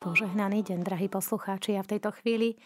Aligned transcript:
Požehnaný 0.00 0.64
deň, 0.64 0.80
drahí 0.80 1.12
poslucháči. 1.12 1.76
A 1.76 1.84
v 1.84 1.92
tejto 1.92 2.08
chvíli 2.16 2.56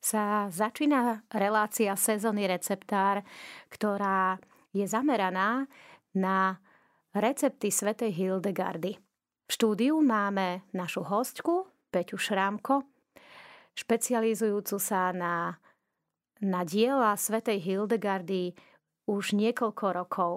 sa 0.00 0.48
začína 0.48 1.20
relácia 1.28 1.92
sezóny 1.92 2.48
receptár, 2.48 3.20
ktorá 3.68 4.40
je 4.72 4.88
zameraná 4.88 5.68
na 6.16 6.56
recepty 7.12 7.68
svätej 7.68 8.08
Hildegardy. 8.16 8.96
V 9.44 9.50
štúdiu 9.52 10.00
máme 10.00 10.64
našu 10.72 11.04
hostku, 11.04 11.68
Peťu 11.92 12.16
Šrámko, 12.16 12.88
špecializujúcu 13.76 14.80
sa 14.80 15.12
na, 15.12 15.60
na 16.40 16.64
diela 16.64 17.12
svätej 17.20 17.60
Hildegardy 17.68 18.56
už 19.04 19.36
niekoľko 19.36 19.84
rokov. 19.92 20.32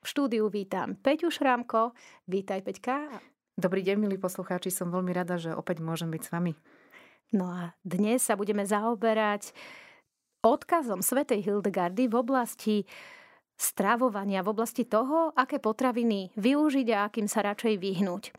V 0.00 0.06
štúdiu 0.08 0.48
vítam 0.48 0.96
Peťu 0.96 1.28
Šrámko. 1.28 1.92
Vítaj, 2.24 2.64
Peťka. 2.64 3.20
Dobrý 3.60 3.84
deň, 3.84 4.00
milí 4.00 4.16
poslucháči, 4.16 4.72
som 4.72 4.88
veľmi 4.88 5.12
rada, 5.12 5.36
že 5.36 5.52
opäť 5.52 5.84
môžem 5.84 6.08
byť 6.08 6.22
s 6.24 6.32
vami. 6.32 6.56
No 7.36 7.52
a 7.52 7.76
dnes 7.84 8.24
sa 8.24 8.32
budeme 8.32 8.64
zaoberať 8.64 9.52
odkazom 10.40 11.04
svätej 11.04 11.44
Hildegardy 11.44 12.08
v 12.08 12.16
oblasti 12.16 12.76
stravovania, 13.60 14.40
v 14.40 14.56
oblasti 14.56 14.88
toho, 14.88 15.36
aké 15.36 15.60
potraviny 15.60 16.32
využiť 16.40 16.88
a 16.96 17.12
akým 17.12 17.28
sa 17.28 17.44
radšej 17.44 17.76
vyhnúť. 17.76 18.32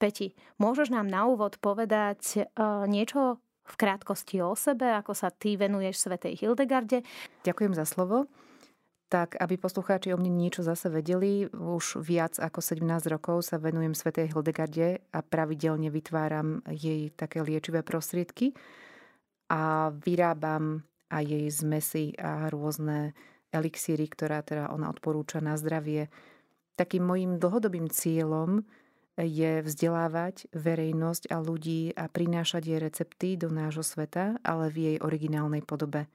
Peti, 0.00 0.32
môžeš 0.56 0.96
nám 0.96 1.12
na 1.12 1.28
úvod 1.28 1.60
povedať 1.60 2.40
uh, 2.40 2.88
niečo 2.88 3.44
v 3.68 3.74
krátkosti 3.76 4.40
o 4.40 4.56
sebe, 4.56 4.88
ako 4.96 5.12
sa 5.12 5.28
ty 5.28 5.60
venuješ 5.60 6.08
svätej 6.08 6.40
Hildegarde? 6.40 7.04
Ďakujem 7.44 7.76
za 7.76 7.84
slovo 7.84 8.32
tak 9.08 9.40
aby 9.40 9.56
poslucháči 9.56 10.12
o 10.12 10.20
mne 10.20 10.36
niečo 10.36 10.60
zase 10.60 10.92
vedeli, 10.92 11.48
už 11.48 12.04
viac 12.04 12.36
ako 12.36 12.60
17 12.60 12.84
rokov 13.08 13.48
sa 13.48 13.56
venujem 13.56 13.96
Svetej 13.96 14.36
Hildegarde 14.36 15.00
a 15.16 15.24
pravidelne 15.24 15.88
vytváram 15.88 16.60
jej 16.68 17.08
také 17.16 17.40
liečivé 17.40 17.80
prostriedky 17.80 18.52
a 19.48 19.88
vyrábam 19.96 20.84
aj 21.08 21.24
jej 21.24 21.46
zmesy 21.48 22.04
a 22.20 22.52
rôzne 22.52 23.16
elixíry, 23.48 24.04
ktorá 24.12 24.44
teda 24.44 24.68
ona 24.68 24.92
odporúča 24.92 25.40
na 25.40 25.56
zdravie. 25.56 26.12
Takým 26.76 27.00
mojim 27.00 27.40
dlhodobým 27.40 27.88
cieľom 27.88 28.60
je 29.18 29.64
vzdelávať 29.64 30.52
verejnosť 30.52 31.32
a 31.32 31.40
ľudí 31.40 31.96
a 31.96 32.06
prinášať 32.06 32.62
jej 32.62 32.78
recepty 32.78 33.28
do 33.40 33.48
nášho 33.48 33.82
sveta, 33.82 34.36
ale 34.44 34.68
v 34.68 34.76
jej 34.94 34.96
originálnej 35.00 35.64
podobe. 35.64 36.06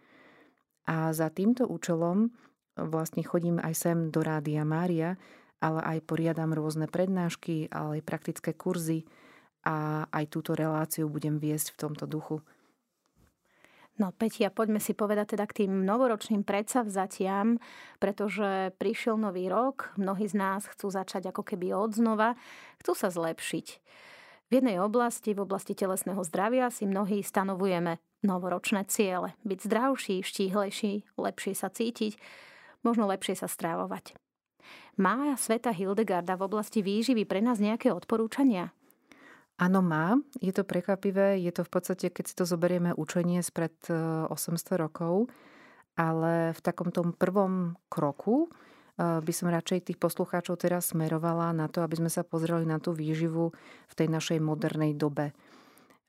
A 0.88 1.12
za 1.12 1.28
týmto 1.34 1.68
účelom 1.68 2.32
vlastne 2.78 3.22
chodím 3.22 3.62
aj 3.62 3.74
sem 3.74 3.98
do 4.10 4.22
Rádia 4.22 4.66
Mária, 4.66 5.18
ale 5.64 5.80
aj 5.80 6.00
poriadam 6.04 6.52
rôzne 6.52 6.92
prednášky, 6.92 7.72
ale 7.72 8.00
aj 8.00 8.08
praktické 8.08 8.52
kurzy 8.52 9.08
a 9.64 10.04
aj 10.12 10.26
túto 10.28 10.52
reláciu 10.58 11.08
budem 11.08 11.40
viesť 11.40 11.72
v 11.72 11.80
tomto 11.80 12.04
duchu. 12.04 12.44
No 13.94 14.10
Petia, 14.10 14.50
poďme 14.50 14.82
si 14.82 14.98
povedať 14.98 15.38
teda 15.38 15.46
k 15.46 15.64
tým 15.64 15.86
novoročným 15.86 16.42
predsavzatiam, 16.42 17.62
pretože 18.02 18.74
prišiel 18.82 19.22
nový 19.22 19.46
rok, 19.46 19.94
mnohí 20.02 20.26
z 20.26 20.34
nás 20.34 20.66
chcú 20.66 20.90
začať 20.90 21.30
ako 21.30 21.46
keby 21.46 21.78
od 21.78 21.94
znova, 21.94 22.34
chcú 22.82 22.98
sa 22.98 23.14
zlepšiť. 23.14 23.68
V 24.50 24.62
jednej 24.62 24.82
oblasti, 24.82 25.38
v 25.38 25.46
oblasti 25.46 25.78
telesného 25.78 26.26
zdravia 26.26 26.74
si 26.74 26.90
mnohí 26.90 27.22
stanovujeme 27.22 28.02
novoročné 28.26 28.90
ciele. 28.90 29.38
Byť 29.46 29.60
zdravší, 29.62 30.16
štíhlejší, 30.26 31.14
lepšie 31.14 31.54
sa 31.54 31.70
cítiť, 31.70 32.18
možno 32.84 33.10
lepšie 33.10 33.40
sa 33.40 33.48
strávovať. 33.50 34.16
Má 34.96 35.34
sveta 35.36 35.74
Hildegarda 35.74 36.38
v 36.38 36.46
oblasti 36.46 36.86
výživy 36.86 37.26
pre 37.26 37.42
nás 37.42 37.58
nejaké 37.58 37.90
odporúčania? 37.90 38.72
Áno, 39.58 39.86
má. 39.86 40.18
Je 40.42 40.50
to 40.50 40.66
prekvapivé. 40.66 41.38
Je 41.38 41.54
to 41.54 41.62
v 41.62 41.72
podstate, 41.72 42.10
keď 42.10 42.26
si 42.26 42.34
to 42.34 42.46
zoberieme 42.46 42.94
učenie 42.94 43.42
spred 43.46 43.74
800 43.86 44.34
e, 44.34 44.74
rokov, 44.82 45.30
ale 45.94 46.58
v 46.58 46.60
takom 46.62 46.90
tom 46.90 47.14
prvom 47.14 47.78
kroku 47.86 48.50
e, 48.50 49.22
by 49.22 49.34
som 49.34 49.54
radšej 49.54 49.94
tých 49.94 50.02
poslucháčov 50.02 50.58
teraz 50.58 50.90
smerovala 50.94 51.54
na 51.54 51.70
to, 51.70 51.86
aby 51.86 52.02
sme 52.02 52.10
sa 52.10 52.26
pozreli 52.26 52.66
na 52.66 52.82
tú 52.82 52.98
výživu 52.98 53.54
v 53.90 53.94
tej 53.94 54.10
našej 54.10 54.42
modernej 54.42 54.98
dobe. 54.98 55.38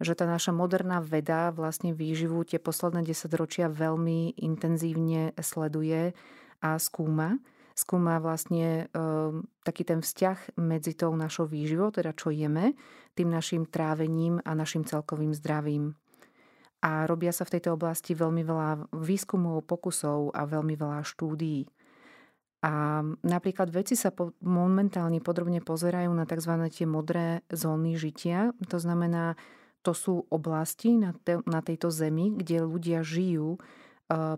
Že 0.00 0.24
tá 0.24 0.24
naša 0.24 0.50
moderná 0.56 1.04
veda 1.04 1.52
vlastne 1.52 1.92
výživu 1.92 2.48
tie 2.48 2.56
posledné 2.56 3.04
10 3.04 3.28
ročia 3.36 3.68
veľmi 3.68 4.40
intenzívne 4.40 5.36
sleduje 5.36 6.16
a 6.64 6.80
skúma. 6.80 7.36
Skúma 7.76 8.16
vlastne 8.22 8.86
e, 8.88 9.02
taký 9.66 9.84
ten 9.84 10.00
vzťah 10.00 10.56
medzi 10.56 10.96
tou 10.96 11.12
našou 11.12 11.44
výživou, 11.44 11.92
teda 11.92 12.16
čo 12.16 12.32
jeme, 12.32 12.72
tým 13.12 13.28
našim 13.28 13.68
trávením 13.68 14.40
a 14.46 14.56
našim 14.56 14.86
celkovým 14.88 15.36
zdravím. 15.36 15.92
A 16.80 17.04
robia 17.04 17.34
sa 17.34 17.44
v 17.44 17.58
tejto 17.58 17.76
oblasti 17.76 18.16
veľmi 18.16 18.46
veľa 18.46 18.94
výskumov, 18.94 19.66
pokusov 19.68 20.32
a 20.32 20.46
veľmi 20.48 20.78
veľa 20.78 21.02
štúdií. 21.04 21.66
A 22.64 23.04
napríklad 23.20 23.68
veci 23.68 23.92
sa 23.92 24.08
po, 24.08 24.32
momentálne 24.40 25.20
podrobne 25.20 25.60
pozerajú 25.60 26.08
na 26.16 26.24
tzv. 26.24 26.52
tie 26.72 26.88
modré 26.88 27.44
zóny 27.52 28.00
žitia. 28.00 28.56
To 28.72 28.80
znamená, 28.80 29.36
to 29.84 29.92
sú 29.92 30.24
oblasti 30.32 30.96
na, 30.96 31.12
te, 31.12 31.44
na 31.44 31.60
tejto 31.60 31.92
zemi, 31.92 32.32
kde 32.32 32.64
ľudia 32.64 33.04
žijú 33.04 33.60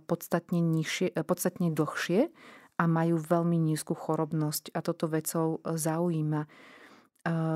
podstatne, 0.06 0.60
nižšie, 0.62 1.12
e, 1.14 1.20
podstatne 1.26 1.74
dlhšie 1.74 2.30
a 2.76 2.84
majú 2.84 3.16
veľmi 3.18 3.56
nízku 3.56 3.96
chorobnosť 3.96 4.70
a 4.76 4.80
toto 4.84 5.10
vecou 5.10 5.58
e, 5.64 5.74
zaujíma. 5.74 6.44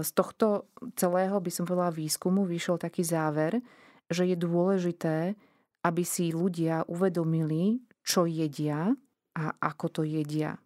Z 0.02 0.10
tohto 0.18 0.66
celého 0.98 1.38
by 1.38 1.46
som 1.54 1.62
povedala 1.62 1.94
výskumu 1.94 2.42
vyšiel 2.42 2.74
taký 2.74 3.06
záver, 3.06 3.62
že 4.10 4.26
je 4.26 4.34
dôležité, 4.34 5.38
aby 5.86 6.02
si 6.02 6.34
ľudia 6.34 6.82
uvedomili, 6.90 7.78
čo 8.02 8.26
jedia 8.26 8.90
a 9.38 9.44
ako 9.62 9.86
to 9.94 10.02
jedia. 10.02 10.58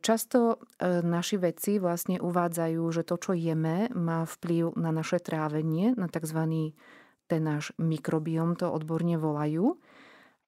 Často 0.00 0.64
naši 1.04 1.36
vedci 1.36 1.76
vlastne 1.76 2.16
uvádzajú, 2.24 2.80
že 2.88 3.04
to, 3.04 3.20
čo 3.20 3.36
jeme, 3.36 3.92
má 3.92 4.24
vplyv 4.24 4.72
na 4.80 4.88
naše 4.88 5.20
trávenie, 5.20 5.92
na 5.92 6.08
tzv 6.08 6.72
ten 7.26 7.42
náš 7.42 7.74
mikrobiom 7.78 8.54
to 8.58 8.70
odborne 8.70 9.18
volajú. 9.18 9.78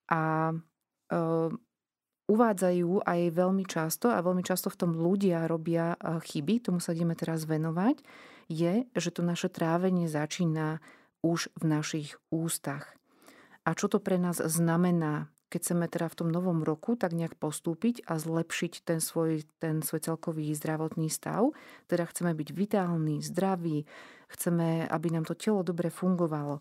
A 0.09 0.53
e, 0.53 0.55
uvádzajú 2.29 2.91
aj 3.05 3.21
veľmi 3.35 3.65
často, 3.69 4.09
a 4.09 4.25
veľmi 4.25 4.43
často 4.47 4.73
v 4.73 4.79
tom 4.79 4.93
ľudia 4.97 5.45
robia 5.51 5.95
e, 5.95 6.19
chyby, 6.23 6.65
tomu 6.65 6.79
sa 6.79 6.95
ideme 6.95 7.19
teraz 7.19 7.45
venovať, 7.45 8.01
je, 8.49 8.89
že 8.97 9.11
to 9.13 9.21
naše 9.21 9.53
trávenie 9.53 10.09
začína 10.09 10.81
už 11.21 11.53
v 11.59 11.65
našich 11.67 12.17
ústach. 12.33 12.97
A 13.69 13.77
čo 13.77 13.91
to 13.91 14.01
pre 14.01 14.17
nás 14.17 14.41
znamená? 14.41 15.29
keď 15.49 15.61
chceme 15.65 15.87
teda 15.89 16.07
v 16.13 16.19
tom 16.25 16.29
novom 16.29 16.61
roku 16.61 16.95
tak 16.95 17.17
nejak 17.17 17.41
postúpiť 17.41 18.05
a 18.05 18.21
zlepšiť 18.21 18.85
ten 18.85 19.01
svoj, 19.01 19.49
ten 19.57 19.81
svoj 19.81 20.05
celkový 20.05 20.53
zdravotný 20.53 21.09
stav, 21.09 21.57
teda 21.89 22.05
chceme 22.05 22.37
byť 22.37 22.49
vitálni, 22.53 23.25
zdraví, 23.25 23.89
chceme, 24.29 24.85
aby 24.87 25.09
nám 25.13 25.25
to 25.25 25.35
telo 25.35 25.65
dobre 25.65 25.89
fungovalo. 25.89 26.61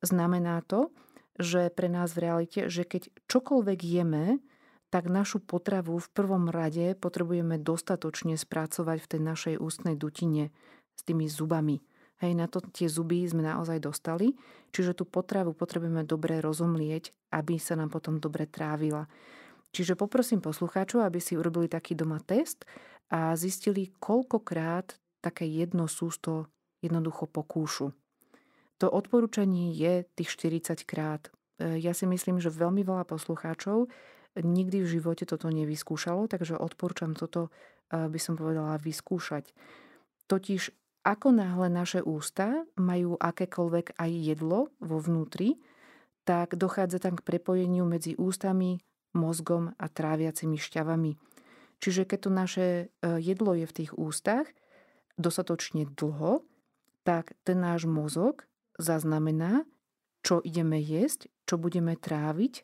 Znamená 0.00 0.64
to, 0.64 0.94
že 1.40 1.72
pre 1.72 1.88
nás 1.88 2.12
v 2.14 2.22
realite, 2.30 2.68
že 2.68 2.84
keď 2.84 3.12
čokoľvek 3.28 3.80
jeme, 3.80 4.38
tak 4.90 5.06
našu 5.06 5.38
potravu 5.38 6.02
v 6.02 6.08
prvom 6.10 6.50
rade 6.50 6.98
potrebujeme 6.98 7.62
dostatočne 7.62 8.34
spracovať 8.34 8.98
v 8.98 9.10
tej 9.10 9.20
našej 9.22 9.54
ústnej 9.62 9.94
dutine 9.94 10.50
s 10.98 11.06
tými 11.06 11.30
zubami. 11.30 11.78
Hej, 12.20 12.36
na 12.36 12.50
to 12.50 12.60
tie 12.60 12.90
zuby 12.90 13.24
sme 13.24 13.40
naozaj 13.40 13.80
dostali, 13.80 14.36
čiže 14.76 14.92
tú 14.92 15.08
potravu 15.08 15.56
potrebujeme 15.56 16.04
dobre 16.04 16.42
rozumlieť, 16.44 17.16
aby 17.32 17.56
sa 17.56 17.80
nám 17.80 17.88
potom 17.88 18.20
dobre 18.20 18.44
trávila. 18.44 19.08
Čiže 19.72 19.96
poprosím 19.96 20.44
poslucháčov, 20.44 21.00
aby 21.06 21.22
si 21.22 21.38
urobili 21.38 21.70
taký 21.70 21.96
doma 21.96 22.20
test 22.20 22.66
a 23.08 23.32
zistili, 23.38 23.94
koľkokrát 24.02 24.98
také 25.22 25.48
jedno 25.48 25.86
sústo 25.86 26.50
jednoducho 26.80 27.28
pokúšu. 27.28 27.92
To 28.80 28.86
odporúčanie 28.88 29.76
je 29.76 30.08
tých 30.16 30.32
40 30.36 30.88
krát. 30.88 31.28
E, 31.60 31.80
ja 31.80 31.92
si 31.92 32.08
myslím, 32.08 32.40
že 32.40 32.48
veľmi 32.48 32.80
veľa 32.80 33.04
poslucháčov 33.04 33.92
nikdy 34.38 34.86
v 34.86 34.90
živote 34.98 35.26
toto 35.26 35.50
nevyskúšalo, 35.50 36.30
takže 36.30 36.54
odporúčam 36.54 37.12
toto, 37.18 37.50
e, 37.90 38.08
by 38.08 38.20
som 38.20 38.38
povedala, 38.38 38.78
vyskúšať. 38.78 39.50
Totiž 40.30 40.70
ako 41.02 41.32
náhle 41.32 41.72
naše 41.72 42.04
ústa 42.04 42.68
majú 42.76 43.16
akékoľvek 43.16 43.96
aj 43.96 44.10
jedlo 44.12 44.68
vo 44.78 45.00
vnútri, 45.00 45.56
tak 46.28 46.54
dochádza 46.54 47.00
tam 47.00 47.16
k 47.16 47.24
prepojeniu 47.24 47.88
medzi 47.88 48.14
ústami, 48.14 48.78
mozgom 49.16 49.74
a 49.80 49.86
tráviacimi 49.90 50.60
šťavami. 50.60 51.16
Čiže 51.80 52.04
keď 52.06 52.18
to 52.20 52.30
naše 52.30 52.66
e, 52.68 52.84
jedlo 53.18 53.56
je 53.56 53.66
v 53.66 53.76
tých 53.82 53.92
ústach 53.96 54.46
dostatočne 55.16 55.88
dlho, 55.90 56.44
tak 57.10 57.34
ten 57.42 57.58
náš 57.58 57.90
mozog 57.90 58.46
zaznamená, 58.78 59.66
čo 60.22 60.38
ideme 60.46 60.78
jesť, 60.78 61.26
čo 61.42 61.58
budeme 61.58 61.98
tráviť 61.98 62.62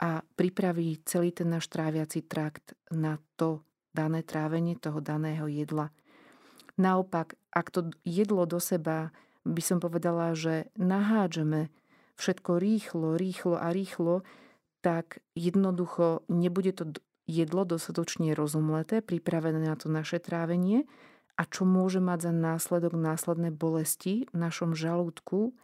a 0.00 0.24
pripraví 0.24 1.04
celý 1.04 1.28
ten 1.28 1.52
náš 1.52 1.68
tráviaci 1.68 2.24
trakt 2.24 2.72
na 2.88 3.20
to 3.36 3.60
dané 3.92 4.24
trávenie 4.24 4.80
toho 4.80 5.04
daného 5.04 5.44
jedla. 5.44 5.92
Naopak, 6.80 7.36
ak 7.52 7.68
to 7.68 7.92
jedlo 8.00 8.48
do 8.48 8.56
seba 8.56 9.12
by 9.44 9.60
som 9.60 9.76
povedala, 9.76 10.32
že 10.32 10.72
nahádžeme 10.80 11.68
všetko 12.16 12.64
rýchlo, 12.64 13.20
rýchlo 13.20 13.60
a 13.60 13.76
rýchlo, 13.76 14.24
tak 14.80 15.20
jednoducho 15.36 16.24
nebude 16.32 16.72
to 16.72 16.96
jedlo 17.28 17.68
dostatočne 17.68 18.32
rozumleté, 18.32 19.04
pripravené 19.04 19.68
na 19.68 19.76
to 19.76 19.92
naše 19.92 20.16
trávenie 20.16 20.88
a 21.36 21.42
čo 21.48 21.64
môže 21.64 21.98
mať 21.98 22.28
za 22.28 22.32
následok 22.32 22.92
následné 22.94 23.50
bolesti 23.50 24.28
v 24.30 24.36
našom 24.36 24.76
žalúdku 24.76 25.56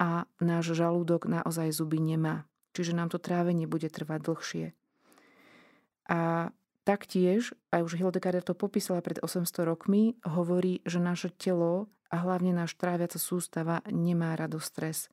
a 0.00 0.24
náš 0.40 0.72
žalúdok 0.74 1.28
naozaj 1.28 1.70
zuby 1.72 2.00
nemá. 2.00 2.48
Čiže 2.72 2.96
nám 2.96 3.12
to 3.12 3.20
trávenie 3.20 3.68
bude 3.68 3.86
trvať 3.92 4.20
dlhšie. 4.24 4.66
A 6.08 6.50
taktiež, 6.82 7.52
aj 7.70 7.84
už 7.84 8.00
Hildegarda 8.00 8.42
to 8.42 8.56
popísala 8.56 9.04
pred 9.04 9.20
800 9.20 9.46
rokmi, 9.68 10.16
hovorí, 10.24 10.80
že 10.88 10.98
naše 10.98 11.30
telo 11.30 11.92
a 12.08 12.16
hlavne 12.20 12.56
náš 12.56 12.74
tráviaca 12.80 13.20
sústava 13.20 13.84
nemá 13.88 14.34
rado 14.34 14.58
stres. 14.58 15.12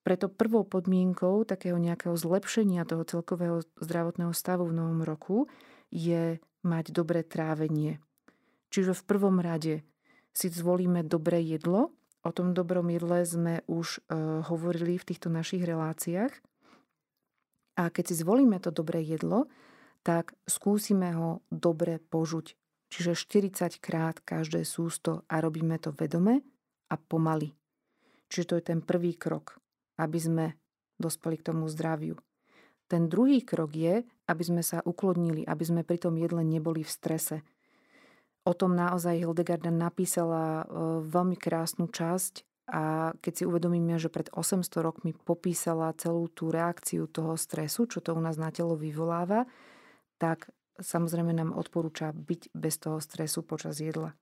Preto 0.00 0.32
prvou 0.32 0.64
podmienkou 0.64 1.44
takého 1.44 1.76
nejakého 1.76 2.16
zlepšenia 2.16 2.88
toho 2.88 3.04
celkového 3.04 3.60
zdravotného 3.78 4.32
stavu 4.32 4.72
v 4.72 4.76
novom 4.80 5.04
roku 5.04 5.44
je 5.92 6.40
mať 6.64 6.96
dobré 6.96 7.20
trávenie. 7.20 8.00
Čiže 8.70 8.94
v 8.94 9.06
prvom 9.06 9.42
rade 9.42 9.82
si 10.30 10.46
zvolíme 10.46 11.02
dobré 11.02 11.42
jedlo. 11.42 11.90
O 12.22 12.30
tom 12.30 12.54
dobrom 12.54 12.86
jedle 12.88 13.26
sme 13.26 13.54
už 13.66 13.98
e, 13.98 14.00
hovorili 14.46 15.00
v 15.00 15.08
týchto 15.10 15.28
našich 15.32 15.66
reláciách. 15.66 16.32
A 17.80 17.88
keď 17.90 18.04
si 18.12 18.14
zvolíme 18.20 18.60
to 18.62 18.70
dobré 18.70 19.02
jedlo, 19.02 19.50
tak 20.06 20.36
skúsime 20.46 21.12
ho 21.16 21.42
dobre 21.50 21.98
požuť. 21.98 22.54
Čiže 22.90 23.18
40 23.18 23.78
krát 23.82 24.18
každé 24.22 24.66
sústo 24.66 25.26
a 25.30 25.38
robíme 25.42 25.78
to 25.78 25.94
vedome 25.94 26.42
a 26.90 26.94
pomaly. 26.98 27.54
Čiže 28.30 28.46
to 28.46 28.54
je 28.58 28.64
ten 28.74 28.80
prvý 28.82 29.14
krok 29.14 29.60
aby 30.00 30.18
sme 30.18 30.46
dospeli 30.96 31.36
k 31.36 31.52
tomu 31.52 31.68
zdraviu. 31.68 32.16
Ten 32.88 33.06
druhý 33.06 33.44
krok 33.44 33.76
je, 33.76 34.02
aby 34.26 34.42
sme 34.42 34.64
sa 34.64 34.82
uklodnili, 34.82 35.44
aby 35.44 35.62
sme 35.62 35.84
pri 35.84 36.00
tom 36.00 36.16
jedle 36.16 36.42
neboli 36.42 36.82
v 36.82 36.90
strese. 36.90 37.36
O 38.50 38.52
tom 38.58 38.74
naozaj 38.74 39.22
Hildegarda 39.22 39.70
napísala 39.70 40.66
e, 40.66 40.74
veľmi 41.06 41.38
krásnu 41.38 41.86
časť 41.86 42.66
a 42.66 43.14
keď 43.22 43.32
si 43.38 43.44
uvedomíme, 43.46 43.94
že 43.94 44.10
pred 44.10 44.26
800 44.34 44.66
rokmi 44.82 45.14
popísala 45.14 45.94
celú 45.94 46.26
tú 46.26 46.50
reakciu 46.50 47.06
toho 47.06 47.38
stresu, 47.38 47.86
čo 47.86 48.02
to 48.02 48.10
u 48.10 48.18
nás 48.18 48.34
na 48.34 48.50
telo 48.50 48.74
vyvoláva, 48.74 49.46
tak 50.18 50.50
samozrejme 50.82 51.30
nám 51.30 51.54
odporúča 51.54 52.10
byť 52.10 52.50
bez 52.50 52.74
toho 52.82 52.98
stresu 52.98 53.46
počas 53.46 53.78
jedla. 53.78 54.18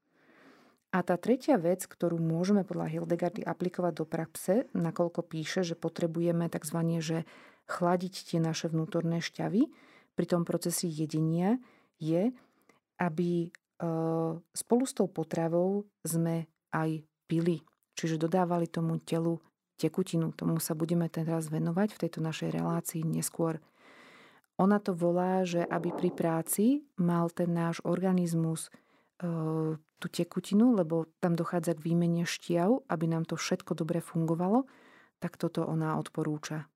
A 0.93 1.01
tá 1.01 1.17
tretia 1.17 1.57
vec, 1.57 1.89
ktorú 1.89 2.21
môžeme 2.21 2.69
podľa 2.69 3.01
Hildegardy 3.01 3.41
aplikovať 3.45 3.93
do 3.97 4.05
praxe, 4.05 4.69
nakoľko 4.77 5.25
píše, 5.25 5.65
že 5.65 5.73
potrebujeme 5.73 6.53
tzv. 6.53 6.81
Že 7.01 7.19
chladiť 7.65 8.15
tie 8.29 8.41
naše 8.45 8.69
vnútorné 8.69 9.25
šťavy 9.25 9.73
pri 10.17 10.27
tom 10.29 10.45
procesi 10.45 10.89
jedenia, 10.89 11.61
je, 11.97 12.33
aby 12.97 13.53
spolu 14.53 14.85
s 14.85 14.93
tou 14.95 15.07
potravou 15.07 15.87
sme 16.03 16.51
aj 16.75 17.03
pili. 17.31 17.63
Čiže 17.95 18.19
dodávali 18.19 18.67
tomu 18.67 18.99
telu 19.03 19.39
tekutinu. 19.79 20.35
Tomu 20.35 20.59
sa 20.59 20.75
budeme 20.75 21.07
teraz 21.11 21.51
venovať 21.51 21.95
v 21.95 22.01
tejto 22.07 22.19
našej 22.23 22.51
relácii 22.55 23.03
neskôr. 23.07 23.63
Ona 24.59 24.83
to 24.83 24.91
volá, 24.91 25.47
že 25.47 25.63
aby 25.63 25.95
pri 25.95 26.11
práci 26.11 26.83
mal 26.99 27.31
ten 27.31 27.55
náš 27.55 27.79
organizmus 27.87 28.71
tú 29.99 30.07
tekutinu, 30.07 30.79
lebo 30.79 31.11
tam 31.19 31.35
dochádza 31.35 31.75
k 31.75 31.91
výmene 31.91 32.23
šťav, 32.23 32.87
aby 32.87 33.05
nám 33.11 33.27
to 33.27 33.35
všetko 33.35 33.75
dobre 33.75 33.99
fungovalo, 33.99 34.67
tak 35.19 35.35
toto 35.35 35.67
ona 35.67 35.99
odporúča. 35.99 36.71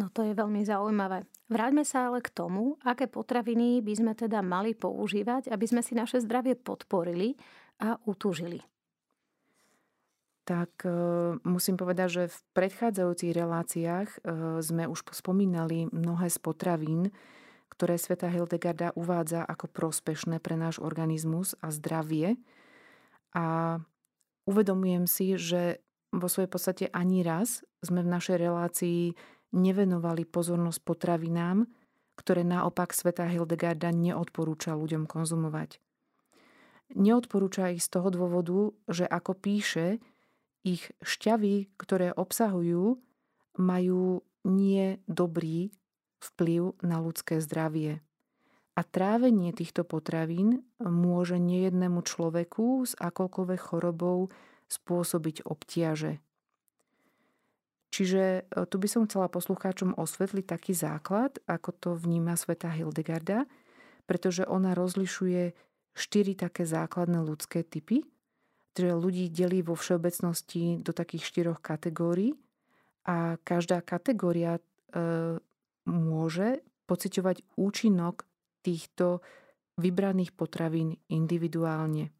No 0.00 0.08
to 0.08 0.24
je 0.24 0.32
veľmi 0.32 0.64
zaujímavé. 0.64 1.28
Vráťme 1.52 1.84
sa 1.84 2.08
ale 2.08 2.24
k 2.24 2.32
tomu, 2.32 2.80
aké 2.80 3.04
potraviny 3.04 3.84
by 3.84 3.92
sme 4.00 4.12
teda 4.16 4.40
mali 4.40 4.72
používať, 4.72 5.52
aby 5.52 5.66
sme 5.68 5.84
si 5.84 5.92
naše 5.92 6.24
zdravie 6.24 6.56
podporili 6.56 7.36
a 7.84 8.00
utúžili. 8.08 8.64
Tak 10.48 10.88
e, 10.88 10.90
musím 11.44 11.76
povedať, 11.76 12.08
že 12.08 12.24
v 12.32 12.38
predchádzajúcich 12.56 13.36
reláciách 13.36 14.08
e, 14.08 14.18
sme 14.64 14.88
už 14.88 15.04
spomínali 15.12 15.92
mnohé 15.92 16.32
z 16.32 16.38
potravín, 16.40 17.12
ktoré 17.68 18.00
sveta 18.00 18.32
Hildegarda 18.32 18.96
uvádza 18.96 19.44
ako 19.44 19.68
prospešné 19.68 20.40
pre 20.40 20.56
náš 20.56 20.80
organizmus 20.80 21.52
a 21.60 21.68
zdravie. 21.68 22.40
A 23.36 23.76
uvedomujem 24.48 25.04
si, 25.04 25.36
že 25.36 25.84
vo 26.08 26.26
svojej 26.26 26.50
podstate 26.50 26.84
ani 26.90 27.20
raz 27.20 27.62
sme 27.84 28.00
v 28.02 28.10
našej 28.10 28.36
relácii 28.40 29.14
nevenovali 29.50 30.26
pozornosť 30.26 30.80
potravinám, 30.82 31.66
ktoré 32.18 32.44
naopak 32.44 32.92
sveta 32.92 33.24
Hildegarda 33.26 33.90
neodporúča 33.90 34.76
ľuďom 34.76 35.08
konzumovať. 35.08 35.80
Neodporúča 36.92 37.70
ich 37.70 37.86
z 37.86 37.88
toho 37.96 38.10
dôvodu, 38.10 38.74
že 38.90 39.06
ako 39.06 39.38
píše, 39.38 40.02
ich 40.66 40.90
šťavy, 41.00 41.72
ktoré 41.80 42.12
obsahujú, 42.12 42.98
majú 43.56 44.04
nie 44.44 44.98
dobrý 45.08 45.72
vplyv 46.20 46.76
na 46.84 47.00
ľudské 47.00 47.40
zdravie. 47.40 48.04
A 48.76 48.80
trávenie 48.86 49.52
týchto 49.52 49.84
potravín 49.84 50.64
môže 50.80 51.36
nejednému 51.40 52.00
človeku 52.04 52.86
s 52.86 52.92
akoľkoľvek 52.96 53.60
chorobou 53.60 54.32
spôsobiť 54.70 55.44
obtiaže. 55.44 56.22
Čiže 57.90 58.22
e, 58.22 58.64
tu 58.70 58.76
by 58.78 58.88
som 58.88 59.02
chcela 59.06 59.26
poslucháčom 59.26 59.98
osvetliť 59.98 60.46
taký 60.46 60.72
základ, 60.72 61.42
ako 61.50 61.70
to 61.74 61.90
vníma 61.98 62.38
sveta 62.38 62.70
Hildegarda, 62.70 63.50
pretože 64.06 64.46
ona 64.46 64.74
rozlišuje 64.78 65.52
štyri 65.94 66.38
také 66.38 66.62
základné 66.66 67.18
ľudské 67.22 67.66
typy, 67.66 68.06
že 68.78 68.96
ľudí 68.96 69.28
delí 69.28 69.60
vo 69.60 69.76
všeobecnosti 69.76 70.80
do 70.80 70.96
takých 70.96 71.26
štyroch 71.26 71.60
kategórií 71.60 72.32
a 73.04 73.36
každá 73.42 73.84
kategória 73.84 74.56
e, 74.56 74.62
môže 75.84 76.64
pociťovať 76.88 77.44
účinok 77.60 78.24
týchto 78.64 79.20
vybraných 79.76 80.32
potravín 80.32 80.96
individuálne. 81.12 82.12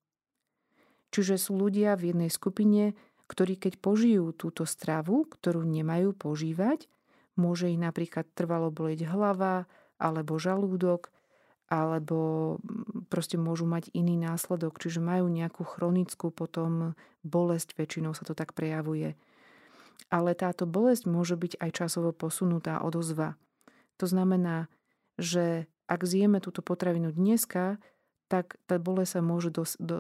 Čiže 1.11 1.41
sú 1.41 1.59
ľudia 1.59 1.99
v 1.99 2.15
jednej 2.15 2.31
skupine, 2.31 2.95
ktorí 3.31 3.55
keď 3.55 3.79
požijú 3.79 4.35
túto 4.35 4.67
stravu, 4.67 5.23
ktorú 5.23 5.63
nemajú 5.63 6.19
požívať, 6.19 6.91
môže 7.39 7.71
ich 7.71 7.79
napríklad 7.79 8.27
trvalo 8.35 8.75
boleť 8.75 9.07
hlava 9.07 9.71
alebo 10.03 10.35
žalúdok, 10.35 11.15
alebo 11.71 12.59
mm, 12.59 13.07
proste 13.07 13.39
môžu 13.39 13.71
mať 13.71 13.95
iný 13.95 14.19
následok, 14.19 14.83
čiže 14.83 14.99
majú 14.99 15.31
nejakú 15.31 15.63
chronickú 15.63 16.35
potom 16.35 16.99
bolesť, 17.23 17.79
väčšinou 17.79 18.11
sa 18.19 18.27
to 18.27 18.35
tak 18.35 18.53
prejavuje. 18.59 19.15
Ale 20.11 20.35
táto 20.35 20.67
bolesť 20.67 21.07
môže 21.07 21.39
byť 21.39 21.63
aj 21.63 21.71
časovo 21.71 22.11
posunutá 22.11 22.83
odozva. 22.83 23.39
To 24.03 24.11
znamená, 24.11 24.67
že 25.15 25.71
ak 25.87 26.03
zjeme 26.03 26.43
túto 26.43 26.67
potravinu 26.67 27.15
dneska, 27.15 27.79
tak 28.31 28.63
tá 28.71 28.79
bolesť 28.79 29.19
sa 29.19 29.21
môže 29.27 29.51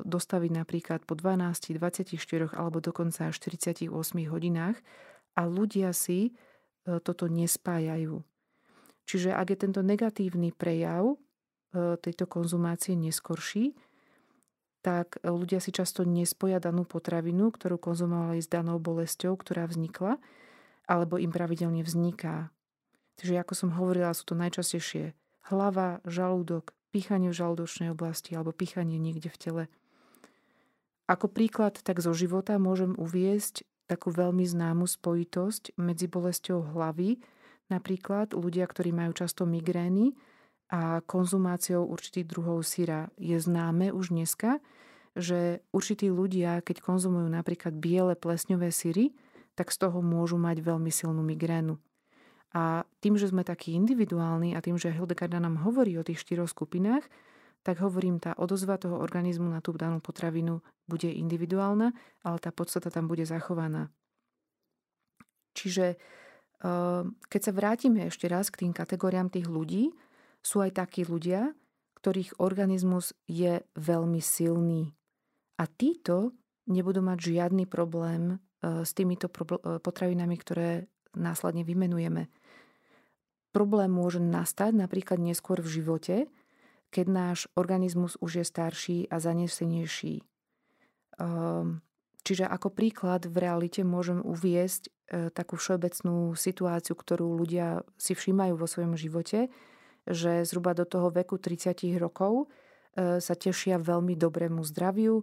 dostaviť 0.06 0.50
napríklad 0.54 1.02
po 1.02 1.18
12, 1.18 1.74
24 1.74 2.14
alebo 2.54 2.78
dokonca 2.78 3.26
až 3.26 3.34
48 3.42 3.90
hodinách 4.30 4.78
a 5.34 5.50
ľudia 5.50 5.90
si 5.90 6.30
e, 6.30 7.02
toto 7.02 7.26
nespájajú. 7.26 8.22
Čiže 9.10 9.34
ak 9.34 9.46
je 9.50 9.58
tento 9.58 9.82
negatívny 9.82 10.54
prejav 10.54 11.18
e, 11.74 11.98
tejto 11.98 12.30
konzumácie 12.30 12.94
neskorší, 12.94 13.74
tak 14.86 15.18
ľudia 15.26 15.58
si 15.58 15.74
často 15.74 16.06
nespoja 16.06 16.62
danú 16.62 16.86
potravinu, 16.86 17.50
ktorú 17.50 17.82
konzumovali 17.82 18.38
s 18.38 18.46
danou 18.46 18.78
bolesťou, 18.78 19.34
ktorá 19.34 19.66
vznikla, 19.66 20.22
alebo 20.86 21.18
im 21.18 21.34
pravidelne 21.34 21.82
vzniká. 21.82 22.54
Takže 23.18 23.42
ako 23.42 23.52
som 23.58 23.70
hovorila, 23.74 24.14
sú 24.14 24.22
to 24.22 24.38
najčastejšie 24.38 25.18
hlava, 25.50 25.98
žalúdok, 26.06 26.72
pýchanie 26.90 27.30
v 27.30 27.38
žalúdočnej 27.38 27.94
oblasti 27.94 28.34
alebo 28.34 28.54
pýchanie 28.54 28.98
niekde 28.98 29.30
v 29.30 29.40
tele. 29.40 29.64
Ako 31.10 31.26
príklad 31.26 31.78
tak 31.82 31.98
zo 31.98 32.14
života 32.14 32.54
môžem 32.62 32.94
uviesť 32.94 33.66
takú 33.90 34.14
veľmi 34.14 34.46
známu 34.46 34.86
spojitosť 34.86 35.74
medzi 35.74 36.06
bolesťou 36.06 36.70
hlavy, 36.70 37.18
napríklad 37.66 38.30
ľudia, 38.30 38.62
ktorí 38.70 38.94
majú 38.94 39.10
často 39.18 39.42
migrény 39.42 40.14
a 40.70 41.02
konzumáciou 41.02 41.82
určitých 41.82 42.30
druhov 42.30 42.62
syra. 42.62 43.10
Je 43.18 43.34
známe 43.34 43.90
už 43.90 44.14
dneska, 44.14 44.62
že 45.18 45.66
určití 45.74 46.06
ľudia, 46.06 46.62
keď 46.62 46.86
konzumujú 46.86 47.26
napríklad 47.26 47.74
biele 47.74 48.14
plesňové 48.14 48.70
syry, 48.70 49.10
tak 49.58 49.74
z 49.74 49.82
toho 49.82 49.98
môžu 49.98 50.38
mať 50.38 50.62
veľmi 50.62 50.94
silnú 50.94 51.26
migrénu. 51.26 51.74
A 52.50 52.82
tým, 52.98 53.14
že 53.14 53.30
sme 53.30 53.46
takí 53.46 53.78
individuálni 53.78 54.58
a 54.58 54.62
tým, 54.62 54.74
že 54.74 54.90
Hildegarda 54.90 55.38
nám 55.38 55.62
hovorí 55.62 55.94
o 55.94 56.06
tých 56.06 56.18
štyroch 56.18 56.50
skupinách, 56.50 57.06
tak 57.62 57.78
hovorím, 57.84 58.18
tá 58.18 58.34
odozva 58.40 58.80
toho 58.80 58.98
organizmu 58.98 59.46
na 59.52 59.60
tú 59.60 59.76
danú 59.76 60.00
potravinu 60.00 60.64
bude 60.88 61.12
individuálna, 61.12 61.92
ale 62.24 62.38
tá 62.40 62.50
podstata 62.50 62.88
tam 62.88 63.06
bude 63.06 63.22
zachovaná. 63.28 63.92
Čiže 65.54 65.94
ehm, 66.64 67.14
keď 67.28 67.40
sa 67.40 67.52
vrátime 67.52 68.08
ešte 68.08 68.26
raz 68.26 68.48
k 68.48 68.66
tým 68.66 68.72
kategóriám 68.72 69.28
tých 69.28 69.46
ľudí, 69.46 69.92
sú 70.40 70.64
aj 70.64 70.80
takí 70.80 71.04
ľudia, 71.04 71.52
ktorých 72.00 72.40
organizmus 72.40 73.12
je 73.28 73.60
veľmi 73.76 74.24
silný. 74.24 74.96
A 75.60 75.68
títo 75.68 76.32
nebudú 76.64 77.04
mať 77.04 77.36
žiadny 77.36 77.68
problém 77.68 78.40
e, 78.64 78.84
s 78.88 78.96
týmito 78.96 79.28
e, 79.28 79.76
potravinami, 79.84 80.36
ktoré 80.40 80.88
následne 81.12 81.60
vymenujeme. 81.60 82.32
Problém 83.50 83.90
môže 83.90 84.22
nastať 84.22 84.74
napríklad 84.74 85.18
neskôr 85.18 85.58
v 85.58 85.82
živote, 85.82 86.16
keď 86.90 87.06
náš 87.06 87.38
organizmus 87.54 88.18
už 88.18 88.42
je 88.42 88.44
starší 88.46 88.98
a 89.10 89.18
zanesenejší. 89.18 90.22
Ehm, 91.18 91.82
čiže 92.22 92.46
ako 92.46 92.70
príklad 92.70 93.26
v 93.26 93.36
realite 93.42 93.82
môžem 93.82 94.22
uviesť 94.22 94.82
e, 94.86 94.90
takú 95.34 95.58
všeobecnú 95.58 96.34
situáciu, 96.34 96.94
ktorú 96.94 97.38
ľudia 97.38 97.82
si 97.98 98.14
všímajú 98.14 98.54
vo 98.54 98.66
svojom 98.66 98.94
živote, 98.94 99.50
že 100.06 100.46
zhruba 100.46 100.74
do 100.74 100.86
toho 100.86 101.10
veku 101.10 101.38
30 101.38 101.76
rokov 102.00 102.50
sa 102.98 103.38
tešia 103.38 103.78
veľmi 103.78 104.18
dobrému 104.18 104.66
zdraviu, 104.66 105.22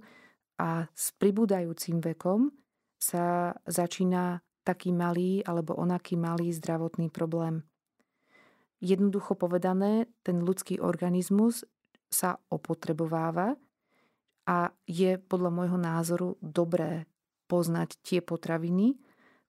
a 0.57 0.89
s 0.97 1.13
pribúdajúcim 1.21 2.01
vekom 2.01 2.49
sa 2.97 3.53
začína 3.69 4.41
taký 4.65 4.89
malý 4.89 5.45
alebo 5.45 5.77
onaký 5.77 6.17
malý 6.17 6.49
zdravotný 6.51 7.13
problém. 7.13 7.61
Jednoducho 8.77 9.33
povedané, 9.33 10.05
ten 10.21 10.45
ľudský 10.45 10.77
organizmus 10.77 11.65
sa 12.07 12.37
opotrebováva 12.53 13.57
a 14.47 14.57
je 14.87 15.17
podľa 15.19 15.51
môjho 15.51 15.79
názoru 15.81 16.29
dobré 16.39 17.09
poznať 17.49 17.99
tie 18.05 18.19
potraviny, 18.21 18.95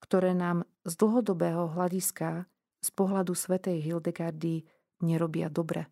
ktoré 0.01 0.33
nám 0.33 0.65
z 0.87 0.95
dlhodobého 0.97 1.71
hľadiska 1.75 2.47
z 2.79 2.89
pohľadu 2.95 3.35
svätej 3.35 3.83
Hildegardy 3.83 4.63
nerobia 5.03 5.51
dobre. 5.51 5.91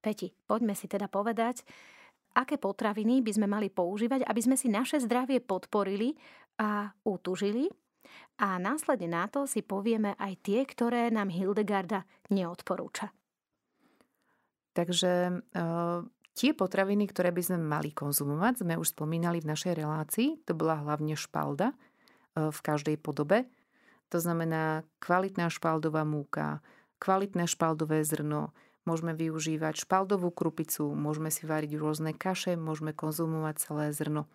Peti, 0.00 0.32
poďme 0.44 0.76
si 0.76 0.84
teda 0.84 1.08
povedať, 1.08 1.64
aké 2.36 2.60
potraviny 2.60 3.24
by 3.24 3.32
sme 3.32 3.46
mali 3.48 3.72
používať, 3.72 4.26
aby 4.26 4.40
sme 4.42 4.56
si 4.58 4.68
naše 4.68 5.00
zdravie 5.00 5.40
podporili 5.40 6.12
a 6.60 6.92
utužili. 7.06 7.70
A 8.42 8.58
následne 8.58 9.10
na 9.10 9.24
to 9.30 9.46
si 9.46 9.62
povieme 9.62 10.18
aj 10.18 10.32
tie, 10.42 10.60
ktoré 10.66 11.10
nám 11.10 11.30
Hildegarda 11.30 12.02
neodporúča. 12.34 13.14
Takže 14.74 15.12
e, 15.30 15.34
tie 16.34 16.50
potraviny, 16.50 17.06
ktoré 17.06 17.30
by 17.30 17.42
sme 17.46 17.58
mali 17.62 17.94
konzumovať, 17.94 18.66
sme 18.66 18.74
už 18.74 18.90
spomínali 18.90 19.38
v 19.38 19.50
našej 19.54 19.78
relácii. 19.78 20.28
To 20.50 20.58
bola 20.58 20.82
hlavne 20.82 21.14
špalda 21.14 21.70
e, 21.70 21.76
v 22.50 22.58
každej 22.58 22.98
podobe. 22.98 23.46
To 24.10 24.18
znamená 24.18 24.82
kvalitná 24.98 25.46
špaldová 25.46 26.02
múka, 26.02 26.58
kvalitné 26.98 27.46
špaldové 27.46 28.02
zrno, 28.02 28.50
Môžeme 28.84 29.16
využívať 29.16 29.88
špaldovú 29.88 30.28
krupicu, 30.28 30.92
môžeme 30.92 31.32
si 31.32 31.48
variť 31.48 31.80
rôzne 31.80 32.12
kaše, 32.12 32.52
môžeme 32.60 32.92
konzumovať 32.92 33.54
celé 33.64 33.84
zrno. 33.96 34.28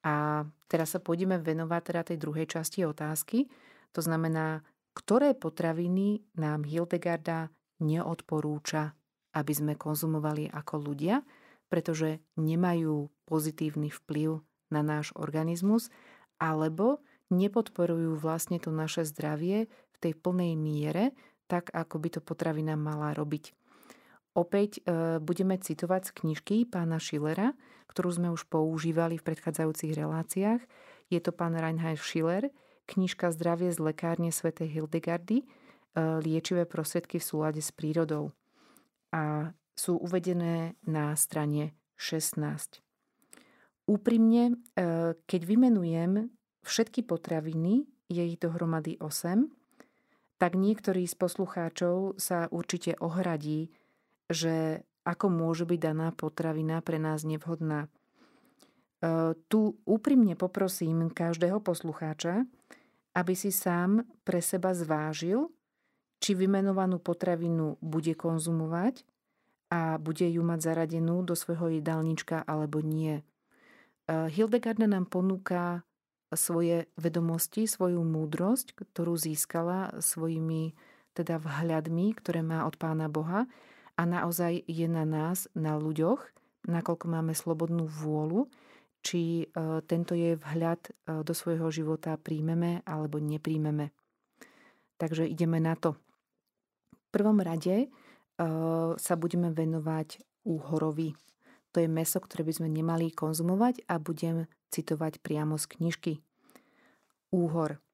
A 0.00 0.46
teraz 0.70 0.96
sa 0.96 1.00
pôjdeme 1.00 1.36
venovať 1.36 1.82
teda 1.92 2.02
tej 2.08 2.18
druhej 2.20 2.46
časti 2.48 2.88
otázky. 2.88 3.50
To 3.92 4.00
znamená, 4.00 4.64
ktoré 4.96 5.36
potraviny 5.36 6.24
nám 6.40 6.64
Hildegarda 6.64 7.52
neodporúča, 7.80 8.96
aby 9.36 9.52
sme 9.52 9.72
konzumovali 9.76 10.50
ako 10.50 10.90
ľudia, 10.90 11.22
pretože 11.70 12.18
nemajú 12.34 13.08
pozitívny 13.28 13.94
vplyv 13.94 14.42
na 14.74 14.82
náš 14.82 15.14
organizmus 15.14 15.92
alebo 16.42 17.04
nepodporujú 17.30 18.18
vlastne 18.18 18.58
to 18.58 18.74
naše 18.74 19.06
zdravie 19.06 19.70
v 19.70 19.96
tej 20.02 20.12
plnej 20.18 20.58
miere, 20.58 21.14
tak, 21.46 21.70
ako 21.70 22.02
by 22.02 22.08
to 22.18 22.20
potravina 22.22 22.74
mala 22.74 23.14
robiť. 23.14 23.59
Opäť 24.38 24.78
e, 24.78 25.18
budeme 25.18 25.58
citovať 25.58 26.10
z 26.10 26.14
knižky 26.22 26.56
pána 26.70 27.02
Schillera, 27.02 27.50
ktorú 27.90 28.10
sme 28.14 28.28
už 28.30 28.46
používali 28.46 29.18
v 29.18 29.26
predchádzajúcich 29.26 29.98
reláciách. 29.98 30.62
Je 31.10 31.18
to 31.18 31.34
pán 31.34 31.58
Reinhard 31.58 31.98
Schiller, 31.98 32.54
knižka 32.86 33.34
Zdravie 33.34 33.74
z 33.74 33.82
lekárne 33.82 34.30
svätej 34.30 34.70
Hildegardy, 34.70 35.42
e, 35.42 35.44
liečivé 36.22 36.62
prostriedky 36.62 37.18
v 37.18 37.26
súlade 37.26 37.58
s 37.58 37.74
prírodou. 37.74 38.30
A 39.10 39.50
sú 39.74 39.98
uvedené 39.98 40.78
na 40.86 41.10
strane 41.18 41.74
16. 41.98 42.78
Úprimne, 43.90 44.54
e, 44.78 45.18
keď 45.26 45.40
vymenujem 45.42 46.30
všetky 46.62 47.02
potraviny, 47.02 47.90
je 48.06 48.22
ich 48.22 48.38
dohromady 48.38 48.94
8, 49.02 49.50
tak 50.38 50.54
niektorí 50.54 51.04
z 51.10 51.18
poslucháčov 51.18 52.14
sa 52.16 52.46
určite 52.54 52.94
ohradí, 53.02 53.74
že 54.30 54.86
ako 55.02 55.26
môže 55.26 55.66
byť 55.66 55.80
daná 55.82 56.08
potravina 56.14 56.78
pre 56.80 57.02
nás 57.02 57.26
nevhodná. 57.26 57.86
E, 57.86 59.34
tu 59.50 59.80
úprimne 59.82 60.38
poprosím 60.38 61.10
každého 61.10 61.58
poslucháča, 61.58 62.46
aby 63.18 63.34
si 63.34 63.50
sám 63.50 64.06
pre 64.22 64.38
seba 64.38 64.70
zvážil, 64.70 65.50
či 66.22 66.36
vymenovanú 66.38 67.02
potravinu 67.02 67.80
bude 67.82 68.14
konzumovať 68.14 69.02
a 69.72 69.96
bude 69.96 70.28
ju 70.28 70.42
mať 70.44 70.60
zaradenú 70.62 71.24
do 71.24 71.34
svojho 71.34 71.80
jedálnička 71.80 72.46
alebo 72.46 72.84
nie. 72.84 73.18
E, 73.18 73.22
Hildegarda 74.30 74.86
nám 74.86 75.10
ponúka 75.10 75.82
svoje 76.30 76.86
vedomosti, 76.94 77.66
svoju 77.66 78.06
múdrosť, 78.06 78.78
ktorú 78.78 79.18
získala 79.18 79.98
svojimi 79.98 80.78
teda 81.10 81.42
vhľadmi, 81.42 82.14
ktoré 82.14 82.46
má 82.46 82.62
od 82.62 82.78
Pána 82.78 83.10
Boha 83.10 83.50
a 84.00 84.08
naozaj 84.08 84.64
je 84.64 84.88
na 84.88 85.04
nás, 85.04 85.44
na 85.52 85.76
ľuďoch, 85.76 86.24
nakoľko 86.64 87.04
máme 87.04 87.36
slobodnú 87.36 87.84
vôľu, 87.84 88.48
či 89.04 89.44
e, 89.44 89.46
tento 89.84 90.16
je 90.16 90.40
vhľad 90.40 90.80
e, 90.88 90.90
do 91.20 91.36
svojho 91.36 91.68
života 91.68 92.16
príjmeme 92.16 92.80
alebo 92.88 93.20
nepríjmeme. 93.20 93.92
Takže 94.96 95.28
ideme 95.28 95.60
na 95.60 95.76
to. 95.76 96.00
V 96.92 97.06
prvom 97.12 97.44
rade 97.44 97.76
e, 97.76 97.88
sa 98.96 99.14
budeme 99.20 99.52
venovať 99.52 100.24
úhorovi. 100.48 101.12
To 101.76 101.84
je 101.84 101.88
meso, 101.88 102.24
ktoré 102.24 102.48
by 102.48 102.56
sme 102.56 102.68
nemali 102.72 103.12
konzumovať 103.12 103.84
a 103.84 104.00
budem 104.00 104.48
citovať 104.72 105.20
priamo 105.20 105.60
z 105.60 105.64
knižky. 105.76 106.12
Úhor. 107.36 107.84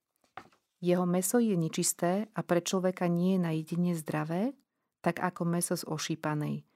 Jeho 0.78 1.02
meso 1.02 1.42
je 1.42 1.58
nečisté 1.58 2.30
a 2.30 2.40
pre 2.46 2.62
človeka 2.62 3.10
nie 3.10 3.34
je 3.34 3.40
na 3.42 3.50
jedine 3.58 3.92
zdravé, 3.98 4.54
tak 5.06 5.22
ako 5.22 5.46
meso 5.46 5.78
z 5.78 5.86
ošípanej. 5.86 6.66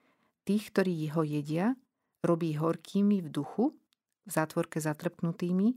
Tých, 0.47 0.71
ktorí 0.71 0.95
ho 1.19 1.27
jedia, 1.27 1.75
robí 2.23 2.55
horkými 2.55 3.27
v 3.27 3.29
duchu, 3.29 3.75
v 4.23 4.31
zátvorke 4.31 4.79
zatrpnutými, 4.79 5.75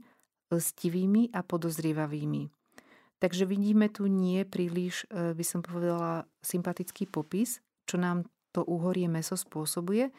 lstivými 0.53 1.33
a 1.33 1.41
podozrievavými. 1.41 2.53
Takže 3.17 3.49
vidíme 3.49 3.89
tu 3.89 4.05
nie 4.05 4.45
príliš, 4.45 5.09
e, 5.09 5.33
by 5.33 5.41
som 5.41 5.65
povedala, 5.65 6.29
sympatický 6.45 7.09
popis, 7.09 7.57
čo 7.89 7.97
nám 7.97 8.29
to 8.53 8.61
úhorie 8.61 9.09
meso 9.09 9.33
spôsobuje, 9.33 10.13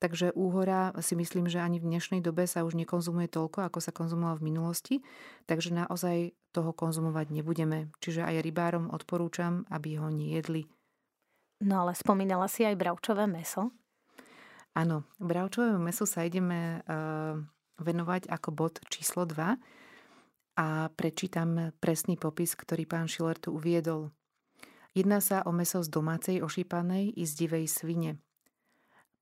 Takže 0.00 0.32
úhora 0.32 0.96
si 1.04 1.12
myslím, 1.12 1.44
že 1.44 1.60
ani 1.60 1.76
v 1.76 1.92
dnešnej 1.92 2.24
dobe 2.24 2.48
sa 2.48 2.64
už 2.64 2.72
nekonzumuje 2.72 3.28
toľko, 3.28 3.68
ako 3.68 3.78
sa 3.84 3.92
konzumovalo 3.92 4.40
v 4.40 4.48
minulosti. 4.48 4.96
Takže 5.44 5.76
naozaj 5.76 6.32
toho 6.56 6.72
konzumovať 6.72 7.28
nebudeme. 7.28 7.92
Čiže 8.00 8.24
aj 8.24 8.40
rybárom 8.40 8.88
odporúčam, 8.88 9.68
aby 9.68 10.00
ho 10.00 10.08
nejedli. 10.08 10.64
No 11.60 11.84
ale 11.84 11.92
spomínala 11.92 12.48
si 12.48 12.64
aj 12.64 12.72
bravčové 12.76 13.28
meso? 13.28 13.68
Áno, 14.72 15.04
bravčové 15.20 15.76
meso 15.76 16.08
sa 16.08 16.24
ideme 16.24 16.80
venovať 17.76 18.32
ako 18.32 18.48
bod 18.52 18.74
číslo 18.88 19.28
2 19.28 19.60
a 20.56 20.66
prečítam 20.96 21.76
presný 21.76 22.16
popis, 22.16 22.56
ktorý 22.56 22.88
pán 22.88 23.08
Schiller 23.12 23.36
tu 23.36 23.52
uviedol. 23.52 24.08
Jedná 24.96 25.20
sa 25.20 25.44
o 25.44 25.52
meso 25.52 25.84
z 25.84 25.88
domácej 25.92 26.40
ošípanej 26.40 27.12
i 27.14 27.22
z 27.28 27.32
divej 27.44 27.68
svine. 27.68 28.18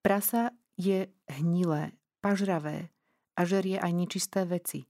Prasa 0.01 0.55
je 0.79 1.11
hnilé, 1.27 1.91
pažravé 2.23 2.95
a 3.35 3.43
žerie 3.43 3.83
aj 3.83 3.93
nečisté 3.93 4.47
veci. 4.47 4.87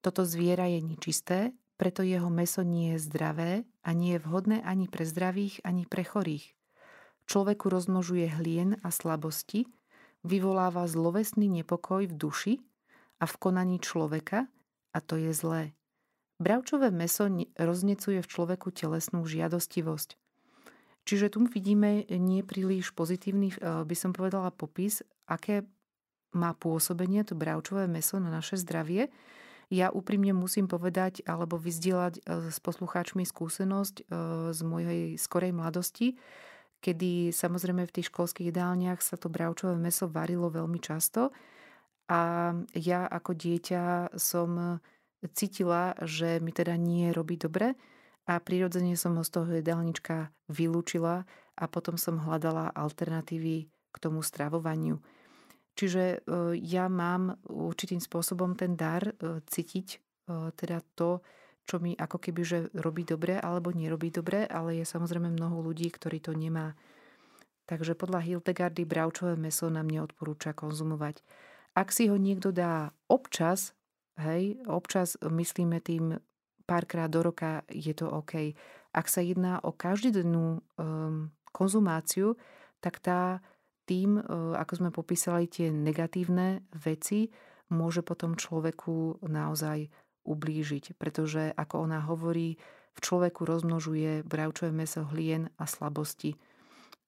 Toto 0.00 0.24
zviera 0.24 0.64
je 0.64 0.80
nečisté, 0.80 1.52
preto 1.76 2.00
jeho 2.00 2.32
meso 2.32 2.64
nie 2.64 2.96
je 2.96 3.04
zdravé 3.04 3.68
a 3.84 3.92
nie 3.92 4.16
je 4.16 4.24
vhodné 4.24 4.64
ani 4.64 4.88
pre 4.88 5.04
zdravých, 5.04 5.60
ani 5.60 5.84
pre 5.84 6.08
chorých. 6.08 6.55
Človeku 7.26 7.66
rozmnožuje 7.68 8.30
hlien 8.38 8.78
a 8.86 8.94
slabosti, 8.94 9.66
vyvoláva 10.22 10.86
zlovesný 10.86 11.50
nepokoj 11.50 12.06
v 12.06 12.14
duši 12.14 12.54
a 13.18 13.26
v 13.26 13.34
konaní 13.38 13.82
človeka 13.82 14.46
a 14.94 14.98
to 15.02 15.18
je 15.18 15.34
zlé. 15.34 15.74
Bravčové 16.36 16.92
meso 16.92 17.26
roznecuje 17.56 18.20
v 18.20 18.30
človeku 18.30 18.68
telesnú 18.70 19.24
žiadostivosť. 19.24 20.20
Čiže 21.06 21.32
tu 21.32 21.46
vidíme 21.46 22.02
nie 22.10 22.42
príliš 22.42 22.90
pozitívny, 22.92 23.54
by 23.62 23.96
som 23.96 24.10
povedala, 24.10 24.50
popis, 24.50 25.06
aké 25.30 25.62
má 26.34 26.52
pôsobenie 26.52 27.22
to 27.24 27.38
bravčové 27.38 27.88
meso 27.88 28.18
na 28.18 28.28
naše 28.28 28.58
zdravie. 28.58 29.08
Ja 29.70 29.90
úprimne 29.90 30.34
musím 30.34 30.66
povedať 30.68 31.26
alebo 31.26 31.58
vyzdielať 31.58 32.22
s 32.26 32.58
poslucháčmi 32.62 33.26
skúsenosť 33.26 34.10
z 34.50 34.60
mojej 34.66 35.16
skorej 35.18 35.56
mladosti, 35.56 36.18
kedy 36.80 37.32
samozrejme 37.32 37.86
v 37.86 37.94
tých 37.94 38.08
školských 38.12 38.52
jedálniach 38.52 39.00
sa 39.02 39.18
to 39.18 39.32
bravčové 39.32 39.74
meso 39.76 40.06
varilo 40.06 40.52
veľmi 40.52 40.78
často 40.78 41.34
a 42.06 42.52
ja 42.78 43.00
ako 43.10 43.34
dieťa 43.34 44.14
som 44.14 44.78
cítila, 45.34 45.96
že 46.06 46.38
mi 46.38 46.54
teda 46.54 46.78
nie 46.78 47.10
robí 47.10 47.34
dobre 47.34 47.74
a 48.26 48.38
prirodzene 48.38 48.94
som 48.98 49.18
ho 49.18 49.24
z 49.26 49.30
toho 49.32 49.50
jedálnička 49.58 50.30
vylúčila 50.50 51.26
a 51.56 51.64
potom 51.66 51.96
som 51.96 52.20
hľadala 52.20 52.74
alternatívy 52.74 53.66
k 53.66 53.96
tomu 53.96 54.20
stravovaniu. 54.20 55.00
Čiže 55.76 56.04
e, 56.04 56.18
ja 56.60 56.88
mám 56.88 57.36
určitým 57.48 58.00
spôsobom 58.00 58.56
ten 58.56 58.76
dar 58.76 59.04
e, 59.04 59.12
cítiť 59.44 59.88
e, 59.92 59.98
teda 60.56 60.80
to, 60.96 61.20
čo 61.66 61.82
mi 61.82 61.98
ako 61.98 62.22
keby 62.22 62.42
že 62.46 62.58
robí 62.78 63.02
dobre 63.02 63.36
alebo 63.36 63.74
nerobí 63.74 64.14
dobre, 64.14 64.46
ale 64.46 64.80
je 64.80 64.86
samozrejme 64.86 65.34
mnoho 65.34 65.66
ľudí, 65.66 65.90
ktorí 65.90 66.22
to 66.22 66.32
nemá. 66.32 66.78
Takže 67.66 67.98
podľa 67.98 68.22
Hildegardy 68.22 68.86
bravčové 68.86 69.34
meso 69.34 69.66
nám 69.66 69.90
neodporúča 69.90 70.54
konzumovať. 70.54 71.26
Ak 71.74 71.90
si 71.90 72.06
ho 72.06 72.14
niekto 72.14 72.54
dá 72.54 72.94
občas, 73.10 73.74
hej, 74.22 74.62
občas 74.70 75.18
myslíme 75.18 75.82
tým 75.82 76.16
párkrát 76.64 77.10
do 77.10 77.26
roka, 77.26 77.66
je 77.66 77.90
to 77.90 78.06
OK. 78.06 78.54
Ak 78.94 79.10
sa 79.10 79.20
jedná 79.20 79.58
o 79.66 79.74
každodennú 79.74 80.62
um, 80.78 81.34
konzumáciu, 81.50 82.38
tak 82.78 83.02
tá 83.02 83.42
tým, 83.84 84.22
uh, 84.22 84.54
ako 84.56 84.72
sme 84.78 84.90
popísali 84.94 85.50
tie 85.50 85.74
negatívne 85.74 86.62
veci, 86.70 87.28
môže 87.70 88.06
potom 88.06 88.38
človeku 88.38 89.26
naozaj 89.26 89.90
ublížiť, 90.26 90.98
pretože 90.98 91.54
ako 91.54 91.86
ona 91.86 92.02
hovorí, 92.02 92.58
v 92.96 92.98
človeku 92.98 93.44
rozmnožuje 93.44 94.24
bravčové 94.24 94.72
meso 94.72 95.04
hlien 95.06 95.52
a 95.60 95.68
slabosti. 95.68 96.34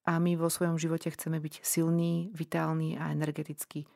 A 0.07 0.21
my 0.21 0.37
vo 0.37 0.53
svojom 0.53 0.77
živote 0.81 1.09
chceme 1.13 1.41
byť 1.41 1.65
silní, 1.65 2.31
vitálni 2.33 2.97
a 2.97 3.13
energetickí. 3.13 3.89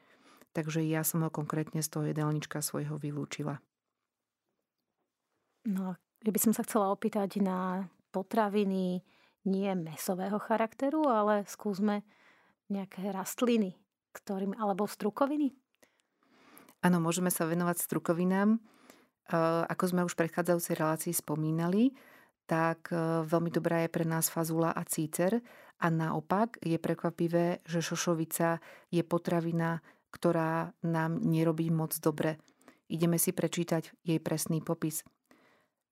Takže 0.52 0.85
ja 0.85 1.05
som 1.05 1.25
ho 1.25 1.31
konkrétne 1.33 1.81
z 1.81 1.88
toho 1.88 2.05
jedálnička 2.09 2.61
svojho 2.61 3.00
vylúčila. 3.00 3.61
No, 5.69 5.97
ja 6.21 6.31
by 6.33 6.41
som 6.41 6.52
sa 6.52 6.67
chcela 6.67 6.91
opýtať 6.93 7.41
na 7.41 7.88
potraviny 8.12 9.00
nie 9.49 9.71
mesového 9.75 10.37
charakteru, 10.37 11.09
ale 11.09 11.49
skúsme 11.49 12.05
nejaké 12.69 13.09
rastliny, 13.12 13.76
ktorým, 14.12 14.57
alebo 14.57 14.88
strukoviny. 14.88 15.52
Áno, 16.83 16.99
môžeme 16.99 17.31
sa 17.31 17.47
venovať 17.47 17.79
strukovinám. 17.79 18.59
Ako 19.69 19.85
sme 19.87 20.02
už 20.02 20.19
v 20.19 20.26
predchádzajúcej 20.26 20.75
relácii 20.81 21.14
spomínali, 21.14 21.95
tak 22.50 22.91
veľmi 23.26 23.55
dobrá 23.55 23.87
je 23.87 23.95
pre 23.95 24.02
nás 24.02 24.26
fazula 24.26 24.75
a 24.75 24.83
cícer 24.83 25.41
a 25.79 25.87
naopak 25.88 26.59
je 26.62 26.76
prekvapivé, 26.76 27.62
že 27.62 27.83
šošovica 27.83 28.59
je 28.91 29.02
potravina, 29.07 29.79
ktorá 30.11 30.75
nám 30.85 31.23
nerobí 31.23 31.71
moc 31.71 31.97
dobre. 32.02 32.43
Ideme 32.93 33.17
si 33.17 33.33
prečítať 33.33 34.05
jej 34.05 34.21
presný 34.21 34.61
popis. 34.61 35.00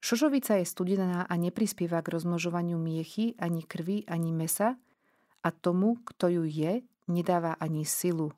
Šošovica 0.01 0.61
je 0.61 0.67
studená 0.69 1.25
a 1.25 1.35
neprispieva 1.37 2.05
k 2.05 2.13
rozmnožovaniu 2.13 2.77
miechy, 2.77 3.37
ani 3.41 3.65
krvi, 3.65 4.05
ani 4.05 4.33
mesa 4.33 4.77
a 5.41 5.49
tomu, 5.49 6.01
kto 6.05 6.29
ju 6.29 6.45
je, 6.45 6.85
nedáva 7.09 7.57
ani 7.57 7.89
silu. 7.89 8.33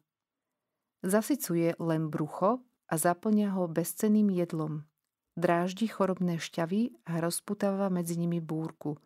Zasycuje 1.02 1.74
len 1.82 2.06
brucho 2.06 2.62
a 2.92 2.94
zaplňa 3.00 3.56
ho 3.56 3.64
bezcenným 3.72 4.28
jedlom. 4.28 4.84
Dráždi 5.32 5.88
chorobné 5.88 6.36
šťavy 6.36 7.08
a 7.08 7.24
rozputáva 7.24 7.88
medzi 7.88 8.20
nimi 8.20 8.36
búrku. 8.36 9.00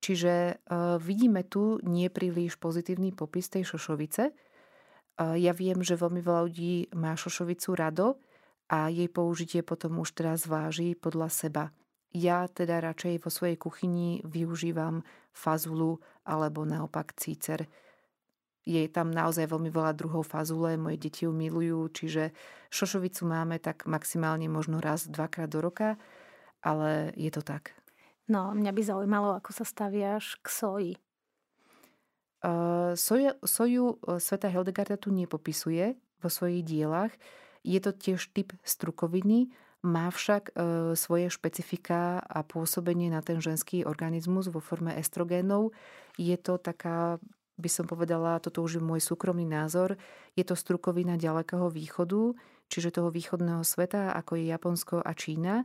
Čiže 0.00 0.32
e, 0.32 0.54
vidíme 0.96 1.44
tu 1.44 1.76
nepríliš 1.84 2.56
pozitívny 2.56 3.12
popis 3.12 3.52
tej 3.52 3.68
šošovice. 3.76 4.24
E, 4.24 4.32
ja 5.36 5.52
viem, 5.52 5.84
že 5.84 6.00
veľmi 6.00 6.24
veľa 6.24 6.42
ľudí 6.48 6.96
má 6.96 7.12
šošovicu 7.12 7.76
rado 7.76 8.16
a 8.72 8.88
jej 8.88 9.12
použitie 9.12 9.60
potom 9.60 10.00
už 10.00 10.16
teraz 10.16 10.48
váži 10.48 10.96
podľa 10.96 11.28
seba. 11.28 11.64
Ja 12.16 12.48
teda 12.48 12.80
radšej 12.80 13.20
vo 13.20 13.28
svojej 13.28 13.60
kuchyni 13.60 14.24
využívam 14.24 15.04
fazulu 15.36 16.00
alebo 16.24 16.64
naopak 16.64 17.12
cícer 17.20 17.68
je 18.66 18.82
tam 18.90 19.14
naozaj 19.14 19.46
veľmi 19.46 19.70
veľa 19.70 19.94
druhov 19.94 20.26
fazule, 20.26 20.74
moje 20.74 20.98
deti 20.98 21.22
ju 21.22 21.30
milujú, 21.30 21.86
čiže 21.94 22.34
šošovicu 22.74 23.22
máme 23.22 23.62
tak 23.62 23.86
maximálne 23.86 24.50
možno 24.50 24.82
raz, 24.82 25.06
dvakrát 25.06 25.46
do 25.46 25.62
roka, 25.62 25.94
ale 26.66 27.14
je 27.14 27.30
to 27.30 27.46
tak. 27.46 27.78
No, 28.26 28.50
mňa 28.50 28.74
by 28.74 28.82
zaujímalo, 28.82 29.38
ako 29.38 29.54
sa 29.54 29.62
staviaš 29.62 30.42
k 30.42 30.46
soji. 30.50 30.92
Uh, 32.42 32.98
soju, 32.98 33.38
soju 33.46 34.02
Sveta 34.18 34.50
Hildegarda 34.50 34.98
tu 34.98 35.14
nepopisuje 35.14 35.94
vo 36.18 36.28
svojich 36.28 36.66
dielach. 36.66 37.14
Je 37.62 37.78
to 37.78 37.94
tiež 37.94 38.34
typ 38.34 38.50
strukoviny, 38.66 39.54
má 39.86 40.10
však 40.10 40.50
uh, 40.52 40.92
svoje 40.98 41.30
špecifika 41.30 42.18
a 42.18 42.42
pôsobenie 42.42 43.14
na 43.14 43.22
ten 43.22 43.38
ženský 43.38 43.86
organizmus 43.86 44.50
vo 44.50 44.58
forme 44.58 44.98
estrogénov. 44.98 45.70
Je 46.18 46.34
to 46.34 46.58
taká 46.58 47.22
by 47.56 47.68
som 47.72 47.88
povedala, 47.88 48.40
toto 48.40 48.60
už 48.60 48.78
je 48.78 48.82
môj 48.84 49.00
súkromný 49.00 49.48
názor, 49.48 49.96
je 50.36 50.44
to 50.44 50.52
strukovina 50.52 51.16
ďalekého 51.16 51.72
východu, 51.72 52.36
čiže 52.68 53.00
toho 53.00 53.08
východného 53.08 53.64
sveta, 53.64 54.12
ako 54.12 54.36
je 54.36 54.44
Japonsko 54.52 54.96
a 55.00 55.12
Čína. 55.16 55.64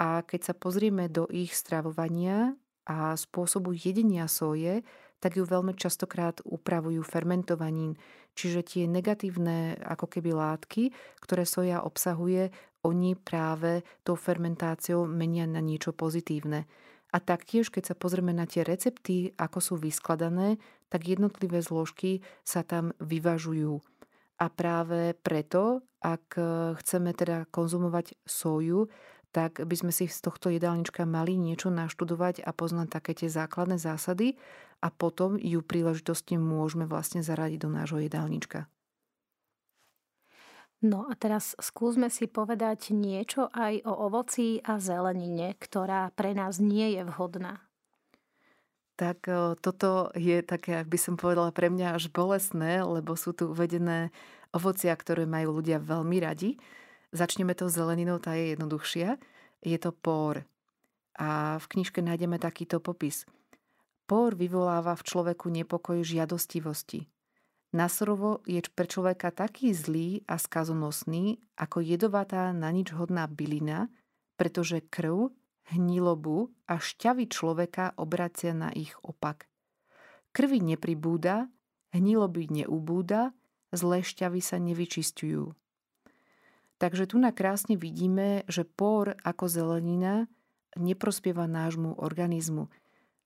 A 0.00 0.24
keď 0.24 0.52
sa 0.52 0.54
pozrieme 0.56 1.08
do 1.08 1.28
ich 1.28 1.52
stravovania 1.52 2.56
a 2.88 3.16
spôsobu 3.16 3.76
jedenia 3.76 4.28
soje, 4.28 4.80
tak 5.20 5.36
ju 5.36 5.44
veľmi 5.44 5.76
častokrát 5.76 6.40
upravujú 6.48 7.04
fermentovaním. 7.04 7.92
Čiže 8.32 8.60
tie 8.64 8.84
negatívne 8.88 9.76
ako 9.84 10.08
keby 10.08 10.32
látky, 10.32 10.96
ktoré 11.20 11.44
soja 11.44 11.84
obsahuje, 11.84 12.48
oni 12.80 13.12
práve 13.12 13.84
tou 14.00 14.16
fermentáciou 14.16 15.04
menia 15.04 15.44
na 15.44 15.60
niečo 15.60 15.92
pozitívne. 15.92 16.64
A 17.10 17.18
taktiež, 17.18 17.70
keď 17.74 17.92
sa 17.92 17.94
pozrieme 17.98 18.30
na 18.30 18.46
tie 18.46 18.62
recepty, 18.62 19.34
ako 19.34 19.58
sú 19.58 19.74
vyskladané, 19.78 20.62
tak 20.90 21.10
jednotlivé 21.10 21.58
zložky 21.62 22.22
sa 22.46 22.62
tam 22.62 22.94
vyvažujú. 23.02 23.82
A 24.40 24.46
práve 24.48 25.12
preto, 25.20 25.84
ak 26.00 26.38
chceme 26.80 27.12
teda 27.12 27.44
konzumovať 27.52 28.16
soju, 28.24 28.88
tak 29.30 29.62
by 29.62 29.74
sme 29.78 29.92
si 29.94 30.10
z 30.10 30.18
tohto 30.26 30.50
jedálnička 30.50 31.06
mali 31.06 31.38
niečo 31.38 31.70
naštudovať 31.70 32.42
a 32.42 32.50
poznať 32.50 32.88
také 32.90 33.12
tie 33.14 33.30
základné 33.30 33.78
zásady 33.78 34.34
a 34.82 34.90
potom 34.90 35.38
ju 35.38 35.62
príležitostne 35.62 36.40
môžeme 36.40 36.88
vlastne 36.88 37.22
zaradiť 37.22 37.58
do 37.62 37.70
nášho 37.70 38.02
jedálnička. 38.02 38.66
No 40.80 41.04
a 41.08 41.12
teraz 41.12 41.52
skúsme 41.60 42.08
si 42.08 42.24
povedať 42.24 42.96
niečo 42.96 43.52
aj 43.52 43.84
o 43.84 43.92
ovoci 44.08 44.64
a 44.64 44.80
zelenine, 44.80 45.52
ktorá 45.60 46.08
pre 46.16 46.32
nás 46.32 46.56
nie 46.56 46.96
je 46.96 47.04
vhodná. 47.04 47.60
Tak 48.96 49.28
toto 49.60 50.12
je 50.16 50.40
také, 50.40 50.80
by 50.84 50.98
som 51.00 51.20
povedala, 51.20 51.52
pre 51.52 51.68
mňa 51.68 51.96
až 51.96 52.12
bolesné, 52.12 52.84
lebo 52.84 53.16
sú 53.16 53.32
tu 53.32 53.52
uvedené 53.52 54.12
ovocia, 54.52 54.92
ktoré 54.96 55.24
majú 55.28 55.60
ľudia 55.60 55.80
veľmi 55.80 56.20
radi. 56.20 56.56
Začneme 57.12 57.52
to 57.52 57.68
zeleninou, 57.68 58.20
tá 58.20 58.36
je 58.36 58.56
jednoduchšia. 58.56 59.20
Je 59.60 59.76
to 59.76 59.92
pór. 59.92 60.44
A 61.20 61.60
v 61.60 61.66
knižke 61.76 62.00
nájdeme 62.00 62.40
takýto 62.40 62.80
popis. 62.80 63.28
Pór 64.08 64.32
vyvoláva 64.32 64.96
v 64.96 65.04
človeku 65.04 65.52
nepokoj 65.52 66.00
žiadostivosti. 66.00 67.04
Nasrovo 67.70 68.42
je 68.50 68.58
pre 68.74 68.90
človeka 68.90 69.30
taký 69.30 69.70
zlý 69.70 70.26
a 70.26 70.42
skazonosný, 70.42 71.38
ako 71.54 71.78
jedovatá 71.78 72.50
na 72.50 72.74
nič 72.74 72.90
hodná 72.90 73.30
bylina, 73.30 73.86
pretože 74.34 74.82
krv, 74.90 75.30
hnilobu 75.70 76.50
a 76.66 76.82
šťavy 76.82 77.30
človeka 77.30 77.94
obracia 77.94 78.50
na 78.50 78.74
ich 78.74 78.90
opak. 79.06 79.46
Krvi 80.34 80.58
nepribúda, 80.58 81.46
hniloby 81.94 82.50
neubúda, 82.50 83.30
zlé 83.70 84.02
šťavy 84.02 84.42
sa 84.42 84.58
nevyčistujú. 84.58 85.54
Takže 86.80 87.12
tu 87.12 87.22
na 87.22 87.30
krásne 87.30 87.78
vidíme, 87.78 88.42
že 88.50 88.66
pór 88.66 89.14
ako 89.22 89.46
zelenina 89.46 90.26
neprospieva 90.74 91.44
nášmu 91.46 91.98
organizmu. 91.98 92.72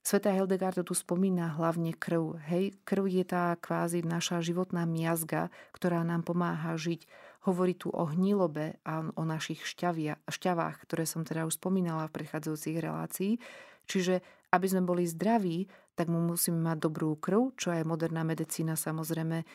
Sveta 0.04 0.36
Hildegarda 0.36 0.84
tu 0.84 0.92
spomína 0.92 1.56
hlavne 1.56 1.96
krv. 1.96 2.36
Hej, 2.52 2.76
krv 2.84 3.08
je 3.08 3.24
tá 3.24 3.56
kvázi 3.56 4.04
naša 4.04 4.44
životná 4.44 4.84
miazga, 4.84 5.48
ktorá 5.72 6.04
nám 6.04 6.28
pomáha 6.28 6.76
žiť. 6.76 7.08
Hovorí 7.48 7.72
tu 7.72 7.88
o 7.88 8.04
hnilobe 8.12 8.76
a 8.84 9.08
o 9.16 9.24
našich 9.24 9.64
šťavia, 9.64 10.20
šťavách, 10.28 10.84
ktoré 10.84 11.08
som 11.08 11.24
teda 11.24 11.48
už 11.48 11.56
spomínala 11.56 12.04
v 12.12 12.20
prechádzajúcich 12.20 12.76
relácií. 12.84 13.40
Čiže 13.88 14.20
aby 14.52 14.66
sme 14.68 14.84
boli 14.84 15.08
zdraví, 15.08 15.72
tak 15.96 16.12
mu 16.12 16.20
musíme 16.20 16.60
mať 16.60 16.84
dobrú 16.84 17.16
krv, 17.16 17.56
čo 17.56 17.72
aj 17.72 17.88
moderná 17.88 18.28
medicína 18.28 18.76
samozrejme 18.76 19.40
e, 19.40 19.46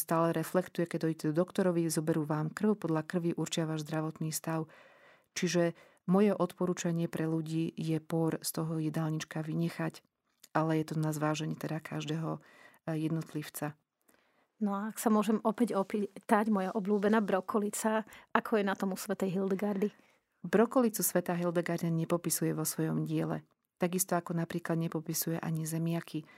stále 0.00 0.32
reflektuje. 0.32 0.88
Keď 0.88 0.96
dojdete 0.96 1.26
do 1.28 1.44
doktorovi, 1.44 1.92
zoberú 1.92 2.24
vám 2.24 2.48
krv, 2.48 2.88
podľa 2.88 3.04
krvi 3.04 3.36
určia 3.36 3.68
váš 3.68 3.84
zdravotný 3.84 4.32
stav. 4.32 4.64
Čiže 5.36 5.76
moje 6.06 6.32
odporúčanie 6.32 7.08
pre 7.08 7.28
ľudí 7.28 7.72
je 7.76 7.98
por 8.00 8.40
z 8.40 8.50
toho 8.54 8.78
jedálnička 8.80 9.44
vynechať, 9.44 10.00
ale 10.56 10.80
je 10.80 10.84
to 10.92 10.94
na 10.98 11.10
zváženie 11.12 11.56
teda 11.58 11.82
každého 11.82 12.38
e, 12.38 12.40
jednotlivca. 12.96 13.76
No 14.60 14.76
a 14.76 14.92
ak 14.92 15.00
sa 15.00 15.08
môžem 15.08 15.40
opäť 15.40 15.72
opýtať, 15.72 16.52
moja 16.52 16.68
obľúbená 16.76 17.24
brokolica, 17.24 18.04
ako 18.36 18.60
je 18.60 18.64
na 18.68 18.76
tom 18.76 18.92
u 18.92 18.98
svätej 19.00 19.32
Hildegardy? 19.32 19.88
Brokolicu 20.44 21.00
sveta 21.00 21.32
Hildegarda 21.32 21.88
nepopisuje 21.88 22.52
vo 22.52 22.68
svojom 22.68 23.08
diele. 23.08 23.40
Takisto 23.80 24.20
ako 24.20 24.36
napríklad 24.36 24.76
nepopisuje 24.76 25.40
ani 25.40 25.64
zemiaky. 25.64 26.28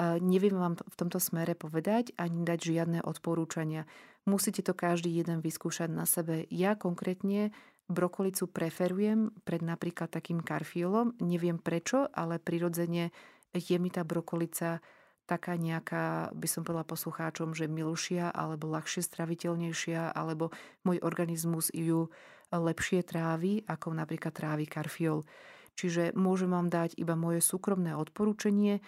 Neviem 0.00 0.56
vám 0.56 0.80
v 0.80 0.94
tomto 0.96 1.20
smere 1.20 1.52
povedať 1.52 2.16
ani 2.16 2.40
dať 2.46 2.58
žiadne 2.72 2.98
odporúčania. 3.04 3.84
Musíte 4.24 4.64
to 4.64 4.72
každý 4.72 5.12
jeden 5.12 5.44
vyskúšať 5.44 5.92
na 5.92 6.08
sebe. 6.08 6.48
Ja 6.48 6.72
konkrétne 6.72 7.52
brokolicu 7.88 8.46
preferujem 8.52 9.32
pred 9.42 9.64
napríklad 9.64 10.12
takým 10.12 10.44
karfiolom. 10.44 11.16
Neviem 11.24 11.56
prečo, 11.58 12.06
ale 12.12 12.36
prirodzene 12.36 13.10
je 13.56 13.76
mi 13.80 13.88
tá 13.88 14.04
brokolica 14.04 14.84
taká 15.28 15.60
nejaká, 15.60 16.32
by 16.32 16.48
som 16.48 16.64
povedala 16.64 16.88
poslucháčom, 16.88 17.52
že 17.52 17.68
milšia 17.68 18.32
alebo 18.32 18.72
ľahšie 18.72 19.04
straviteľnejšia, 19.04 20.16
alebo 20.16 20.52
môj 20.88 21.04
organizmus 21.04 21.68
ju 21.72 22.08
lepšie 22.48 23.04
trávi, 23.04 23.60
ako 23.68 23.92
napríklad 23.92 24.32
trávi 24.32 24.64
karfiol. 24.64 25.28
Čiže 25.76 26.16
môžem 26.16 26.48
vám 26.48 26.72
dať 26.72 26.96
iba 26.96 27.12
moje 27.12 27.44
súkromné 27.44 27.92
odporúčanie, 27.92 28.80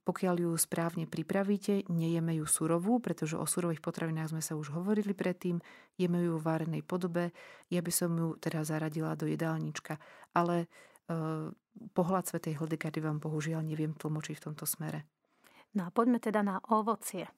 pokiaľ 0.00 0.34
ju 0.48 0.50
správne 0.56 1.04
pripravíte, 1.04 1.84
nejeme 1.92 2.40
ju 2.40 2.46
surovú, 2.48 2.98
pretože 2.98 3.36
o 3.36 3.44
surových 3.44 3.84
potravinách 3.84 4.32
sme 4.32 4.42
sa 4.42 4.56
už 4.56 4.72
hovorili 4.72 5.12
predtým, 5.12 5.60
jeme 6.00 6.18
ju 6.24 6.40
v 6.40 6.46
várenej 6.46 6.82
podobe, 6.82 7.36
ja 7.68 7.80
by 7.84 7.92
som 7.92 8.16
ju 8.16 8.34
teda 8.40 8.64
zaradila 8.64 9.12
do 9.14 9.28
jedálnička. 9.28 10.00
Ale 10.32 10.64
e, 10.64 10.66
pohľad 11.92 12.24
Svetej 12.28 12.56
Hildegardy 12.56 13.00
vám 13.04 13.20
bohužiaľ 13.20 13.60
neviem 13.64 13.92
tlmočiť 13.92 14.36
v 14.40 14.44
tomto 14.50 14.64
smere. 14.64 15.04
No 15.72 15.88
a 15.88 15.90
poďme 15.92 16.20
teda 16.20 16.44
na 16.44 16.60
ovocie. 16.68 17.28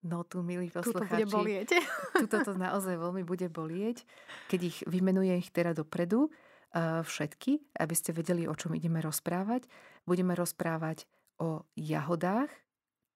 No 0.00 0.24
tu, 0.24 0.40
milí 0.40 0.72
poslucháči, 0.72 1.28
Tuto 1.28 1.44
bude 1.44 1.68
tuto 2.24 2.36
to 2.40 2.52
naozaj 2.56 2.96
veľmi 2.96 3.20
bude 3.20 3.52
bolieť, 3.52 4.08
keď 4.48 4.60
ich 4.64 4.78
vymenujem 4.88 5.36
ich 5.36 5.52
teda 5.52 5.76
dopredu 5.76 6.32
uh, 6.32 7.04
všetky, 7.04 7.60
aby 7.76 7.94
ste 7.94 8.16
vedeli, 8.16 8.48
o 8.48 8.56
čom 8.56 8.72
ideme 8.72 9.04
rozprávať. 9.04 9.68
Budeme 10.08 10.32
rozprávať 10.32 11.04
o 11.40 11.64
jahodách, 11.74 12.52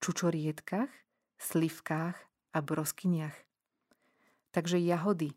čučorietkach, 0.00 0.88
slivkách 1.36 2.16
a 2.56 2.58
broskyniach. 2.64 3.36
Takže 4.50 4.80
jahody. 4.80 5.36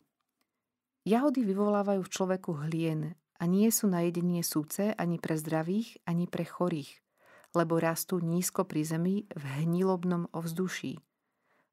Jahody 1.03 1.43
vyvolávajú 1.43 2.01
v 2.07 2.13
človeku 2.15 2.51
hlien 2.67 3.19
a 3.37 3.43
nie 3.43 3.67
sú 3.69 3.91
na 3.91 4.07
jedenie 4.07 4.39
súce 4.41 4.95
ani 4.95 5.19
pre 5.19 5.35
zdravých, 5.35 5.99
ani 6.07 6.31
pre 6.31 6.47
chorých 6.47 7.03
lebo 7.57 7.79
rastú 7.81 8.19
nízko 8.19 8.69
pri 8.69 8.85
zemi 8.85 9.25
v 9.31 9.43
hnilobnom 9.63 10.29
ovzduší. 10.29 11.01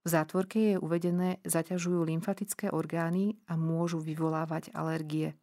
V 0.04 0.06
zátvorke 0.08 0.76
je 0.76 0.76
uvedené, 0.76 1.40
zaťažujú 1.44 2.04
lymfatické 2.04 2.72
orgány 2.72 3.40
a 3.48 3.56
môžu 3.56 4.00
vyvolávať 4.00 4.72
alergie. 4.76 5.36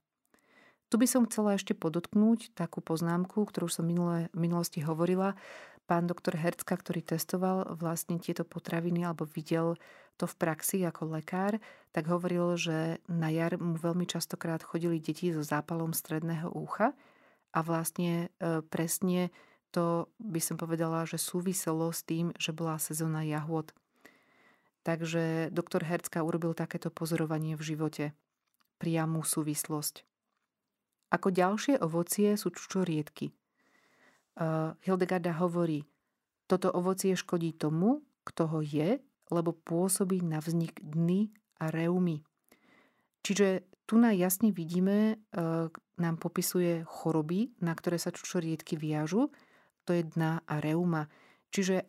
Tu 0.91 0.99
by 0.99 1.07
som 1.07 1.23
chcela 1.23 1.55
ešte 1.55 1.71
podotknúť 1.71 2.51
takú 2.51 2.83
poznámku, 2.83 3.47
ktorú 3.47 3.71
som 3.71 3.87
minulé, 3.87 4.27
v 4.35 4.43
minulosti 4.43 4.83
hovorila. 4.83 5.39
Pán 5.87 6.03
doktor 6.03 6.35
Hercka, 6.35 6.75
ktorý 6.75 6.99
testoval 6.99 7.79
vlastne 7.79 8.19
tieto 8.19 8.43
potraviny 8.43 9.07
alebo 9.07 9.23
videl 9.23 9.79
to 10.19 10.27
v 10.27 10.35
praxi 10.35 10.83
ako 10.83 11.15
lekár, 11.15 11.63
tak 11.95 12.11
hovoril, 12.11 12.59
že 12.59 12.99
na 13.07 13.31
jar 13.31 13.55
mu 13.55 13.79
veľmi 13.79 14.03
častokrát 14.03 14.59
chodili 14.67 14.99
deti 14.99 15.31
so 15.31 15.39
zápalom 15.39 15.95
stredného 15.95 16.51
úcha 16.51 16.91
a 17.55 17.59
vlastne 17.63 18.27
e, 18.43 18.59
presne 18.59 19.31
to 19.71 20.11
by 20.19 20.43
som 20.43 20.59
povedala, 20.59 21.07
že 21.07 21.15
súviselo 21.15 21.87
s 21.95 22.03
tým, 22.03 22.35
že 22.35 22.51
bola 22.51 22.75
sezóna 22.75 23.23
jahôd. 23.23 23.71
Takže 24.83 25.55
doktor 25.55 25.87
Hercka 25.87 26.19
urobil 26.19 26.51
takéto 26.51 26.91
pozorovanie 26.91 27.55
v 27.55 27.63
živote. 27.63 28.05
Priamú 28.75 29.23
súvislosť. 29.23 30.10
Ako 31.11 31.29
ďalšie 31.29 31.83
ovocie 31.83 32.33
sú 32.39 32.55
čučoriedky. 32.55 33.35
Hildegarda 34.87 35.35
hovorí, 35.37 35.83
toto 36.47 36.71
ovocie 36.71 37.13
škodí 37.19 37.51
tomu, 37.53 38.01
kto 38.23 38.47
ho 38.47 38.59
je, 38.63 39.03
lebo 39.27 39.51
pôsobí 39.51 40.23
na 40.23 40.39
vznik 40.39 40.79
dny 40.79 41.29
a 41.59 41.69
reumy. 41.69 42.23
Čiže 43.21 43.67
tu 43.85 43.99
na 43.99 44.15
jasne 44.15 44.55
vidíme, 44.55 45.19
nám 45.99 46.15
popisuje 46.17 46.87
choroby, 46.87 47.51
na 47.59 47.75
ktoré 47.75 47.99
sa 47.99 48.15
čučoriedky 48.15 48.79
viažu 48.79 49.29
to 49.85 49.97
je 49.97 50.07
dna 50.15 50.45
a 50.45 50.55
reuma. 50.61 51.09
Čiže 51.51 51.83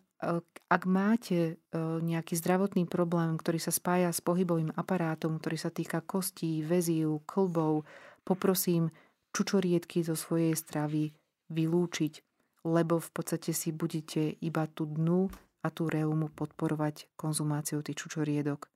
ak 0.70 0.82
máte 0.86 1.58
nejaký 2.02 2.38
zdravotný 2.38 2.86
problém, 2.86 3.34
ktorý 3.34 3.58
sa 3.58 3.74
spája 3.74 4.14
s 4.14 4.22
pohybovým 4.22 4.70
aparátom, 4.78 5.38
ktorý 5.38 5.58
sa 5.58 5.70
týka 5.70 5.98
kostí, 6.02 6.62
väzív, 6.62 7.26
klbov, 7.26 7.82
poprosím 8.22 8.90
čučoriedky 9.32 10.04
zo 10.04 10.14
svojej 10.14 10.54
stravy 10.54 11.12
vylúčiť, 11.52 12.12
lebo 12.68 13.02
v 13.02 13.10
podstate 13.10 13.50
si 13.56 13.74
budete 13.74 14.38
iba 14.38 14.68
tú 14.70 14.86
dnu 14.86 15.32
a 15.62 15.68
tú 15.68 15.88
reumu 15.90 16.30
podporovať 16.30 17.10
konzumáciou 17.18 17.82
tých 17.82 17.98
čučoriedok. 17.98 18.68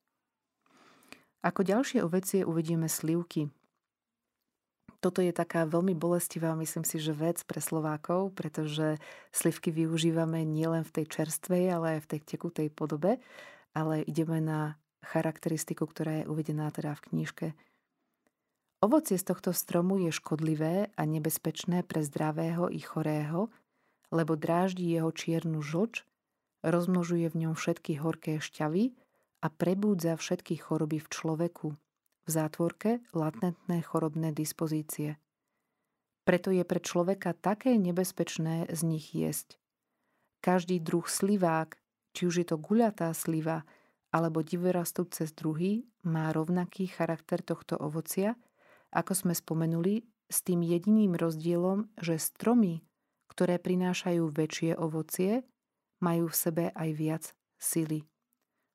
Ako 1.47 1.63
ďalšie 1.63 2.03
ovecie 2.03 2.43
uvedieme 2.43 2.91
slivky 2.91 3.53
toto 5.07 5.21
je 5.23 5.31
taká 5.31 5.69
veľmi 5.69 5.95
bolestivá, 5.95 6.57
myslím 6.59 6.83
si, 6.83 6.99
že 6.99 7.15
vec 7.15 7.39
pre 7.45 7.61
Slovákov, 7.61 8.33
pretože 8.35 8.99
slivky 9.31 9.71
využívame 9.71 10.43
nielen 10.43 10.83
v 10.83 10.95
tej 10.99 11.07
čerstvej, 11.07 11.65
ale 11.71 11.87
aj 11.95 12.01
v 12.03 12.11
tej 12.11 12.21
tekutej 12.27 12.69
podobe, 12.73 13.21
ale 13.77 14.03
ideme 14.03 14.41
na 14.41 14.81
charakteristiku, 15.07 15.87
ktorá 15.87 16.25
je 16.25 16.29
uvedená 16.29 16.73
teda 16.73 16.97
v 16.99 17.05
knižke. 17.13 17.47
Ovocie 18.85 19.17
z 19.17 19.25
tohto 19.33 19.57
stromu 19.57 19.97
je 19.99 20.13
škodlivé 20.13 20.93
a 20.93 21.03
nebezpečné 21.09 21.83
pre 21.83 22.05
zdravého 22.05 22.69
i 22.69 22.81
chorého, 22.81 23.49
lebo 24.13 24.37
dráždi 24.37 24.93
jeho 24.93 25.11
čiernu 25.11 25.65
žlč, 25.65 26.05
rozmnožuje 26.61 27.27
v 27.33 27.39
ňom 27.47 27.55
všetky 27.57 27.99
horké 27.99 28.39
šťavy 28.39 28.93
a 29.43 29.47
prebúdza 29.49 30.15
všetky 30.15 30.61
choroby 30.61 31.01
v 31.01 31.09
človeku– 31.09 31.69
v 32.27 32.29
zátvorke 32.29 32.99
latentné 33.15 33.87
chorobné 33.87 34.35
dispozície. 34.35 35.17
Preto 36.27 36.51
je 36.51 36.67
pre 36.67 36.83
človeka 36.83 37.39
také 37.39 37.79
nebezpečné 37.79 38.67
z 38.67 38.81
nich 38.83 39.15
jesť. 39.15 39.55
Každý 40.43 40.83
druh 40.83 41.07
slivák, 41.07 41.79
či 42.11 42.27
už 42.27 42.43
je 42.43 42.47
to 42.51 42.59
guľatá 42.59 43.15
sliva 43.15 43.63
alebo 44.11 44.43
divorastúce 44.43 45.23
z 45.23 45.33
druhy, 45.39 45.73
má 46.03 46.35
rovnaký 46.35 46.91
charakter 46.91 47.47
tohto 47.47 47.79
ovocia, 47.79 48.35
ako 48.93 49.13
sme 49.15 49.35
spomenuli, 49.35 50.05
s 50.27 50.43
tým 50.43 50.63
jediným 50.63 51.15
rozdielom, 51.15 51.87
že 52.03 52.19
stromy, 52.19 52.83
ktoré 53.31 53.63
prinášajú 53.63 54.27
väčšie 54.27 54.75
ovocie, 54.75 55.47
majú 56.03 56.29
v 56.29 56.37
sebe 56.37 56.65
aj 56.75 56.91
viac 56.95 57.25
sily. 57.57 58.03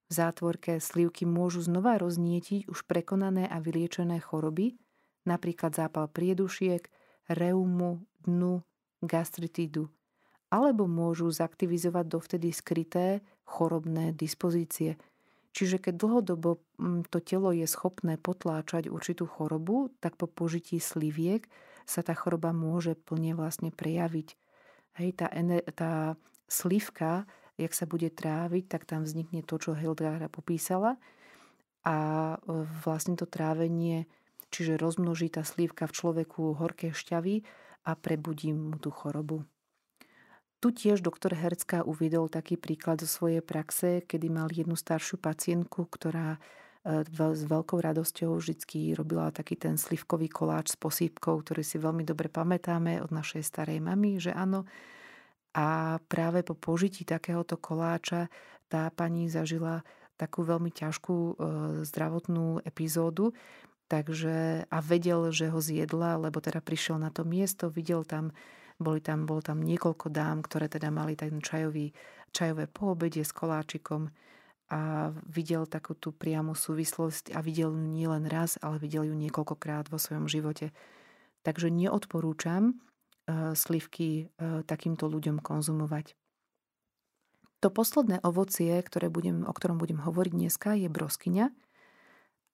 V 0.08 0.12
zátvorke 0.12 0.84
slivky 0.84 1.24
môžu 1.24 1.64
znova 1.64 1.96
roznietiť 1.96 2.68
už 2.68 2.84
prekonané 2.84 3.48
a 3.48 3.64
vyliečené 3.64 4.20
choroby, 4.20 4.76
napríklad 5.24 5.72
zápal 5.72 6.12
priedušiek, 6.12 6.84
reumu, 7.32 8.04
dnu, 8.28 8.60
gastritídu, 9.00 9.88
alebo 10.52 10.84
môžu 10.84 11.32
zaktivizovať 11.32 12.06
dovtedy 12.12 12.52
skryté 12.52 13.24
chorobné 13.48 14.12
dispozície. 14.12 15.00
Čiže 15.52 15.84
keď 15.84 15.94
dlhodobo 16.00 16.64
mm, 16.80 17.12
to 17.12 17.20
telo 17.20 17.52
je 17.52 17.68
schopné 17.68 18.16
potláčať 18.16 18.88
určitú 18.88 19.28
chorobu, 19.28 19.92
tak 20.00 20.16
po 20.16 20.26
požití 20.26 20.80
sliviek 20.80 21.48
sa 21.84 22.00
tá 22.02 22.16
choroba 22.16 22.56
môže 22.56 22.96
plne 22.96 23.36
vlastne 23.36 23.70
prejaviť. 23.72 24.40
Hej, 25.00 25.10
tá, 25.20 25.28
tá 25.76 25.92
slivka 26.48 27.28
jak 27.62 27.74
sa 27.78 27.86
bude 27.86 28.10
tráviť, 28.10 28.64
tak 28.66 28.90
tam 28.90 29.06
vznikne 29.06 29.46
to, 29.46 29.62
čo 29.62 29.78
Hildegarda 29.78 30.32
popísala. 30.32 30.98
A 31.86 31.98
e, 32.38 32.66
vlastne 32.82 33.14
to 33.14 33.30
trávenie, 33.30 34.10
čiže 34.50 34.82
rozmnoží 34.82 35.30
tá 35.30 35.46
slívka 35.46 35.86
v 35.86 35.96
človeku 35.98 36.58
horké 36.58 36.94
šťavy 36.94 37.46
a 37.86 37.98
prebudí 37.98 38.54
mu 38.54 38.78
tú 38.78 38.90
chorobu. 38.90 39.46
Tu 40.62 40.70
tiež 40.70 41.02
doktor 41.02 41.34
Hercka 41.34 41.82
uviedol 41.82 42.30
taký 42.30 42.54
príklad 42.54 43.02
zo 43.02 43.10
svojej 43.10 43.42
praxe, 43.42 44.06
kedy 44.06 44.30
mal 44.30 44.46
jednu 44.54 44.78
staršiu 44.78 45.18
pacientku, 45.18 45.90
ktorá 45.90 46.38
s 46.86 47.42
veľkou 47.46 47.78
radosťou 47.78 48.38
vždy 48.38 48.98
robila 48.98 49.30
taký 49.30 49.58
ten 49.58 49.78
slivkový 49.78 50.30
koláč 50.30 50.74
s 50.74 50.78
posýpkou, 50.78 51.42
ktorý 51.42 51.62
si 51.62 51.78
veľmi 51.78 52.02
dobre 52.06 52.30
pamätáme 52.30 53.02
od 53.02 53.10
našej 53.14 53.42
starej 53.42 53.82
mamy, 53.82 54.18
že 54.18 54.34
áno. 54.34 54.66
A 55.54 55.98
práve 56.06 56.42
po 56.42 56.54
požití 56.58 57.06
takéhoto 57.06 57.58
koláča 57.58 58.30
tá 58.70 58.90
pani 58.94 59.30
zažila 59.30 59.86
takú 60.18 60.46
veľmi 60.46 60.70
ťažkú 60.70 61.18
e, 61.18 61.34
zdravotnú 61.86 62.62
epizódu, 62.66 63.34
takže 63.90 64.66
a 64.70 64.78
vedel, 64.82 65.34
že 65.34 65.50
ho 65.50 65.58
zjedla, 65.58 66.22
lebo 66.22 66.38
teda 66.38 66.62
prišiel 66.62 67.02
na 67.02 67.10
to 67.10 67.26
miesto, 67.26 67.74
videl 67.74 68.06
tam, 68.06 68.32
boli 68.82 69.00
tam, 69.00 69.30
bol 69.30 69.40
tam 69.40 69.62
niekoľko 69.62 70.10
dám, 70.10 70.42
ktoré 70.46 70.68
teda 70.68 70.90
mali 70.90 71.14
ten 71.14 71.40
čajový, 71.40 71.94
čajové 72.34 72.66
poobede 72.68 73.22
s 73.22 73.32
koláčikom 73.32 74.10
a 74.72 75.12
videl 75.28 75.68
takú 75.68 75.94
tú 75.94 76.16
priamu 76.16 76.56
súvislosť 76.56 77.36
a 77.36 77.44
videl 77.44 77.76
ju 77.76 77.84
nie 77.86 78.08
len 78.08 78.24
raz, 78.26 78.56
ale 78.64 78.80
videl 78.80 79.04
ju 79.04 79.16
niekoľkokrát 79.20 79.92
vo 79.92 80.00
svojom 80.00 80.32
živote. 80.32 80.72
Takže 81.44 81.68
neodporúčam 81.68 82.72
e, 82.72 82.74
slivky 83.52 84.32
e, 84.32 84.64
takýmto 84.64 85.12
ľuďom 85.12 85.44
konzumovať. 85.44 86.16
To 87.62 87.68
posledné 87.70 88.24
ovocie, 88.26 88.74
ktoré 88.82 89.12
budem, 89.12 89.44
o 89.46 89.54
ktorom 89.54 89.78
budem 89.78 90.02
hovoriť 90.02 90.34
dneska, 90.34 90.74
je 90.80 90.90
broskyňa 90.90 91.46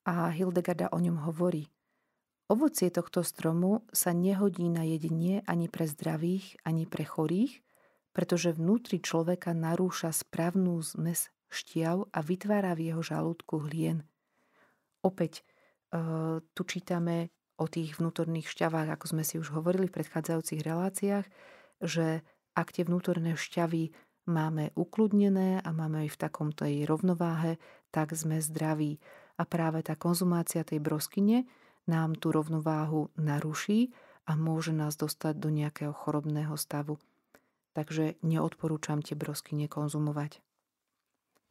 a 0.09 0.33
Hildegarda 0.33 0.91
o 0.91 0.99
ňom 0.99 1.23
hovorí. 1.23 1.71
Ovocie 2.47 2.87
tohto 2.87 3.27
stromu 3.27 3.83
sa 3.91 4.15
nehodí 4.15 4.71
na 4.71 4.87
jedenie 4.87 5.43
ani 5.43 5.67
pre 5.67 5.83
zdravých, 5.83 6.63
ani 6.63 6.87
pre 6.87 7.03
chorých, 7.03 7.59
pretože 8.15 8.55
vnútri 8.55 9.03
človeka 9.03 9.51
narúša 9.51 10.15
správnu 10.15 10.79
zmes 10.79 11.27
šťav 11.51 12.07
a 12.07 12.19
vytvára 12.23 12.71
v 12.71 12.91
jeho 12.91 13.03
žalúdku 13.03 13.67
hlien. 13.67 14.07
Opäť 15.03 15.43
e, 15.91 16.41
tu 16.41 16.61
čítame 16.63 17.35
o 17.59 17.67
tých 17.67 17.99
vnútorných 17.99 18.47
šťavách, 18.47 18.95
ako 18.95 19.05
sme 19.11 19.23
si 19.27 19.35
už 19.35 19.51
hovorili 19.51 19.91
v 19.91 19.99
predchádzajúcich 19.99 20.63
reláciách, 20.63 21.27
že 21.83 22.23
ak 22.55 22.67
tie 22.71 22.87
vnútorné 22.87 23.35
šťavy 23.35 23.91
máme 24.27 24.71
ukludnené 24.79 25.59
a 25.59 25.69
máme 25.75 26.07
ich 26.07 26.15
v 26.15 26.21
takom 26.31 26.55
tej 26.55 26.87
rovnováhe, 26.87 27.59
tak 27.91 28.15
sme 28.15 28.39
zdraví. 28.39 29.03
A 29.35 29.43
práve 29.43 29.83
tá 29.83 29.99
konzumácia 29.99 30.63
tej 30.63 30.79
broskyne 30.79 31.43
nám 31.87 32.19
tú 32.19 32.35
rovnováhu 32.35 33.09
naruší 33.15 33.95
a 34.27 34.35
môže 34.35 34.75
nás 34.75 34.99
dostať 34.99 35.39
do 35.39 35.49
nejakého 35.49 35.95
chorobného 35.95 36.53
stavu. 36.59 36.99
Takže 37.71 38.19
neodporúčam 38.21 38.99
tie 38.99 39.15
broskyne 39.15 39.71
konzumovať. 39.71 40.43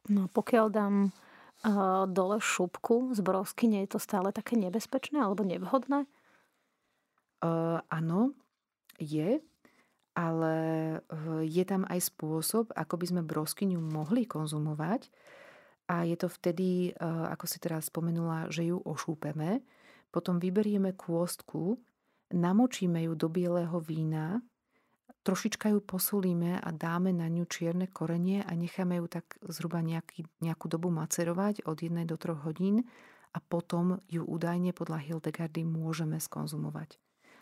No 0.07 0.29
pokiaľ 0.29 0.65
dám 0.69 0.95
uh, 1.09 2.05
dole 2.07 2.37
šupku 2.39 3.17
z 3.17 3.19
brosky, 3.25 3.65
nie 3.67 3.83
je 3.83 3.97
to 3.97 3.99
stále 3.99 4.29
také 4.31 4.55
nebezpečné 4.55 5.19
alebo 5.19 5.41
nevhodné? 5.43 6.05
Uh, 7.41 7.81
áno, 7.89 8.37
je, 9.01 9.41
ale 10.17 10.55
je 11.45 11.63
tam 11.65 11.85
aj 11.85 12.09
spôsob, 12.09 12.73
ako 12.73 12.97
by 12.97 13.05
sme 13.05 13.21
broskyňu 13.21 13.77
mohli 13.77 14.25
konzumovať. 14.25 15.09
A 15.87 16.03
je 16.03 16.19
to 16.19 16.27
vtedy, 16.27 16.91
ako 16.99 17.47
si 17.47 17.63
teraz 17.63 17.87
spomenula, 17.87 18.51
že 18.51 18.67
ju 18.67 18.81
ošúpeme, 18.83 19.63
potom 20.13 20.39
vyberieme 20.39 20.95
kôstku, 20.95 21.77
namočíme 22.31 23.03
ju 23.07 23.13
do 23.13 23.27
bieleho 23.27 23.77
vína 23.79 24.41
trošička 25.27 25.75
ju 25.75 25.83
posolíme 25.83 26.55
a 26.55 26.69
dáme 26.71 27.11
na 27.11 27.27
ňu 27.27 27.43
čierne 27.51 27.91
korenie 27.91 28.47
a 28.47 28.55
necháme 28.55 28.95
ju 29.03 29.11
tak 29.11 29.35
zhruba 29.43 29.83
nejaký, 29.83 30.23
nejakú 30.39 30.71
dobu 30.71 30.87
macerovať 30.87 31.67
od 31.67 31.83
1 31.83 32.07
do 32.07 32.15
3 32.15 32.47
hodín 32.47 32.87
a 33.35 33.43
potom 33.43 33.99
ju 34.07 34.23
údajne 34.23 34.71
podľa 34.71 35.03
Hildegardy 35.03 35.67
môžeme 35.67 36.15
skonzumovať. 36.23 36.95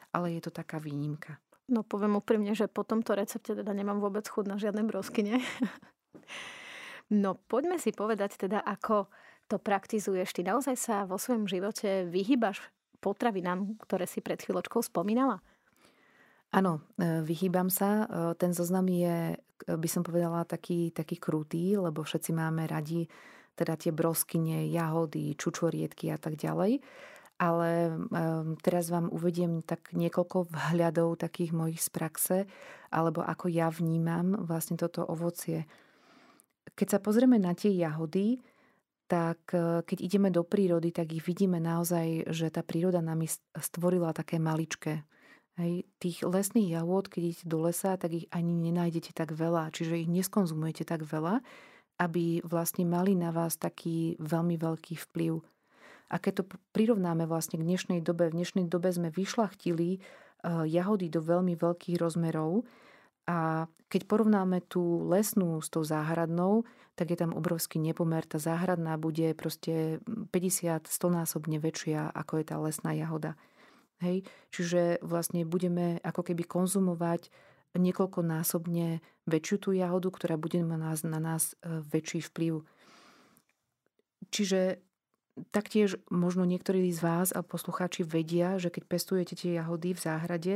Ale 0.10 0.34
je 0.34 0.42
to 0.42 0.50
taká 0.50 0.82
výnimka. 0.82 1.38
No 1.70 1.86
poviem 1.86 2.18
úprimne, 2.18 2.58
že 2.58 2.66
po 2.66 2.82
tomto 2.82 3.14
recepte 3.14 3.54
teda 3.54 3.70
nemám 3.70 4.02
vôbec 4.02 4.26
chud 4.26 4.50
na 4.50 4.58
žiadne 4.58 4.82
broskyne. 4.82 5.38
no 7.24 7.38
poďme 7.46 7.78
si 7.78 7.94
povedať 7.94 8.50
teda, 8.50 8.66
ako 8.66 9.14
to 9.48 9.62
praktizuješ. 9.62 10.34
Ty 10.34 10.56
naozaj 10.56 10.76
sa 10.78 10.96
vo 11.06 11.22
svojom 11.22 11.46
živote 11.46 12.10
vyhýbaš 12.10 12.62
potravinám, 13.00 13.78
ktoré 13.86 14.10
si 14.10 14.24
pred 14.26 14.42
chvíľočkou 14.42 14.82
spomínala? 14.82 15.46
Áno, 16.56 16.82
e, 16.98 17.22
vyhýbam 17.22 17.70
sa. 17.70 18.06
E, 18.06 18.34
ten 18.40 18.56
zoznam 18.56 18.88
je, 18.90 19.38
by 19.68 19.90
som 19.92 20.02
povedala, 20.02 20.48
taký, 20.48 20.90
taký 20.90 21.20
krutý, 21.20 21.78
lebo 21.78 22.02
všetci 22.02 22.32
máme 22.34 22.66
radi 22.66 23.06
teda 23.56 23.80
tie 23.80 23.92
broskyne, 23.96 24.68
jahody, 24.68 25.36
čučoriedky 25.36 26.12
a 26.12 26.18
tak 26.20 26.40
ďalej. 26.40 26.82
Ale 27.36 27.70
e, 27.92 27.94
teraz 28.64 28.88
vám 28.88 29.12
uvediem 29.12 29.60
tak 29.62 29.92
niekoľko 29.92 30.48
vhľadov 30.50 31.20
takých 31.20 31.52
mojich 31.52 31.84
z 31.84 31.90
praxe, 31.92 32.38
alebo 32.88 33.20
ako 33.22 33.52
ja 33.52 33.68
vnímam 33.68 34.40
vlastne 34.48 34.80
toto 34.80 35.04
ovocie. 35.04 35.68
Keď 36.74 36.88
sa 36.88 37.00
pozrieme 37.04 37.36
na 37.36 37.52
tie 37.52 37.76
jahody, 37.76 38.40
tak 39.06 39.38
keď 39.86 39.98
ideme 40.02 40.34
do 40.34 40.42
prírody, 40.42 40.90
tak 40.90 41.14
ich 41.14 41.22
vidíme 41.22 41.62
naozaj, 41.62 42.30
že 42.34 42.50
tá 42.50 42.66
príroda 42.66 43.06
nám 43.06 43.22
stvorila 43.54 44.10
také 44.18 44.42
maličké 44.42 45.06
Hej, 45.56 45.88
tých 46.04 46.20
lesných 46.20 46.76
jahôd, 46.76 47.08
keď 47.08 47.22
idete 47.32 47.46
do 47.48 47.64
lesa, 47.64 47.96
tak 47.96 48.12
ich 48.12 48.28
ani 48.28 48.52
nenájdete 48.52 49.16
tak 49.16 49.32
veľa, 49.32 49.72
čiže 49.72 50.04
ich 50.04 50.12
neskonzumujete 50.12 50.84
tak 50.84 51.08
veľa, 51.08 51.40
aby 51.96 52.44
vlastne 52.44 52.84
mali 52.84 53.16
na 53.16 53.32
vás 53.32 53.56
taký 53.56 54.20
veľmi 54.20 54.60
veľký 54.60 55.00
vplyv. 55.00 55.40
A 56.12 56.20
keď 56.20 56.44
to 56.44 56.60
prirovnáme 56.76 57.24
vlastne 57.24 57.56
k 57.56 57.68
dnešnej 57.72 58.04
dobe, 58.04 58.28
v 58.28 58.44
dnešnej 58.44 58.68
dobe 58.68 58.92
sme 58.92 59.16
vyšlachtili 59.16 59.90
eh, 59.96 60.00
jahody 60.68 61.08
do 61.08 61.24
veľmi 61.24 61.56
veľkých 61.56 62.04
rozmerov 62.04 62.68
a 63.26 63.66
keď 63.90 64.02
porovnáme 64.06 64.62
tú 64.66 65.06
lesnú 65.06 65.62
s 65.62 65.70
tou 65.70 65.82
záhradnou, 65.82 66.66
tak 66.96 67.12
je 67.12 67.18
tam 67.20 67.36
obrovský 67.36 67.78
nepomer. 67.82 68.24
Tá 68.24 68.40
záhradná 68.40 68.96
bude 68.96 69.36
proste 69.36 70.00
50-100 70.32 70.88
násobne 71.10 71.58
väčšia, 71.60 72.14
ako 72.14 72.40
je 72.40 72.46
tá 72.46 72.56
lesná 72.62 72.96
jahoda. 72.96 73.36
Hej? 74.00 74.24
Čiže 74.54 75.04
vlastne 75.04 75.44
budeme 75.44 76.00
ako 76.02 76.32
keby 76.32 76.44
konzumovať 76.48 77.30
niekoľkonásobne 77.76 79.04
väčšiu 79.28 79.58
tú 79.60 79.70
jahodu, 79.76 80.08
ktorá 80.08 80.36
bude 80.40 80.64
na 80.64 80.80
na 80.80 81.20
nás 81.20 81.60
e, 81.60 81.84
väčší 81.84 82.24
vplyv. 82.24 82.64
Čiže 84.32 84.80
taktiež 85.52 86.00
možno 86.08 86.48
niektorí 86.48 86.88
z 86.96 87.00
vás 87.04 87.36
a 87.36 87.44
poslucháči 87.44 88.08
vedia, 88.08 88.56
že 88.56 88.72
keď 88.72 88.84
pestujete 88.88 89.36
tie 89.36 89.60
jahody 89.60 89.92
v 89.92 90.00
záhrade, 90.00 90.56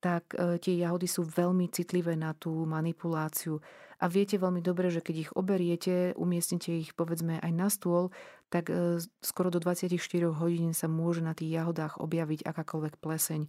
tak 0.00 0.32
e, 0.34 0.56
tie 0.56 0.80
jahody 0.80 1.06
sú 1.06 1.22
veľmi 1.28 1.68
citlivé 1.68 2.16
na 2.16 2.32
tú 2.32 2.64
manipuláciu. 2.64 3.60
A 4.00 4.08
viete 4.08 4.40
veľmi 4.40 4.64
dobre, 4.64 4.88
že 4.88 5.04
keď 5.04 5.16
ich 5.28 5.30
oberiete, 5.36 6.16
umiestnite 6.16 6.72
ich 6.72 6.96
povedzme 6.96 7.36
aj 7.36 7.52
na 7.52 7.68
stôl, 7.68 8.08
tak 8.48 8.72
e, 8.72 8.98
skoro 9.20 9.52
do 9.52 9.60
24 9.60 9.92
hodín 10.32 10.72
sa 10.72 10.88
môže 10.88 11.20
na 11.20 11.36
tých 11.36 11.52
jahodách 11.52 12.00
objaviť 12.00 12.48
akákoľvek 12.48 12.96
pleseň. 12.96 13.44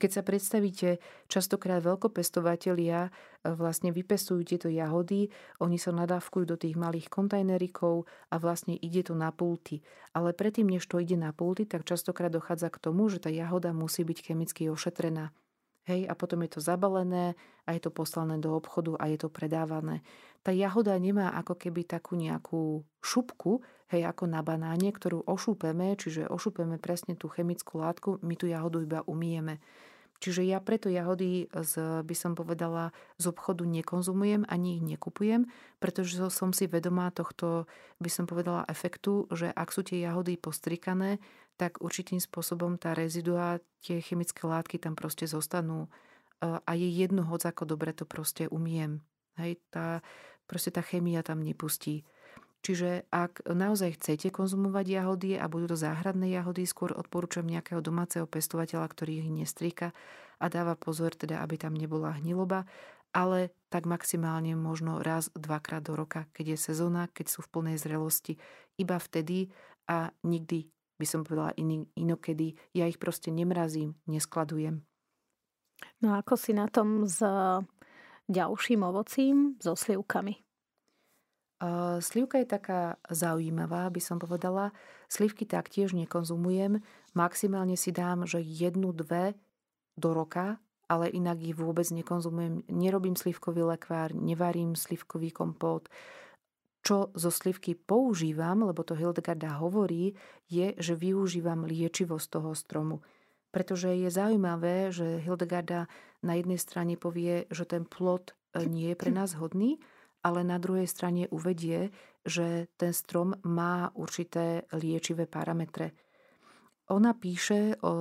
Keď 0.00 0.10
sa 0.16 0.24
predstavíte, 0.24 0.96
častokrát 1.28 1.84
veľkopestovatelia 1.84 3.10
e, 3.44 3.50
vlastne 3.52 3.92
vypestujú 3.92 4.46
tieto 4.48 4.72
jahody, 4.72 5.28
oni 5.60 5.76
sa 5.76 5.92
nadávkujú 5.92 6.44
do 6.48 6.56
tých 6.56 6.78
malých 6.78 7.12
kontajnerikov 7.12 8.08
a 8.32 8.40
vlastne 8.40 8.78
ide 8.80 9.04
to 9.04 9.12
na 9.12 9.28
pulty. 9.28 9.84
Ale 10.16 10.32
predtým, 10.32 10.70
než 10.70 10.88
to 10.88 11.02
ide 11.02 11.20
na 11.20 11.36
pulty, 11.36 11.68
tak 11.68 11.84
častokrát 11.84 12.32
dochádza 12.32 12.72
k 12.72 12.80
tomu, 12.80 13.12
že 13.12 13.20
tá 13.20 13.28
jahoda 13.28 13.76
musí 13.76 14.00
byť 14.06 14.32
chemicky 14.32 14.72
ošetrená. 14.72 15.36
Hej, 15.88 16.06
a 16.06 16.14
potom 16.14 16.44
je 16.44 16.56
to 16.56 16.60
zabalené 16.60 17.32
a 17.64 17.72
je 17.72 17.80
to 17.80 17.90
poslané 17.90 18.36
do 18.36 18.52
obchodu 18.52 19.00
a 19.00 19.08
je 19.08 19.16
to 19.16 19.32
predávané. 19.32 20.04
Tá 20.44 20.52
jahoda 20.52 20.92
nemá 21.00 21.32
ako 21.36 21.56
keby 21.56 21.88
takú 21.88 22.16
nejakú 22.16 22.84
šupku, 23.00 23.64
hej, 23.88 24.04
ako 24.04 24.28
na 24.28 24.44
banáne, 24.44 24.92
ktorú 24.92 25.24
ošúpeme, 25.24 25.96
čiže 25.96 26.28
ošúpeme 26.28 26.76
presne 26.76 27.16
tú 27.16 27.32
chemickú 27.32 27.80
látku, 27.80 28.20
my 28.20 28.34
tú 28.36 28.44
jahodu 28.48 28.78
iba 28.80 29.00
umieme. 29.08 29.60
Čiže 30.20 30.44
ja 30.44 30.60
preto 30.60 30.92
jahody 30.92 31.48
z, 31.48 32.04
by 32.04 32.12
som 32.12 32.36
povedala, 32.36 32.92
z 33.16 33.32
obchodu 33.32 33.64
nekonzumujem 33.64 34.44
ani 34.52 34.76
ich 34.76 34.84
nekupujem, 34.84 35.48
pretože 35.80 36.20
som 36.28 36.52
si 36.52 36.68
vedomá 36.68 37.08
tohto, 37.08 37.64
by 38.04 38.10
som 38.12 38.28
povedala, 38.28 38.68
efektu, 38.68 39.24
že 39.32 39.48
ak 39.48 39.72
sú 39.72 39.80
tie 39.80 40.04
jahody 40.04 40.36
postrikané, 40.36 41.24
tak 41.60 41.84
určitým 41.84 42.16
spôsobom 42.16 42.80
tá 42.80 42.96
rezidua, 42.96 43.60
tie 43.84 44.00
chemické 44.00 44.48
látky 44.48 44.80
tam 44.80 44.96
proste 44.96 45.28
zostanú 45.28 45.92
a 46.40 46.72
je 46.72 46.88
jedno 46.88 47.28
hoď 47.28 47.52
ako 47.52 47.76
dobre 47.76 47.92
to 47.92 48.08
proste 48.08 48.48
umiem. 48.48 49.04
Hej, 49.36 49.60
tá, 49.68 50.00
proste 50.48 50.72
tá 50.72 50.80
chemia 50.80 51.20
tam 51.20 51.44
nepustí. 51.44 52.08
Čiže 52.64 53.08
ak 53.12 53.44
naozaj 53.44 54.00
chcete 54.00 54.32
konzumovať 54.32 54.86
jahody 54.88 55.36
a 55.36 55.48
budú 55.52 55.76
to 55.76 55.76
záhradné 55.76 56.32
jahody, 56.32 56.64
skôr 56.64 56.96
odporúčam 56.96 57.44
nejakého 57.44 57.84
domáceho 57.84 58.24
pestovateľa, 58.24 58.88
ktorý 58.88 59.20
ich 59.24 59.28
nestrika 59.28 59.92
a 60.40 60.48
dáva 60.48 60.76
pozor, 60.80 61.12
teda, 61.12 61.44
aby 61.44 61.60
tam 61.60 61.76
nebola 61.76 62.16
hniloba, 62.16 62.64
ale 63.12 63.52
tak 63.68 63.84
maximálne 63.84 64.56
možno 64.56 65.00
raz, 65.00 65.28
dvakrát 65.36 65.84
do 65.84 65.92
roka, 65.92 66.24
keď 66.32 66.56
je 66.56 66.72
sezóna, 66.72 67.08
keď 67.12 67.32
sú 67.32 67.44
v 67.44 67.52
plnej 67.52 67.76
zrelosti. 67.80 68.40
Iba 68.80 68.96
vtedy 68.96 69.52
a 69.88 70.12
nikdy 70.24 70.68
by 71.00 71.06
som 71.08 71.24
povedala 71.24 71.56
iný, 71.56 71.88
inokedy. 71.96 72.60
Ja 72.76 72.84
ich 72.84 73.00
proste 73.00 73.32
nemrazím, 73.32 73.96
neskladujem. 74.04 74.84
No 76.04 76.12
a 76.12 76.20
ako 76.20 76.36
si 76.36 76.52
na 76.52 76.68
tom 76.68 77.08
s 77.08 77.24
ďalším 78.28 78.84
ovocím, 78.84 79.56
so 79.56 79.72
slivkami? 79.72 80.36
Slivka 82.00 82.40
je 82.40 82.48
taká 82.48 82.96
zaujímavá, 83.12 83.88
by 83.92 84.00
som 84.00 84.16
povedala. 84.16 84.72
Slivky 85.12 85.44
taktiež 85.44 85.92
nekonzumujem. 85.92 86.80
Maximálne 87.12 87.76
si 87.76 87.92
dám, 87.92 88.24
že 88.24 88.40
jednu, 88.40 88.96
dve 88.96 89.36
do 90.00 90.16
roka, 90.16 90.56
ale 90.88 91.12
inak 91.12 91.36
ich 91.44 91.52
vôbec 91.52 91.84
nekonzumujem. 91.92 92.64
Nerobím 92.72 93.12
slivkový 93.12 93.76
lekvár, 93.76 94.16
nevarím 94.16 94.72
slivkový 94.72 95.36
kompót. 95.36 95.92
Čo 96.80 97.12
zo 97.12 97.28
slivky 97.28 97.76
používam, 97.76 98.64
lebo 98.64 98.80
to 98.80 98.96
Hildegarda 98.96 99.60
hovorí, 99.60 100.16
je, 100.48 100.72
že 100.80 100.96
využívam 100.96 101.68
liečivosť 101.68 102.26
toho 102.32 102.56
stromu. 102.56 103.04
Pretože 103.52 103.92
je 103.92 104.08
zaujímavé, 104.08 104.88
že 104.94 105.20
Hildegarda 105.20 105.90
na 106.24 106.38
jednej 106.38 106.56
strane 106.56 106.94
povie, 106.96 107.44
že 107.52 107.68
ten 107.68 107.84
plod 107.84 108.32
e, 108.54 108.64
nie 108.64 108.94
je 108.94 108.96
pre 108.96 109.12
nás 109.12 109.36
hodný, 109.36 109.76
ale 110.24 110.44
na 110.44 110.56
druhej 110.56 110.86
strane 110.88 111.28
uvedie, 111.28 111.92
že 112.24 112.68
ten 112.76 112.92
strom 112.92 113.36
má 113.44 113.92
určité 113.96 114.68
liečivé 114.76 115.24
parametre. 115.24 115.96
Ona 116.90 117.14
píše 117.16 117.78
o 117.86 117.92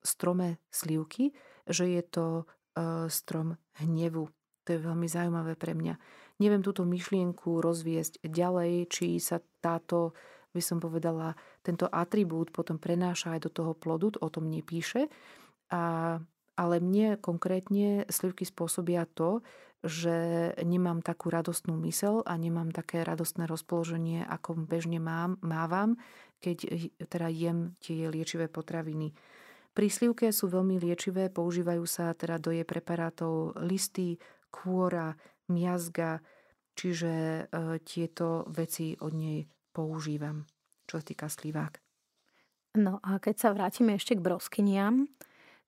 strome 0.00 0.62
slivky, 0.70 1.34
že 1.68 1.84
je 1.90 2.02
to 2.06 2.26
e, 2.42 2.44
strom 3.10 3.56
hnevu. 3.82 4.24
To 4.64 4.68
je 4.72 4.78
veľmi 4.78 5.08
zaujímavé 5.08 5.56
pre 5.58 5.74
mňa. 5.74 5.94
Neviem 6.38 6.62
túto 6.62 6.86
myšlienku 6.86 7.58
rozviesť 7.58 8.22
ďalej, 8.22 8.86
či 8.86 9.18
sa 9.18 9.42
táto, 9.58 10.14
by 10.54 10.62
som 10.62 10.78
povedala, 10.78 11.34
tento 11.66 11.90
atribút 11.90 12.54
potom 12.54 12.78
prenáša 12.78 13.34
aj 13.34 13.40
do 13.46 13.50
toho 13.50 13.72
plodu, 13.74 14.14
o 14.22 14.28
tom 14.30 14.46
nepíše. 14.46 15.10
A, 15.74 16.16
ale 16.54 16.74
mne 16.78 17.18
konkrétne 17.18 18.06
slivky 18.06 18.46
spôsobia 18.46 19.06
to, 19.10 19.42
že 19.82 20.50
nemám 20.66 21.06
takú 21.06 21.30
radostnú 21.30 21.78
mysel 21.86 22.26
a 22.26 22.34
nemám 22.34 22.74
také 22.74 23.06
radostné 23.06 23.46
rozpoloženie, 23.46 24.26
ako 24.26 24.58
bežne 24.66 24.98
mám, 24.98 25.38
mávam, 25.38 25.94
keď 26.42 26.90
teda 27.06 27.30
jem 27.30 27.78
tie 27.78 28.10
liečivé 28.10 28.50
potraviny. 28.50 29.14
Pri 29.70 29.86
slivke 29.86 30.34
sú 30.34 30.50
veľmi 30.50 30.82
liečivé, 30.82 31.30
používajú 31.30 31.86
sa 31.86 32.10
teda 32.10 32.42
do 32.42 32.50
jej 32.50 32.66
preparátov 32.66 33.54
listy, 33.62 34.18
kôra, 34.50 35.14
miazga, 35.48 36.20
čiže 36.78 37.12
e, 37.12 37.42
tieto 37.82 38.46
veci 38.52 38.94
od 39.00 39.12
nej 39.12 39.48
používam, 39.74 40.46
čo 40.86 41.00
sa 41.00 41.04
týka 41.04 41.26
slivák. 41.26 41.80
No 42.78 43.02
a 43.02 43.18
keď 43.18 43.34
sa 43.36 43.48
vrátime 43.50 43.96
ešte 43.98 44.14
k 44.14 44.24
broskyniam, 44.24 45.08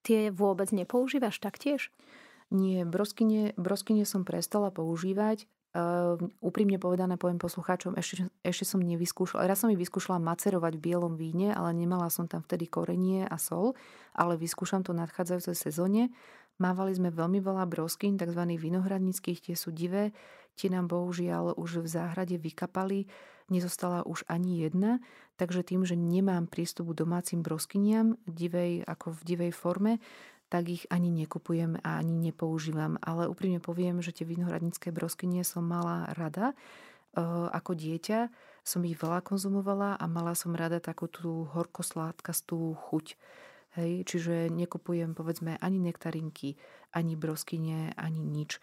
tie 0.07 0.31
vôbec 0.31 0.71
nepoužívaš 0.71 1.43
taktiež? 1.43 1.91
Nie, 2.51 2.83
broskyne, 2.83 3.55
broskyne 3.55 4.03
som 4.07 4.27
prestala 4.27 4.75
používať. 4.75 5.47
Uh, 5.71 6.19
úprimne 6.43 6.83
povedané 6.83 7.15
poviem 7.15 7.39
poslucháčom, 7.39 7.95
ešte, 7.95 8.27
ešte 8.43 8.67
som 8.67 8.83
nevyskúšala. 8.83 9.47
Raz 9.47 9.63
som 9.63 9.71
ich 9.71 9.79
vyskúšala 9.79 10.19
macerovať 10.19 10.75
v 10.75 10.83
bielom 10.83 11.15
víne, 11.15 11.55
ale 11.55 11.71
nemala 11.71 12.11
som 12.11 12.27
tam 12.27 12.43
vtedy 12.43 12.67
korenie 12.67 13.23
a 13.23 13.39
sol, 13.39 13.79
ale 14.11 14.35
vyskúšam 14.35 14.83
to 14.83 14.91
v 14.91 15.07
nadchádzajúcej 15.07 15.55
sezóne. 15.55 16.11
Mávali 16.61 16.93
sme 16.93 17.09
veľmi 17.09 17.41
veľa 17.41 17.65
broskyň, 17.65 18.21
tzv. 18.21 18.43
vinohradnických, 18.61 19.49
tie 19.49 19.57
sú 19.57 19.73
divé. 19.73 20.13
Tie 20.61 20.69
nám 20.69 20.93
bohužiaľ 20.93 21.57
už 21.57 21.81
v 21.81 21.89
záhrade 21.89 22.37
vykapali, 22.37 23.09
nezostala 23.49 24.05
už 24.05 24.29
ani 24.29 24.61
jedna, 24.61 25.01
takže 25.41 25.65
tým, 25.65 25.89
že 25.89 25.97
nemám 25.97 26.45
prístup 26.45 26.93
k 26.93 27.01
domácim 27.01 27.41
broskyniam 27.41 28.21
divej, 28.29 28.85
ako 28.85 29.17
v 29.17 29.21
divej 29.25 29.53
forme, 29.57 29.97
tak 30.53 30.69
ich 30.69 30.85
ani 30.93 31.09
nekupujem 31.15 31.81
a 31.81 31.97
ani 31.97 32.13
nepoužívam. 32.29 33.01
Ale 33.01 33.31
úprimne 33.31 33.63
poviem, 33.63 34.05
že 34.05 34.13
tie 34.13 34.29
vinohradnícke 34.29 34.93
broskynie 34.93 35.47
som 35.47 35.65
mala 35.65 36.13
rada. 36.13 36.53
Ako 37.57 37.73
dieťa 37.73 38.29
som 38.67 38.85
ich 38.85 39.01
veľa 39.01 39.25
konzumovala 39.25 39.97
a 39.97 40.05
mala 40.11 40.37
som 40.37 40.53
rada 40.53 40.83
takú 40.83 41.09
tú 41.09 41.49
horkosládkastú 41.57 42.77
chuť. 42.77 43.17
Hej, 43.79 44.03
čiže 44.03 44.51
nekupujem 44.51 45.15
povedzme 45.15 45.55
ani 45.63 45.79
nektarinky, 45.79 46.59
ani 46.91 47.15
broskyne, 47.15 47.95
ani 47.95 48.19
nič. 48.19 48.59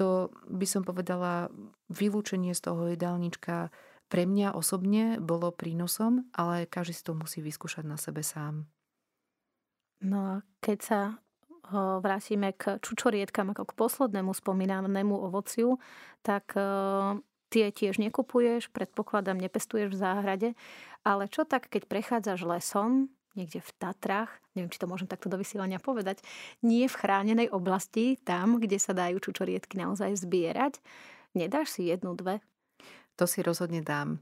To 0.00 0.32
by 0.48 0.64
som 0.64 0.80
povedala, 0.80 1.52
vylúčenie 1.92 2.56
z 2.56 2.60
toho 2.64 2.88
jedálnička 2.88 3.68
pre 4.08 4.24
mňa 4.24 4.56
osobne 4.56 5.20
bolo 5.20 5.52
prínosom, 5.52 6.24
ale 6.32 6.64
každý 6.64 6.96
si 6.96 7.04
to 7.04 7.12
musí 7.12 7.44
vyskúšať 7.44 7.84
na 7.84 8.00
sebe 8.00 8.24
sám. 8.24 8.64
No 10.00 10.18
a 10.24 10.34
keď 10.64 10.78
sa 10.80 11.00
vrátime 12.00 12.56
k 12.56 12.80
čučorietkam 12.80 13.52
ako 13.52 13.68
k 13.68 13.76
poslednému 13.76 14.32
spomínanému 14.32 15.14
ovociu, 15.14 15.76
tak 16.24 16.56
tie 17.52 17.66
tiež 17.70 18.00
nekupuješ, 18.00 18.72
predpokladám, 18.72 19.36
nepestuješ 19.36 19.92
v 19.92 20.00
záhrade, 20.00 20.48
ale 21.04 21.28
čo 21.28 21.44
tak, 21.44 21.68
keď 21.68 21.86
prechádzaš 21.86 22.40
lesom, 22.48 23.12
niekde 23.38 23.62
v 23.62 23.70
Tatrach, 23.78 24.30
neviem, 24.54 24.70
či 24.70 24.80
to 24.80 24.90
môžem 24.90 25.06
takto 25.06 25.30
do 25.30 25.38
vysielania 25.38 25.78
povedať, 25.78 26.22
nie 26.64 26.86
v 26.90 26.98
chránenej 26.98 27.48
oblasti, 27.50 28.18
tam, 28.22 28.58
kde 28.58 28.78
sa 28.80 28.96
dajú 28.96 29.22
čučoriedky 29.22 29.78
naozaj 29.78 30.18
zbierať, 30.18 30.82
nedáš 31.34 31.78
si 31.78 31.86
jednu, 31.90 32.18
dve? 32.18 32.42
To 33.20 33.28
si 33.28 33.44
rozhodne 33.44 33.84
dám. 33.84 34.18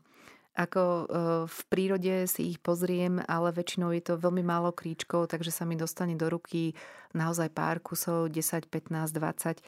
Ako 0.58 0.82
e, 0.82 1.04
v 1.46 1.60
prírode 1.70 2.26
si 2.26 2.50
ich 2.50 2.58
pozriem, 2.58 3.22
ale 3.30 3.54
väčšinou 3.54 3.94
je 3.94 4.02
to 4.02 4.18
veľmi 4.18 4.42
málo 4.42 4.74
kríčkov, 4.74 5.30
takže 5.30 5.54
sa 5.54 5.62
mi 5.62 5.78
dostane 5.78 6.18
do 6.18 6.26
ruky 6.26 6.74
naozaj 7.14 7.54
pár 7.54 7.78
kusov, 7.78 8.26
10, 8.26 8.66
15, 8.66 9.14
20. 9.14 9.62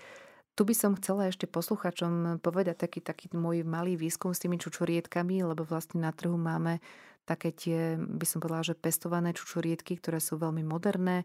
Tu 0.58 0.62
by 0.66 0.74
som 0.74 0.98
chcela 0.98 1.30
ešte 1.30 1.46
posluchačom 1.46 2.42
povedať 2.42 2.84
taký, 2.84 2.98
taký 2.98 3.30
môj 3.30 3.62
malý 3.62 3.94
výskum 3.94 4.34
s 4.34 4.42
tými 4.42 4.58
čučorietkami, 4.58 5.46
lebo 5.46 5.62
vlastne 5.62 6.02
na 6.02 6.10
trhu 6.10 6.34
máme 6.34 6.82
také 7.24 7.54
tie, 7.54 7.96
by 7.98 8.26
som 8.26 8.38
povedala, 8.42 8.66
že 8.66 8.78
pestované 8.78 9.30
čučorietky, 9.36 9.98
ktoré 9.98 10.18
sú 10.18 10.40
veľmi 10.40 10.64
moderné 10.66 11.24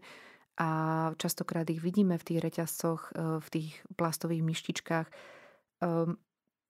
a 0.56 0.68
častokrát 1.20 1.68
ich 1.68 1.84
vidíme 1.84 2.16
v 2.16 2.26
tých 2.26 2.40
reťazcoch, 2.40 3.00
e, 3.12 3.40
v 3.40 3.48
tých 3.52 3.70
plastových 3.94 4.42
myštičkách. 4.44 5.08
Ehm, 5.84 6.16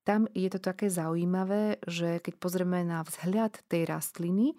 tam 0.07 0.31
je 0.35 0.49
to 0.51 0.63
také 0.63 0.87
zaujímavé, 0.87 1.83
že 1.87 2.23
keď 2.23 2.35
pozrieme 2.39 2.87
na 2.87 3.03
vzhľad 3.03 3.67
tej 3.67 3.91
rastliny, 3.91 4.55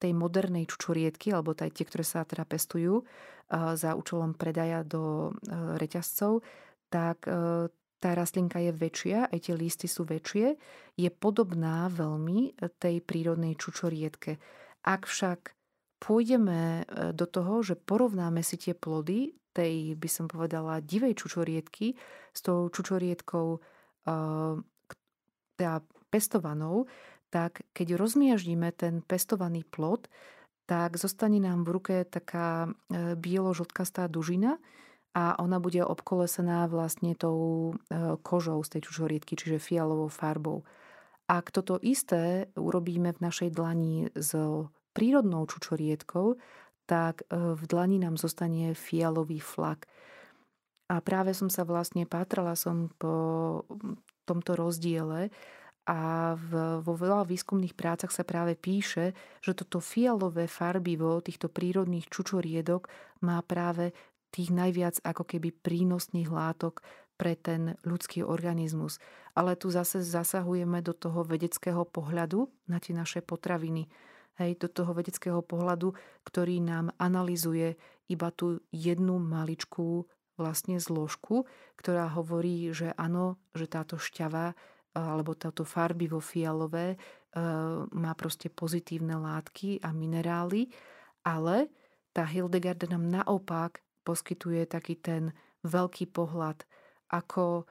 tej 0.00 0.12
modernej 0.12 0.68
čučoriedky, 0.68 1.32
alebo 1.32 1.56
tie, 1.56 1.68
ktoré 1.68 2.04
sa 2.04 2.24
teda 2.24 2.44
pestujú 2.44 3.04
za 3.52 3.94
účelom 3.94 4.34
predaja 4.34 4.82
do 4.82 5.30
e, 5.30 5.78
reťazcov, 5.78 6.42
tak 6.90 7.30
e, 7.30 7.70
tá 7.96 8.12
rastlinka 8.12 8.60
je 8.60 8.72
väčšia, 8.76 9.32
aj 9.32 9.48
tie 9.48 9.54
listy 9.56 9.88
sú 9.88 10.04
väčšie, 10.04 10.56
je 11.00 11.10
podobná 11.12 11.88
veľmi 11.88 12.56
tej 12.76 13.00
prírodnej 13.00 13.56
čučoriedke. 13.56 14.36
Ak 14.84 15.08
však 15.08 15.56
pôjdeme 15.98 16.84
e, 16.84 17.12
do 17.16 17.24
toho, 17.24 17.64
že 17.64 17.74
porovnáme 17.74 18.44
si 18.44 18.60
tie 18.60 18.76
plody 18.76 19.32
tej, 19.56 19.96
by 19.96 20.08
som 20.12 20.28
povedala, 20.28 20.84
divej 20.84 21.16
čučoriedky 21.16 21.96
s 22.36 22.40
tou 22.44 22.68
čučoriedkou 22.68 23.48
teda 25.56 25.82
pestovanou, 26.12 26.86
tak 27.32 27.66
keď 27.74 27.98
rozmiaždíme 27.98 28.70
ten 28.76 29.02
pestovaný 29.02 29.66
plod, 29.66 30.06
tak 30.68 30.94
zostane 30.94 31.42
nám 31.42 31.66
v 31.66 31.72
ruke 31.74 31.96
taká 32.06 32.70
bielo-žltkastá 32.92 34.06
dužina 34.06 34.62
a 35.16 35.40
ona 35.40 35.56
bude 35.56 35.80
obkolesená 35.80 36.68
vlastne 36.68 37.16
tou 37.16 37.72
e, 37.72 38.20
kožou 38.20 38.60
z 38.60 38.76
tej 38.76 38.80
čučoriedky, 38.84 39.32
čiže 39.32 39.56
fialovou 39.56 40.12
farbou. 40.12 40.68
Ak 41.24 41.48
toto 41.48 41.80
isté 41.80 42.52
urobíme 42.52 43.16
v 43.16 43.22
našej 43.24 43.48
dlani 43.56 44.12
s 44.12 44.36
prírodnou 44.92 45.48
čučoriedkou, 45.48 46.36
tak 46.84 47.24
e, 47.32 47.56
v 47.56 47.62
dlani 47.64 47.96
nám 48.04 48.20
zostane 48.20 48.76
fialový 48.76 49.40
flak. 49.40 49.88
A 50.92 51.00
práve 51.00 51.32
som 51.32 51.48
sa 51.48 51.64
vlastne 51.64 52.04
pátrala 52.04 52.52
som 52.52 52.92
po 53.00 53.64
tomto 54.28 54.52
rozdiele 54.52 55.32
a 55.88 56.34
v, 56.36 56.82
vo 56.84 56.94
veľa 56.94 57.24
výskumných 57.24 57.72
prácach 57.72 58.12
sa 58.12 58.22
práve 58.22 58.52
píše, 58.52 59.16
že 59.40 59.56
toto 59.56 59.80
fialové 59.80 60.44
farbivo 60.44 61.24
týchto 61.24 61.48
prírodných 61.48 62.10
čučoriedok 62.10 62.90
má 63.24 63.40
práve 63.42 63.96
tých 64.36 64.52
najviac 64.52 65.00
ako 65.00 65.24
keby 65.24 65.56
prínosných 65.64 66.28
látok 66.28 66.84
pre 67.16 67.32
ten 67.32 67.80
ľudský 67.88 68.20
organizmus. 68.20 69.00
Ale 69.32 69.56
tu 69.56 69.72
zase 69.72 70.04
zasahujeme 70.04 70.84
do 70.84 70.92
toho 70.92 71.24
vedeckého 71.24 71.88
pohľadu 71.88 72.44
na 72.68 72.76
tie 72.76 72.92
naše 72.92 73.24
potraviny. 73.24 73.88
Hej, 74.36 74.60
do 74.60 74.68
toho 74.68 74.92
vedeckého 74.92 75.40
pohľadu, 75.40 75.96
ktorý 76.28 76.60
nám 76.60 76.92
analizuje 77.00 77.80
iba 78.12 78.28
tú 78.28 78.60
jednu 78.68 79.16
maličkú 79.16 80.04
vlastne 80.36 80.76
zložku, 80.76 81.48
ktorá 81.80 82.12
hovorí, 82.12 82.68
že 82.76 82.92
áno, 83.00 83.40
že 83.56 83.64
táto 83.64 83.96
šťava 83.96 84.52
alebo 84.92 85.32
táto 85.32 85.64
farbivo 85.64 86.20
fialové 86.20 87.00
má 87.96 88.12
proste 88.12 88.52
pozitívne 88.52 89.16
látky 89.16 89.80
a 89.80 89.92
minerály, 89.96 90.68
ale 91.24 91.72
tá 92.12 92.28
Hildegarda 92.28 92.92
nám 92.92 93.08
naopak 93.08 93.80
poskytuje 94.06 94.70
taký 94.70 94.94
ten 94.94 95.34
veľký 95.66 96.14
pohľad, 96.14 96.62
ako 97.10 97.62
e, 97.62 97.64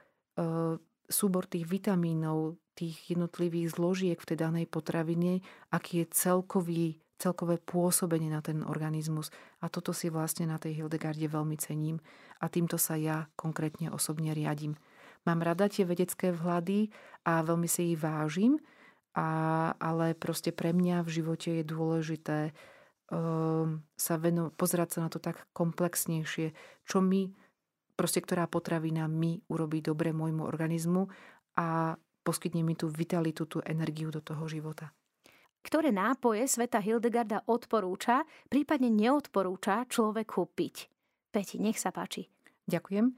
súbor 1.08 1.48
tých 1.48 1.64
vitamínov, 1.64 2.60
tých 2.76 3.16
jednotlivých 3.16 3.72
zložiek 3.72 4.18
v 4.20 4.28
tej 4.28 4.38
danej 4.44 4.66
potravine, 4.68 5.40
aký 5.72 6.04
je 6.04 6.06
celkový, 6.12 7.00
celkové 7.16 7.56
pôsobenie 7.56 8.28
na 8.28 8.44
ten 8.44 8.60
organizmus. 8.60 9.32
A 9.64 9.72
toto 9.72 9.96
si 9.96 10.12
vlastne 10.12 10.44
na 10.44 10.60
tej 10.60 10.84
Hildegarde 10.84 11.24
veľmi 11.24 11.56
cením 11.56 11.96
a 12.44 12.52
týmto 12.52 12.76
sa 12.76 13.00
ja 13.00 13.32
konkrétne 13.32 13.88
osobne 13.88 14.36
riadím. 14.36 14.76
Mám 15.24 15.42
rada 15.42 15.66
tie 15.66 15.88
vedecké 15.88 16.30
vhľady 16.30 16.92
a 17.26 17.42
veľmi 17.42 17.66
si 17.66 17.96
ich 17.96 17.98
vážim, 17.98 18.60
a, 19.16 19.72
ale 19.80 20.12
proste 20.12 20.52
pre 20.52 20.76
mňa 20.76 21.00
v 21.00 21.08
živote 21.08 21.48
je 21.58 21.64
dôležité 21.64 22.38
sa 23.06 24.14
veno, 24.18 24.50
pozerať 24.50 24.98
sa 24.98 25.06
na 25.06 25.08
to 25.08 25.22
tak 25.22 25.46
komplexnejšie, 25.54 26.50
čo 26.82 26.98
mi, 26.98 27.30
proste 27.94 28.18
ktorá 28.18 28.50
potravina 28.50 29.06
mi 29.06 29.38
urobí 29.46 29.78
dobre 29.80 30.10
môjmu 30.10 30.42
organizmu 30.42 31.06
a 31.56 31.94
poskytne 32.26 32.66
mi 32.66 32.74
tú 32.74 32.90
vitalitu, 32.90 33.46
tú 33.46 33.62
energiu 33.62 34.10
do 34.10 34.18
toho 34.18 34.50
života. 34.50 34.90
Ktoré 35.62 35.90
nápoje 35.90 36.46
sveta 36.46 36.78
Hildegarda 36.78 37.42
odporúča, 37.46 38.22
prípadne 38.46 38.90
neodporúča 38.90 39.86
človeku 39.90 40.54
piť? 40.54 40.86
Peti, 41.30 41.58
nech 41.58 41.78
sa 41.78 41.90
páči. 41.90 42.26
Ďakujem. 42.70 43.10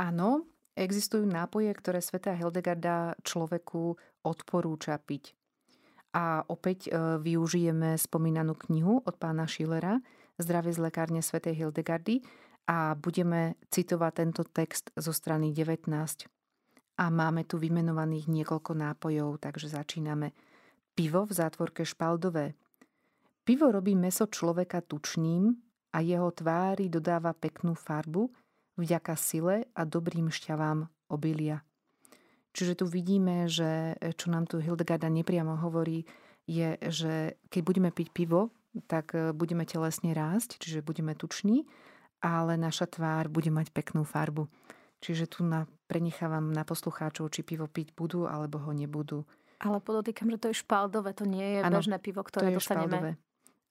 Áno, 0.00 0.48
existujú 0.76 1.24
nápoje, 1.28 1.72
ktoré 1.76 2.00
sveta 2.00 2.32
Hildegarda 2.36 3.16
človeku 3.24 3.96
odporúča 4.24 4.96
piť. 5.00 5.36
A 6.12 6.44
opäť 6.44 6.88
e, 6.88 7.18
využijeme 7.20 7.96
spomínanú 7.96 8.52
knihu 8.68 9.00
od 9.00 9.14
pána 9.16 9.48
Schillera 9.48 10.00
Zdravie 10.40 10.72
z 10.72 10.80
lekárne 10.80 11.20
svätej 11.20 11.54
Hildegardy 11.54 12.24
a 12.66 12.96
budeme 12.96 13.60
citovať 13.68 14.12
tento 14.12 14.42
text 14.48 14.88
zo 14.96 15.12
strany 15.12 15.52
19. 15.52 15.86
A 16.98 17.04
máme 17.08 17.44
tu 17.44 17.56
vymenovaných 17.60 18.28
niekoľko 18.28 18.72
nápojov, 18.72 19.40
takže 19.42 19.72
začíname. 19.72 20.32
Pivo 20.92 21.24
v 21.24 21.32
zátvorke 21.32 21.84
špaldové. 21.88 22.52
Pivo 23.42 23.72
robí 23.72 23.96
meso 23.96 24.28
človeka 24.28 24.84
tučným 24.84 25.50
a 25.92 25.98
jeho 26.04 26.30
tvári 26.30 26.92
dodáva 26.92 27.32
peknú 27.32 27.74
farbu 27.74 28.28
vďaka 28.76 29.14
sile 29.18 29.68
a 29.72 29.82
dobrým 29.84 30.30
šťavám 30.30 30.86
obilia. 31.12 31.60
Čiže 32.52 32.84
tu 32.84 32.84
vidíme, 32.84 33.48
že 33.48 33.96
čo 34.20 34.28
nám 34.28 34.44
tu 34.44 34.60
Hildegarda 34.60 35.08
nepriamo 35.08 35.56
hovorí, 35.56 36.04
je, 36.44 36.76
že 36.90 37.40
keď 37.48 37.62
budeme 37.64 37.90
piť 37.94 38.08
pivo, 38.12 38.52
tak 38.88 39.12
e, 39.14 39.32
budeme 39.36 39.68
telesne 39.68 40.16
rásť, 40.16 40.58
čiže 40.58 40.84
budeme 40.84 41.12
tuční, 41.12 41.68
ale 42.24 42.56
naša 42.56 42.88
tvár 42.88 43.28
bude 43.28 43.52
mať 43.52 43.70
peknú 43.70 44.02
farbu. 44.02 44.48
Čiže 45.02 45.26
tu 45.26 45.42
na, 45.42 45.66
prenechávam 45.90 46.54
na 46.54 46.62
poslucháčov, 46.62 47.30
či 47.34 47.42
pivo 47.42 47.66
piť 47.66 47.92
budú 47.92 48.30
alebo 48.30 48.62
ho 48.62 48.70
nebudú. 48.70 49.26
Ale 49.62 49.78
podotýkam, 49.82 50.30
že 50.30 50.38
to 50.38 50.46
je 50.50 50.60
špaldové, 50.62 51.10
to 51.14 51.26
nie 51.26 51.58
je 51.58 51.60
ano, 51.62 51.78
bežné 51.78 51.98
pivo, 52.02 52.22
ktoré 52.22 52.50
to 52.50 52.52
je 52.54 52.58
dostaneme. 52.58 52.86
Špaldové. 52.86 53.10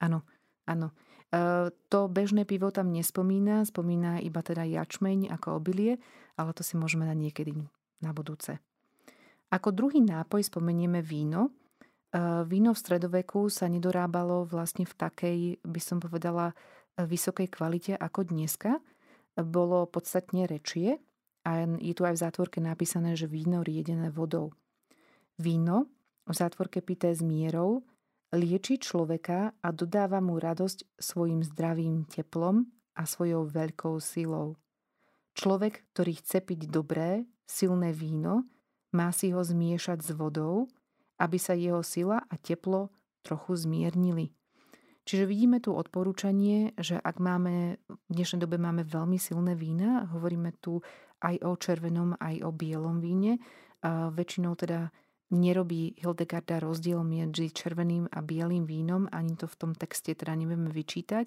Áno, 0.03 0.19
áno. 0.67 0.87
E, 1.31 1.71
to 1.91 1.99
bežné 2.07 2.43
pivo 2.47 2.71
tam 2.71 2.91
nespomína, 2.91 3.67
spomína 3.67 4.23
iba 4.23 4.39
teda 4.43 4.63
jačmeň 4.63 5.31
ako 5.31 5.59
obilie, 5.59 5.99
ale 6.39 6.51
to 6.55 6.63
si 6.63 6.79
môžeme 6.79 7.03
dať 7.07 7.17
niekedy 7.17 7.51
na 8.03 8.11
budúce. 8.15 8.59
Ako 9.51 9.75
druhý 9.75 9.99
nápoj 9.99 10.47
spomenieme 10.47 11.03
víno. 11.03 11.51
E, 11.51 11.51
víno 12.47 12.71
v 12.71 12.81
stredoveku 12.81 13.51
sa 13.51 13.67
nedorábalo 13.67 14.47
vlastne 14.47 14.87
v 14.87 14.93
takej, 14.95 15.39
by 15.59 15.81
som 15.83 15.99
povedala, 15.99 16.55
vysokej 16.95 17.51
kvalite 17.51 17.93
ako 17.99 18.31
dneska. 18.31 18.79
Bolo 19.35 19.87
podstatne 19.87 20.47
rečie 20.47 20.99
a 21.43 21.67
je 21.67 21.93
tu 21.95 22.03
aj 22.07 22.15
v 22.15 22.23
zátvorke 22.23 22.59
napísané, 22.63 23.15
že 23.15 23.31
víno 23.31 23.63
riedené 23.63 24.11
vodou. 24.11 24.55
Víno 25.39 25.91
v 26.27 26.33
zátvorke 26.35 26.79
pité 26.79 27.11
s 27.11 27.23
mierou 27.23 27.83
lieči 28.31 28.79
človeka 28.79 29.51
a 29.59 29.67
dodáva 29.75 30.23
mu 30.23 30.39
radosť 30.39 30.95
svojim 30.95 31.43
zdravým 31.43 32.07
teplom 32.07 32.63
a 32.95 33.03
svojou 33.03 33.47
veľkou 33.47 33.99
silou. 33.99 34.55
Človek, 35.35 35.91
ktorý 35.91 36.19
chce 36.19 36.39
piť 36.43 36.71
dobré, 36.71 37.27
silné 37.47 37.91
víno, 37.91 38.47
má 38.91 39.11
si 39.15 39.31
ho 39.31 39.41
zmiešať 39.43 40.03
s 40.03 40.11
vodou, 40.15 40.67
aby 41.19 41.37
sa 41.37 41.55
jeho 41.55 41.83
sila 41.83 42.23
a 42.27 42.35
teplo 42.39 42.91
trochu 43.21 43.55
zmiernili. 43.55 44.33
Čiže 45.01 45.25
vidíme 45.25 45.57
tu 45.57 45.73
odporúčanie, 45.73 46.77
že 46.77 46.97
ak 47.01 47.17
máme, 47.17 47.81
v 47.89 48.11
dnešnej 48.13 48.45
dobe 48.45 48.61
máme 48.61 48.85
veľmi 48.85 49.17
silné 49.17 49.57
vína, 49.57 50.05
hovoríme 50.13 50.53
tu 50.61 50.85
aj 51.21 51.41
o 51.41 51.57
červenom, 51.57 52.17
aj 52.21 52.45
o 52.45 52.49
bielom 52.53 53.01
víne, 53.01 53.41
a 53.81 54.13
väčšinou 54.13 54.53
teda 54.53 54.93
nerobí 55.33 55.97
Hildegarda 55.97 56.61
rozdiel 56.61 57.01
medzi 57.01 57.49
červeným 57.49 58.13
a 58.13 58.21
bielým 58.21 58.67
vínom, 58.69 59.09
ani 59.09 59.33
to 59.33 59.49
v 59.49 59.57
tom 59.57 59.71
texte 59.73 60.13
teda 60.13 60.37
nevieme 60.37 60.69
vyčítať, 60.69 61.25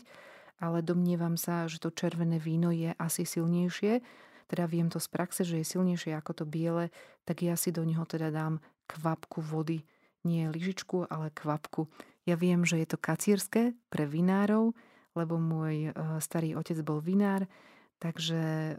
ale 0.62 0.86
domnievam 0.86 1.34
sa, 1.34 1.66
že 1.66 1.82
to 1.82 1.90
červené 1.90 2.38
víno 2.38 2.70
je 2.70 2.94
asi 2.94 3.26
silnejšie, 3.26 4.04
teda 4.48 4.68
viem 4.68 4.88
to 4.92 5.00
z 5.00 5.08
praxe, 5.08 5.42
že 5.42 5.60
je 5.60 5.66
silnejšie 5.66 6.12
ako 6.16 6.42
to 6.42 6.44
biele, 6.44 6.92
tak 7.24 7.44
ja 7.44 7.56
si 7.56 7.72
do 7.72 7.82
neho 7.82 8.04
teda 8.04 8.28
dám 8.28 8.60
kvapku 8.86 9.40
vody. 9.40 9.84
Nie 10.24 10.48
lyžičku, 10.48 11.08
ale 11.12 11.28
kvapku. 11.32 11.88
Ja 12.24 12.40
viem, 12.40 12.64
že 12.64 12.80
je 12.80 12.88
to 12.88 12.96
kacírske 12.96 13.76
pre 13.92 14.08
vinárov, 14.08 14.72
lebo 15.12 15.36
môj 15.36 15.92
e, 15.92 16.20
starý 16.24 16.56
otec 16.56 16.80
bol 16.80 17.04
vinár, 17.04 17.44
takže 18.00 18.72
e, 18.72 18.74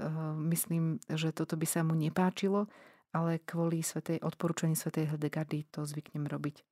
myslím, 0.49 0.97
že 1.05 1.29
toto 1.29 1.53
by 1.53 1.67
sa 1.69 1.85
mu 1.85 1.93
nepáčilo, 1.93 2.65
ale 3.13 3.39
kvôli 3.45 3.85
svetej, 3.85 4.19
odporúčaní 4.25 4.75
svetej 4.75 5.13
Hildegardy 5.13 5.69
to 5.69 5.85
zvyknem 5.85 6.27
robiť. 6.27 6.65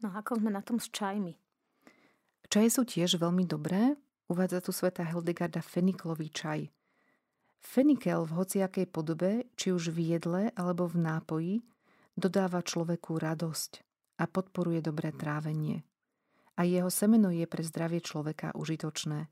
No 0.00 0.14
ako 0.14 0.40
sme 0.40 0.54
na 0.54 0.64
tom 0.64 0.80
s 0.80 0.88
čajmi? 0.88 1.36
Čaje 2.48 2.68
sú 2.70 2.82
tiež 2.86 3.18
veľmi 3.20 3.44
dobré. 3.44 3.98
Uvádza 4.30 4.64
tu 4.64 4.72
sveta 4.72 5.04
Hildegarda 5.04 5.60
feniklový 5.60 6.32
čaj. 6.32 6.70
Fenikel 7.64 8.28
v 8.28 8.36
hociakej 8.36 8.86
podobe, 8.92 9.48
či 9.56 9.72
už 9.72 9.88
v 9.96 10.14
jedle 10.14 10.52
alebo 10.52 10.84
v 10.84 11.00
nápoji, 11.00 11.54
dodáva 12.12 12.60
človeku 12.60 13.16
radosť 13.16 13.80
a 14.20 14.28
podporuje 14.28 14.84
dobré 14.84 15.10
trávenie. 15.10 15.82
A 16.54 16.68
jeho 16.68 16.92
semeno 16.92 17.32
je 17.32 17.48
pre 17.48 17.64
zdravie 17.64 18.04
človeka 18.04 18.52
užitočné. 18.54 19.26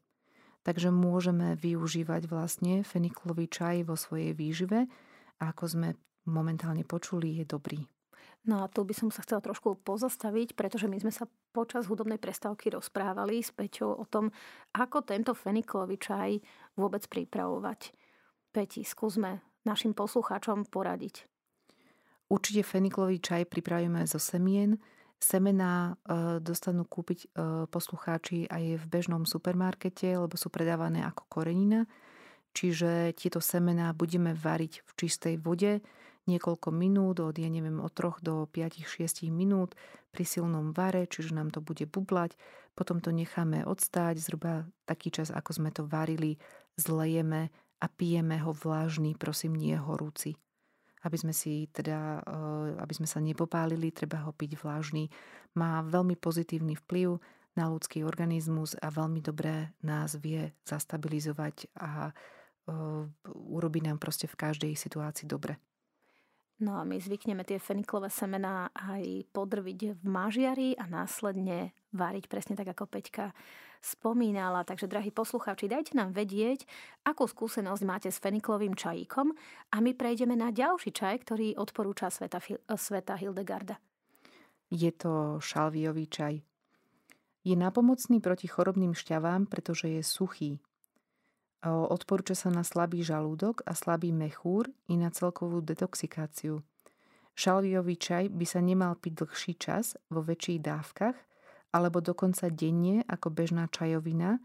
Takže 0.65 0.91
môžeme 0.91 1.55
využívať 1.61 2.27
vlastne 2.27 2.83
feniklový 2.83 3.47
čaj 3.47 3.87
vo 3.87 3.95
svojej 3.95 4.35
výžive 4.35 4.89
a 5.39 5.43
ako 5.53 5.65
sme 5.69 5.89
momentálne 6.27 6.83
počuli, 6.83 7.39
je 7.43 7.47
dobrý. 7.47 7.85
No 8.43 8.63
a 8.63 8.67
tu 8.67 8.83
by 8.83 8.91
som 8.91 9.11
sa 9.15 9.23
chcela 9.23 9.39
trošku 9.39 9.79
pozastaviť, 9.87 10.59
pretože 10.59 10.91
my 10.91 10.99
sme 10.99 11.15
sa 11.15 11.31
počas 11.55 11.87
hudobnej 11.87 12.19
prestávky 12.19 12.75
rozprávali 12.75 13.39
s 13.39 13.55
Peťou 13.55 13.95
o 13.95 14.03
tom, 14.03 14.35
ako 14.75 15.07
tento 15.07 15.31
feniklový 15.31 15.95
čaj 15.95 16.43
vôbec 16.75 17.07
pripravovať. 17.07 17.95
Peti, 18.53 18.85
skúsme 18.85 19.41
našim 19.65 19.97
poslucháčom 19.97 20.69
poradiť. 20.69 21.25
Určite 22.29 22.61
feniklový 22.61 23.17
čaj 23.17 23.49
pripravíme 23.49 24.05
zo 24.05 24.21
semien. 24.21 24.77
Semená 25.17 25.97
e, 26.05 26.37
dostanú 26.45 26.85
kúpiť 26.85 27.19
e, 27.25 27.27
poslucháči 27.73 28.45
aj 28.53 28.77
v 28.77 28.85
bežnom 28.93 29.25
supermarkete, 29.25 30.21
lebo 30.21 30.37
sú 30.37 30.53
predávané 30.53 31.01
ako 31.01 31.25
korenina. 31.33 31.89
Čiže 32.53 33.17
tieto 33.17 33.41
semená 33.41 33.97
budeme 33.97 34.37
variť 34.37 34.85
v 34.85 34.91
čistej 35.01 35.41
vode 35.41 35.81
niekoľko 36.27 36.69
minút, 36.71 37.19
od 37.19 37.35
ja 37.35 37.51
neviem, 37.51 37.83
od 37.83 37.91
3 37.91 38.23
do 38.23 38.47
5-6 38.47 39.33
minút 39.33 39.75
pri 40.15 40.23
silnom 40.23 40.71
vare, 40.71 41.09
čiže 41.11 41.35
nám 41.35 41.51
to 41.51 41.59
bude 41.59 41.83
bublať. 41.91 42.39
Potom 42.77 43.03
to 43.03 43.11
necháme 43.11 43.67
odstáť, 43.67 44.23
zhruba 44.23 44.69
taký 44.87 45.11
čas, 45.11 45.35
ako 45.35 45.51
sme 45.57 45.71
to 45.75 45.83
varili, 45.89 46.39
zlejeme 46.79 47.51
a 47.83 47.91
pijeme 47.91 48.39
ho 48.39 48.55
vlážny, 48.55 49.19
prosím, 49.19 49.59
nie 49.59 49.75
horúci. 49.75 50.39
Aby 51.03 51.19
sme, 51.19 51.35
si 51.35 51.67
teda, 51.75 52.23
eh, 52.23 52.79
aby 52.79 52.95
sme 52.95 53.11
sa 53.11 53.19
nepopálili, 53.19 53.91
treba 53.91 54.23
ho 54.23 54.31
piť 54.31 54.63
vlážny. 54.63 55.11
Má 55.59 55.83
veľmi 55.83 56.15
pozitívny 56.15 56.79
vplyv 56.79 57.19
na 57.59 57.69
ľudský 57.69 58.07
organizmus 58.07 58.79
a 58.79 58.89
veľmi 58.89 59.21
dobré 59.21 59.75
nás 59.85 60.17
vie 60.17 60.57
zastabilizovať 60.65 61.69
a 61.77 62.09
uh, 62.09 63.05
urobí 63.29 63.85
nám 63.85 64.01
proste 64.01 64.25
v 64.25 64.41
každej 64.41 64.73
situácii 64.73 65.29
dobre. 65.29 65.61
No 66.63 66.81
a 66.81 66.87
my 66.87 66.97
zvykneme 66.97 67.45
tie 67.45 67.61
feniklové 67.61 68.09
semená 68.09 68.73
aj 68.73 69.29
podrviť 69.37 69.99
v 69.99 70.05
mažiari 70.07 70.69
a 70.79 70.87
následne 70.87 71.77
váriť 71.93 72.25
presne 72.31 72.55
tak, 72.57 72.73
ako 72.73 72.89
Peťka 72.89 73.37
spomínala. 73.83 74.63
Takže, 74.63 74.87
drahí 74.87 75.11
poslucháči, 75.11 75.67
dajte 75.67 75.99
nám 75.99 76.15
vedieť, 76.15 76.65
akú 77.03 77.27
skúsenosť 77.27 77.83
máte 77.83 78.09
s 78.09 78.23
feniklovým 78.23 78.79
čajíkom 78.79 79.35
a 79.75 79.77
my 79.83 79.93
prejdeme 79.93 80.39
na 80.39 80.55
ďalší 80.55 80.95
čaj, 80.95 81.27
ktorý 81.27 81.59
odporúča 81.59 82.09
Sveta, 82.09 82.39
Sveta 82.79 83.19
Hildegarda. 83.19 83.83
Je 84.71 84.89
to 84.95 85.43
šalviový 85.43 86.07
čaj. 86.09 86.35
Je 87.43 87.59
napomocný 87.59 88.23
proti 88.23 88.47
chorobným 88.47 88.95
šťavám, 88.95 89.51
pretože 89.51 89.91
je 89.91 90.03
suchý. 90.07 90.63
Odporúča 91.67 92.39
sa 92.39 92.55
na 92.55 92.63
slabý 92.63 93.03
žalúdok 93.03 93.67
a 93.67 93.75
slabý 93.75 94.15
mechúr 94.15 94.71
i 94.87 94.95
na 94.95 95.11
celkovú 95.11 95.59
detoxikáciu. 95.59 96.63
Šalviový 97.35 97.99
čaj 97.99 98.31
by 98.31 98.47
sa 98.47 98.63
nemal 98.63 98.95
piť 98.95 99.27
dlhší 99.27 99.55
čas 99.59 99.99
vo 100.07 100.23
väčších 100.23 100.63
dávkach 100.63 101.17
alebo 101.73 102.05
dokonca 102.05 102.53
denne 102.53 103.03
ako 103.09 103.33
bežná 103.33 103.67
čajovina, 103.73 104.39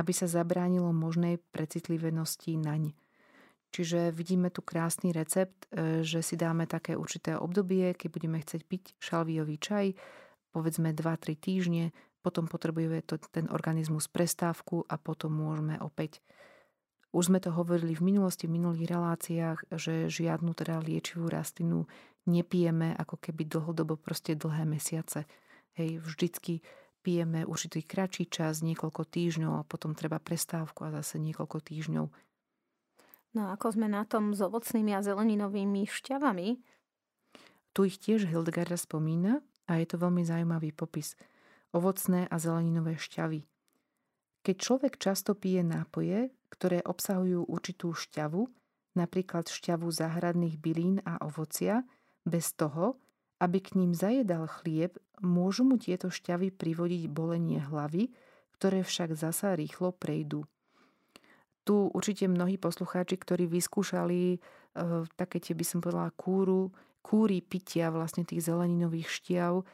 aby 0.00 0.12
sa 0.16 0.24
zabránilo 0.26 0.90
možnej 0.96 1.38
precitlivenosti 1.52 2.56
naň. 2.56 2.96
Čiže 3.70 4.10
vidíme 4.10 4.50
tu 4.50 4.66
krásny 4.66 5.14
recept, 5.14 5.70
e, 5.70 6.02
že 6.02 6.26
si 6.26 6.34
dáme 6.34 6.66
také 6.66 6.98
určité 6.98 7.38
obdobie, 7.38 7.94
keď 7.94 8.08
budeme 8.10 8.42
chcieť 8.42 8.62
piť 8.66 8.82
šalviový 8.98 9.62
čaj, 9.62 9.94
povedzme 10.50 10.90
2-3 10.90 11.38
týždne, 11.38 11.84
potom 12.24 12.50
potrebuje 12.50 13.06
to, 13.06 13.22
ten 13.30 13.46
organizmus 13.46 14.10
prestávku 14.10 14.82
a 14.90 14.98
potom 14.98 15.38
môžeme 15.38 15.78
opäť 15.78 16.18
už 17.10 17.26
sme 17.26 17.42
to 17.42 17.50
hovorili 17.50 17.98
v 17.98 18.06
minulosti, 18.06 18.46
v 18.46 18.54
minulých 18.62 18.94
reláciách, 18.94 19.58
že 19.74 20.06
žiadnu 20.06 20.54
teda 20.54 20.78
liečivú 20.78 21.26
rastlinu 21.26 21.90
nepijeme 22.30 22.94
ako 22.94 23.18
keby 23.18 23.50
dlhodobo, 23.50 23.98
proste 23.98 24.38
dlhé 24.38 24.62
mesiace. 24.62 25.26
Hej, 25.78 26.02
vždycky 26.02 26.64
pijeme 27.00 27.46
určitý 27.46 27.84
kratší 27.84 28.28
čas, 28.28 28.60
niekoľko 28.60 29.06
týždňov 29.08 29.52
a 29.60 29.66
potom 29.66 29.96
treba 29.96 30.20
prestávku 30.20 30.84
a 30.86 30.94
zase 31.00 31.16
niekoľko 31.22 31.58
týždňov. 31.60 32.06
No 33.30 33.42
ako 33.54 33.78
sme 33.78 33.86
na 33.86 34.02
tom 34.02 34.34
s 34.34 34.42
ovocnými 34.42 34.90
a 34.90 35.00
zeleninovými 35.06 35.86
šťavami? 35.86 36.48
Tu 37.70 37.80
ich 37.86 38.02
tiež 38.02 38.26
Hildegarda 38.26 38.74
spomína 38.74 39.38
a 39.70 39.78
je 39.78 39.86
to 39.86 39.96
veľmi 40.02 40.26
zaujímavý 40.26 40.74
popis. 40.74 41.14
Ovocné 41.70 42.26
a 42.26 42.36
zeleninové 42.42 42.98
šťavy. 42.98 43.46
Keď 44.42 44.56
človek 44.58 44.98
často 44.98 45.38
pije 45.38 45.62
nápoje, 45.62 46.34
ktoré 46.50 46.82
obsahujú 46.82 47.46
určitú 47.46 47.94
šťavu, 47.94 48.50
napríklad 48.98 49.46
šťavu 49.46 49.86
záhradných 49.86 50.58
bylín 50.58 50.98
a 51.06 51.22
ovocia, 51.22 51.86
bez 52.26 52.50
toho, 52.58 52.98
aby 53.40 53.58
k 53.64 53.74
ním 53.80 53.96
zajedal 53.96 54.44
chlieb, 54.46 55.00
môžu 55.24 55.64
mu 55.64 55.80
tieto 55.80 56.12
šťavy 56.12 56.52
privodiť 56.52 57.08
bolenie 57.08 57.64
hlavy, 57.64 58.12
ktoré 58.60 58.84
však 58.84 59.16
zasa 59.16 59.56
rýchlo 59.56 59.96
prejdú. 59.96 60.44
Tu 61.64 61.76
určite 61.76 62.28
mnohí 62.28 62.60
poslucháči, 62.60 63.16
ktorí 63.16 63.48
vyskúšali 63.48 64.36
e, 64.36 64.38
také 65.16 65.40
tie, 65.40 65.56
by 65.56 65.64
som 65.64 65.80
povedala, 65.80 66.12
kúru, 66.12 66.72
kúry 67.00 67.40
pitia 67.40 67.88
vlastne 67.88 68.28
tých 68.28 68.44
zeleninových 68.44 69.08
šťav 69.08 69.52
e, 69.60 69.64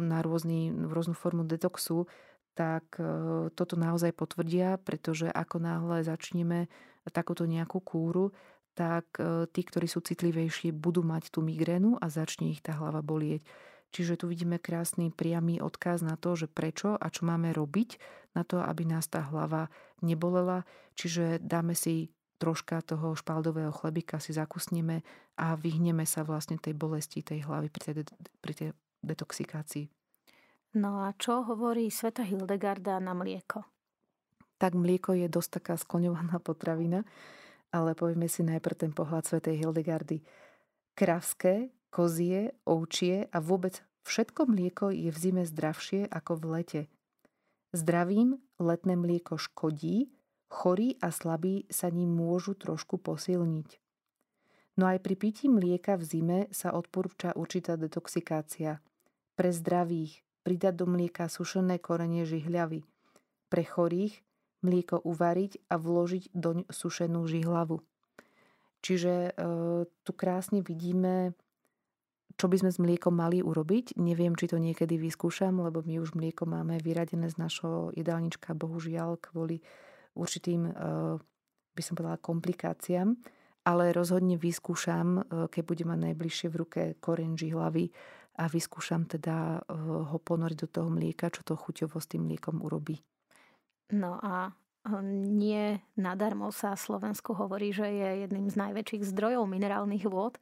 na 0.00 0.18
rôzny, 0.24 0.72
rôznu 0.72 1.12
formu 1.12 1.44
detoxu, 1.44 2.08
tak 2.56 2.96
e, 2.96 3.48
toto 3.52 3.76
naozaj 3.76 4.16
potvrdia, 4.16 4.80
pretože 4.80 5.28
ako 5.28 5.60
náhle 5.60 6.04
začneme 6.04 6.68
takúto 7.08 7.48
nejakú 7.48 7.80
kúru, 7.80 8.32
tak 8.78 9.18
e, 9.18 9.50
tí, 9.50 9.66
ktorí 9.66 9.90
sú 9.90 9.98
citlivejší, 9.98 10.70
budú 10.70 11.02
mať 11.02 11.34
tú 11.34 11.42
migrénu 11.42 11.98
a 11.98 12.06
začne 12.06 12.54
ich 12.54 12.62
tá 12.62 12.78
hlava 12.78 13.02
bolieť. 13.02 13.42
Čiže 13.90 14.22
tu 14.22 14.30
vidíme 14.30 14.62
krásny 14.62 15.10
priamy 15.10 15.58
odkaz 15.58 16.06
na 16.06 16.14
to, 16.14 16.38
že 16.38 16.46
prečo 16.46 16.94
a 16.94 17.06
čo 17.10 17.26
máme 17.26 17.50
robiť 17.50 17.98
na 18.38 18.46
to, 18.46 18.62
aby 18.62 18.86
nás 18.86 19.10
tá 19.10 19.26
hlava 19.26 19.66
nebolela. 19.98 20.62
Čiže 20.94 21.42
dáme 21.42 21.74
si 21.74 22.14
troška 22.38 22.78
toho 22.86 23.18
špaldového 23.18 23.74
chlebika, 23.74 24.22
si 24.22 24.30
zakusneme 24.30 25.02
a 25.34 25.58
vyhneme 25.58 26.06
sa 26.06 26.22
vlastne 26.22 26.54
tej 26.54 26.78
bolesti 26.78 27.26
tej 27.26 27.50
hlavy 27.50 27.66
pri 27.66 27.82
tej, 27.82 27.94
pri 28.38 28.52
tej 28.54 28.68
detoxikácii. 29.02 29.90
No 30.78 31.02
a 31.02 31.16
čo 31.18 31.42
hovorí 31.42 31.90
sveta 31.90 32.22
Hildegarda 32.22 33.02
na 33.02 33.16
mlieko? 33.16 33.66
Tak 34.60 34.78
mlieko 34.78 35.16
je 35.18 35.26
dosť 35.26 35.50
taká 35.58 35.74
skloňovaná 35.74 36.38
potravina, 36.38 37.02
ale 37.72 37.92
povieme 37.92 38.28
si 38.30 38.44
najprv 38.44 38.76
ten 38.88 38.92
pohľad 38.92 39.28
svetej 39.28 39.64
Hildegardy. 39.64 40.24
Kravské, 40.96 41.70
kozie, 41.88 42.56
ovčie 42.64 43.28
a 43.32 43.38
vôbec 43.38 43.80
všetko 44.04 44.48
mlieko 44.48 44.90
je 44.92 45.08
v 45.12 45.18
zime 45.18 45.42
zdravšie 45.44 46.08
ako 46.08 46.32
v 46.40 46.44
lete. 46.58 46.82
Zdravým 47.76 48.40
letné 48.56 48.94
mlieko 48.96 49.36
škodí, 49.36 50.08
chorí 50.48 50.96
a 51.04 51.12
slabí 51.12 51.68
sa 51.68 51.92
ním 51.92 52.16
môžu 52.16 52.56
trošku 52.56 52.96
posilniť. 52.96 53.76
No 54.78 54.86
aj 54.86 55.02
pri 55.02 55.14
pití 55.18 55.50
mlieka 55.50 55.98
v 55.98 56.04
zime 56.06 56.38
sa 56.54 56.72
odporúča 56.72 57.34
určitá 57.34 57.74
detoxikácia. 57.74 58.78
Pre 59.34 59.50
zdravých, 59.50 60.22
pridať 60.46 60.74
do 60.78 60.86
mlieka 60.86 61.26
sušené 61.26 61.82
korenie 61.82 62.24
žihľavy. 62.24 62.86
Pre 63.50 63.64
chorých 63.66 64.22
mlieko 64.62 65.00
uvariť 65.02 65.70
a 65.70 65.74
vložiť 65.78 66.34
doň 66.34 66.68
sušenú 66.70 67.24
žihlavu. 67.26 67.80
Čiže 68.78 69.14
e, 69.14 69.30
tu 69.86 70.10
krásne 70.14 70.62
vidíme, 70.62 71.34
čo 72.38 72.46
by 72.46 72.56
sme 72.62 72.70
s 72.70 72.78
mliekom 72.78 73.10
mali 73.10 73.42
urobiť. 73.42 73.98
Neviem, 73.98 74.38
či 74.38 74.46
to 74.46 74.62
niekedy 74.62 74.94
vyskúšam, 74.94 75.58
lebo 75.58 75.82
my 75.82 75.98
už 75.98 76.14
mlieko 76.14 76.46
máme 76.46 76.78
vyradené 76.78 77.26
z 77.26 77.36
našho 77.42 77.90
jedálnička, 77.98 78.54
bohužiaľ, 78.54 79.18
kvôli 79.18 79.58
určitým, 80.14 80.70
e, 80.70 80.72
by 81.74 81.82
som 81.82 81.98
povedala, 81.98 82.22
komplikáciám. 82.22 83.18
Ale 83.66 83.90
rozhodne 83.90 84.38
vyskúšam, 84.38 85.18
e, 85.18 85.20
keď 85.50 85.62
budem 85.66 85.88
mať 85.90 86.00
najbližšie 86.12 86.46
v 86.50 86.58
ruke 86.62 86.82
koren 87.02 87.34
žihlavy, 87.34 87.90
a 88.38 88.44
vyskúšam 88.46 89.04
teda 89.04 89.58
eh, 89.58 89.74
ho 89.82 90.18
ponoriť 90.22 90.58
do 90.64 90.68
toho 90.70 90.88
mlieka, 90.88 91.34
čo 91.34 91.42
to 91.42 91.58
chuťovo 91.58 91.98
s 91.98 92.06
tým 92.06 92.30
mliekom 92.30 92.62
urobí. 92.62 93.02
No 93.92 94.20
a 94.20 94.52
eh, 94.52 95.02
nie 95.32 95.80
nadarmo 95.96 96.52
sa 96.52 96.76
Slovensku 96.76 97.32
hovorí, 97.32 97.72
že 97.72 97.88
je 97.88 98.08
jedným 98.28 98.48
z 98.52 98.56
najväčších 98.56 99.04
zdrojov 99.08 99.48
minerálnych 99.48 100.04
vôd. 100.08 100.36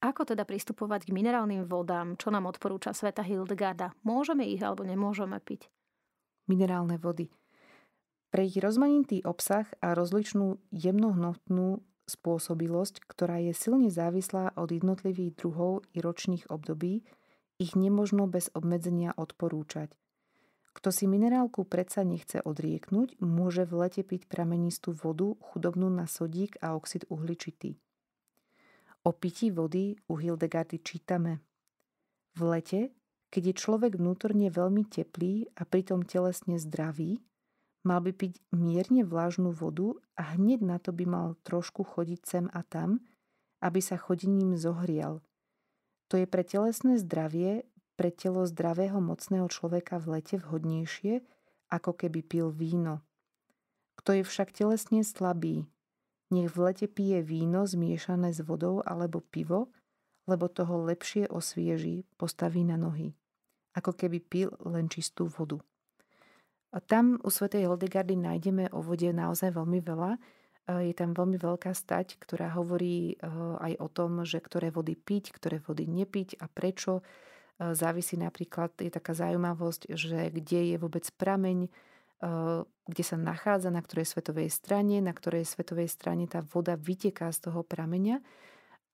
Ako 0.00 0.24
teda 0.24 0.48
pristupovať 0.48 1.08
k 1.08 1.14
minerálnym 1.14 1.68
vodám? 1.68 2.16
Čo 2.16 2.32
nám 2.32 2.48
odporúča 2.48 2.96
Sveta 2.96 3.20
Hildegarda? 3.20 3.92
Môžeme 4.00 4.48
ich 4.48 4.64
alebo 4.64 4.80
nemôžeme 4.80 5.36
piť? 5.44 5.68
Minerálne 6.48 6.96
vody. 6.96 7.28
Pre 8.32 8.40
ich 8.40 8.56
rozmanitý 8.56 9.20
obsah 9.28 9.68
a 9.84 9.92
rozličnú 9.92 10.56
jemnohnotnú 10.72 11.84
spôsobilosť, 12.08 13.04
ktorá 13.06 13.44
je 13.44 13.52
silne 13.52 13.92
závislá 13.92 14.56
od 14.56 14.72
jednotlivých 14.72 15.36
druhov 15.36 15.84
i 15.92 16.00
ročných 16.00 16.48
období, 16.48 17.04
ich 17.60 17.76
nemožno 17.76 18.24
bez 18.24 18.48
obmedzenia 18.56 19.12
odporúčať. 19.14 19.92
Kto 20.70 20.94
si 20.94 21.10
minerálku 21.10 21.66
predsa 21.66 22.06
nechce 22.06 22.38
odrieknúť, 22.46 23.18
môže 23.18 23.66
v 23.66 23.86
lete 23.86 24.02
piť 24.06 24.30
pramenistú 24.30 24.94
vodu 24.94 25.34
chudobnú 25.42 25.90
na 25.90 26.06
sodík 26.06 26.56
a 26.62 26.78
oxid 26.78 27.02
uhličitý. 27.10 27.74
O 29.02 29.10
pití 29.10 29.50
vody 29.50 29.98
u 30.06 30.14
Hildegardy 30.14 30.78
čítame. 30.78 31.42
V 32.38 32.40
lete, 32.46 32.80
keď 33.34 33.42
je 33.50 33.54
človek 33.58 33.92
vnútorne 33.98 34.46
veľmi 34.46 34.86
teplý 34.86 35.50
a 35.58 35.66
pritom 35.66 36.06
telesne 36.06 36.60
zdravý, 36.60 37.18
mal 37.82 37.98
by 38.04 38.12
piť 38.14 38.38
mierne 38.54 39.02
vlážnu 39.02 39.50
vodu 39.50 39.98
a 40.14 40.38
hneď 40.38 40.62
na 40.62 40.78
to 40.78 40.94
by 40.94 41.08
mal 41.08 41.34
trošku 41.42 41.82
chodiť 41.82 42.20
sem 42.22 42.46
a 42.54 42.62
tam, 42.62 43.02
aby 43.58 43.82
sa 43.82 43.98
chodením 43.98 44.54
zohrial– 44.54 45.18
to 46.10 46.18
je 46.18 46.26
pre 46.26 46.42
telesné 46.42 46.98
zdravie, 46.98 47.62
pre 48.00 48.08
telo 48.08 48.48
zdravého 48.48 48.96
mocného 48.96 49.44
človeka 49.52 50.00
v 50.00 50.16
lete 50.16 50.40
vhodnejšie, 50.40 51.20
ako 51.68 51.92
keby 51.92 52.24
pil 52.24 52.48
víno. 52.48 53.04
Kto 54.00 54.16
je 54.16 54.24
však 54.24 54.56
telesne 54.56 55.04
slabý, 55.04 55.68
nech 56.32 56.48
v 56.48 56.58
lete 56.64 56.88
pije 56.88 57.20
víno 57.20 57.68
zmiešané 57.68 58.32
s 58.32 58.40
vodou 58.40 58.80
alebo 58.80 59.20
pivo, 59.20 59.68
lebo 60.24 60.48
toho 60.48 60.80
lepšie 60.88 61.28
osvieží, 61.28 62.08
postaví 62.16 62.64
na 62.64 62.80
nohy. 62.80 63.12
Ako 63.76 63.92
keby 63.92 64.18
pil 64.24 64.48
len 64.64 64.88
čistú 64.88 65.28
vodu. 65.28 65.60
A 66.72 66.80
tam 66.80 67.20
u 67.20 67.28
svätej 67.28 67.68
Hildegardy 67.68 68.16
nájdeme 68.16 68.72
o 68.72 68.80
vode 68.80 69.12
naozaj 69.12 69.52
veľmi 69.52 69.84
veľa, 69.84 70.16
je 70.88 70.94
tam 70.96 71.12
veľmi 71.12 71.36
veľká 71.36 71.76
stať, 71.76 72.16
ktorá 72.16 72.48
hovorí 72.56 73.20
aj 73.60 73.76
o 73.76 73.88
tom, 73.92 74.24
že 74.24 74.40
ktoré 74.40 74.72
vody 74.72 74.96
piť, 74.96 75.36
ktoré 75.36 75.60
vody 75.60 75.84
nepiť 75.84 76.40
a 76.40 76.48
prečo. 76.48 77.04
Závisí 77.60 78.16
napríklad, 78.16 78.72
je 78.80 78.88
taká 78.88 79.12
zaujímavosť, 79.12 79.92
že 79.92 80.32
kde 80.32 80.72
je 80.72 80.76
vôbec 80.80 81.04
prameň, 81.20 81.68
kde 82.88 83.04
sa 83.04 83.20
nachádza, 83.20 83.68
na 83.68 83.84
ktorej 83.84 84.08
svetovej 84.08 84.48
strane, 84.48 85.04
na 85.04 85.12
ktorej 85.12 85.44
svetovej 85.44 85.92
strane 85.92 86.24
tá 86.24 86.40
voda 86.40 86.80
vyteká 86.80 87.28
z 87.28 87.52
toho 87.52 87.60
prameňa 87.60 88.24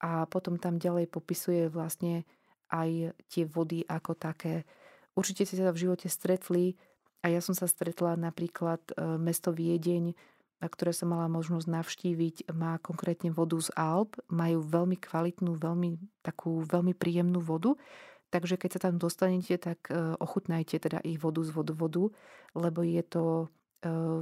a 0.03 0.27
potom 0.27 0.59
tam 0.59 0.83
ďalej 0.83 1.07
popisuje 1.07 1.71
vlastne 1.71 2.27
aj 2.75 3.15
tie 3.31 3.47
vody 3.47 3.87
ako 3.87 4.19
také. 4.19 4.67
Určite 5.15 5.47
ste 5.47 5.63
sa 5.63 5.71
v 5.71 5.87
živote 5.87 6.11
stretli 6.11 6.75
a 7.23 7.31
ja 7.31 7.39
som 7.39 7.55
sa 7.55 7.71
stretla 7.71 8.19
napríklad 8.19 8.83
mesto 9.23 9.55
Viedeň, 9.55 10.15
ktoré 10.59 10.91
som 10.91 11.15
mala 11.15 11.31
možnosť 11.31 11.67
navštíviť, 11.71 12.51
má 12.51 12.83
konkrétne 12.83 13.31
vodu 13.31 13.59
z 13.63 13.71
Alp, 13.79 14.19
majú 14.27 14.63
veľmi 14.67 14.99
kvalitnú, 14.99 15.55
veľmi 15.55 15.99
takú 16.27 16.67
veľmi 16.67 16.95
príjemnú 16.95 17.39
vodu, 17.43 17.79
Takže 18.37 18.61
keď 18.61 18.71
sa 18.77 18.81
tam 18.93 19.01
dostanete, 19.01 19.57
tak 19.57 19.89
ochutnajte 20.21 20.77
teda 20.77 21.01
ich 21.01 21.17
vodu 21.17 21.41
z 21.41 21.57
vodu 21.57 21.73
vodu, 21.73 22.13
lebo 22.53 22.85
je 22.85 23.01
to 23.01 23.49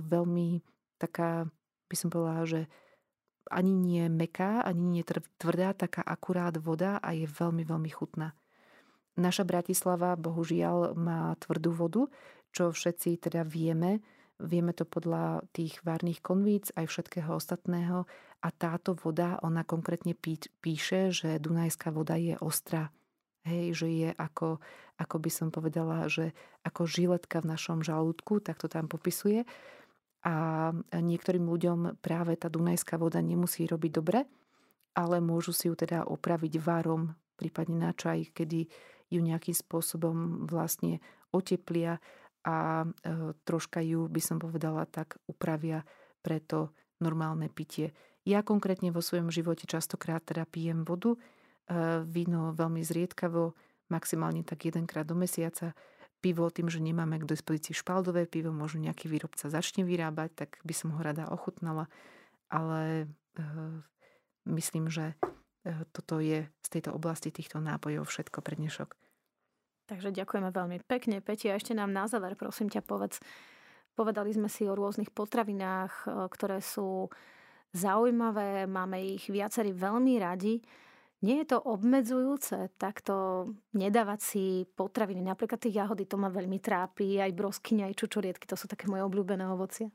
veľmi 0.07 0.63
taká, 1.03 1.51
by 1.91 1.97
som 1.99 2.15
povedala, 2.15 2.47
že 2.47 2.61
ani 3.51 3.75
nie 3.75 4.07
meká, 4.07 4.63
ani 4.63 5.03
nie 5.03 5.03
tvrdá, 5.35 5.75
taká 5.75 6.07
akurát 6.07 6.55
voda 6.63 7.03
a 7.03 7.11
je 7.11 7.27
veľmi, 7.27 7.67
veľmi 7.67 7.91
chutná. 7.91 8.39
Naša 9.19 9.43
Bratislava 9.43 10.15
bohužiaľ 10.15 10.95
má 10.95 11.35
tvrdú 11.43 11.75
vodu, 11.75 12.07
čo 12.55 12.71
všetci 12.71 13.19
teda 13.19 13.43
vieme. 13.43 13.99
Vieme 14.39 14.71
to 14.79 14.87
podľa 14.87 15.43
tých 15.51 15.83
várnych 15.83 16.23
konvíc 16.23 16.71
aj 16.79 16.87
všetkého 16.87 17.35
ostatného 17.35 18.07
a 18.47 18.49
táto 18.55 18.95
voda, 18.95 19.43
ona 19.43 19.67
konkrétne 19.67 20.15
píše, 20.63 21.11
že 21.11 21.43
Dunajská 21.43 21.91
voda 21.91 22.15
je 22.15 22.39
ostrá. 22.39 22.95
Hej, 23.45 23.85
že 23.85 23.89
je 23.93 24.11
ako, 24.17 24.57
ako 24.97 25.17
by 25.21 25.31
som 25.31 25.49
povedala, 25.53 26.09
že 26.09 26.33
ako 26.65 26.89
žiletka 26.89 27.45
v 27.45 27.53
našom 27.53 27.85
žalúdku, 27.85 28.41
tak 28.41 28.57
to 28.57 28.73
tam 28.73 28.89
popisuje. 28.89 29.45
A 30.25 30.73
niektorým 30.97 31.45
ľuďom 31.45 32.01
práve 32.01 32.33
tá 32.41 32.49
Dunajská 32.49 32.97
voda 32.97 33.21
nemusí 33.21 33.69
robiť 33.69 33.93
dobre, 33.93 34.25
ale 34.97 35.21
môžu 35.21 35.53
si 35.53 35.69
ju 35.69 35.77
teda 35.77 36.09
opraviť 36.09 36.57
varom, 36.57 37.13
prípadne 37.37 37.77
na 37.77 37.93
čaj, 37.93 38.33
kedy 38.33 38.65
ju 39.13 39.21
nejakým 39.21 39.53
spôsobom 39.53 40.49
vlastne 40.49 41.05
oteplia 41.29 42.01
a 42.49 42.85
e, 42.85 42.87
troška 43.45 43.85
ju, 43.85 44.09
by 44.09 44.21
som 44.25 44.41
povedala, 44.41 44.89
tak 44.89 45.21
upravia 45.29 45.85
pre 46.25 46.41
to 46.41 46.73
normálne 47.05 47.53
pitie. 47.53 47.93
Ja 48.25 48.41
konkrétne 48.41 48.89
vo 48.89 49.05
svojom 49.05 49.29
živote 49.29 49.69
častokrát 49.69 50.25
teda 50.25 50.49
pijem 50.49 50.89
vodu, 50.89 51.21
víno 52.05 52.53
veľmi 52.53 52.85
zriedkavo, 52.85 53.57
maximálne 53.89 54.45
tak 54.45 54.69
jedenkrát 54.69 55.05
do 55.05 55.17
mesiaca. 55.17 55.73
Pivo 56.21 56.49
tým, 56.49 56.73
že 56.73 56.81
nemáme 56.81 57.21
k 57.21 57.29
dispozícii 57.29 57.77
špaldové 57.77 58.25
pivo, 58.25 58.49
možno 58.49 58.81
nejaký 58.89 59.13
výrobca 59.13 59.53
začne 59.53 59.85
vyrábať, 59.85 60.31
tak 60.33 60.51
by 60.65 60.73
som 60.73 60.97
ho 60.97 61.01
rada 61.05 61.29
ochutnala. 61.29 61.93
Ale 62.49 63.05
e, 63.37 63.45
myslím, 64.49 64.89
že 64.89 65.13
e, 65.69 65.85
toto 65.93 66.25
je 66.25 66.49
z 66.49 66.69
tejto 66.73 66.97
oblasti 66.97 67.29
týchto 67.29 67.61
nápojov 67.61 68.09
všetko 68.09 68.41
pre 68.41 68.57
dnešok. 68.57 68.97
Takže 69.85 70.17
ďakujeme 70.17 70.49
veľmi 70.49 70.81
pekne. 70.89 71.21
Peti, 71.21 71.53
a 71.53 71.61
ešte 71.61 71.77
nám 71.77 71.93
na 71.93 72.09
záver, 72.09 72.41
prosím 72.41 72.73
ťa, 72.73 72.81
povedz. 72.89 73.21
Povedali 73.93 74.33
sme 74.33 74.49
si 74.49 74.65
o 74.65 74.73
rôznych 74.73 75.13
potravinách, 75.13 76.09
ktoré 76.33 76.65
sú 76.65 77.13
zaujímavé, 77.77 78.65
máme 78.65 78.97
ich 78.97 79.29
viacerí 79.29 79.77
veľmi 79.77 80.17
radi. 80.25 80.65
Nie 81.25 81.41
je 81.41 81.57
to 81.57 81.59
obmedzujúce 81.65 82.77
takto 82.77 83.49
nedávať 83.73 84.21
si 84.21 84.45
potraviny. 84.77 85.25
Napríklad 85.25 85.57
tých 85.57 85.81
jahody 85.81 86.05
to 86.05 86.21
ma 86.21 86.29
veľmi 86.29 86.61
trápi, 86.61 87.17
aj 87.17 87.33
broskyne, 87.33 87.89
aj 87.89 87.97
čučoriedky, 87.97 88.45
to 88.45 88.61
sú 88.61 88.69
také 88.69 88.93
moje 88.93 89.09
obľúbené 89.09 89.49
ovocie. 89.49 89.89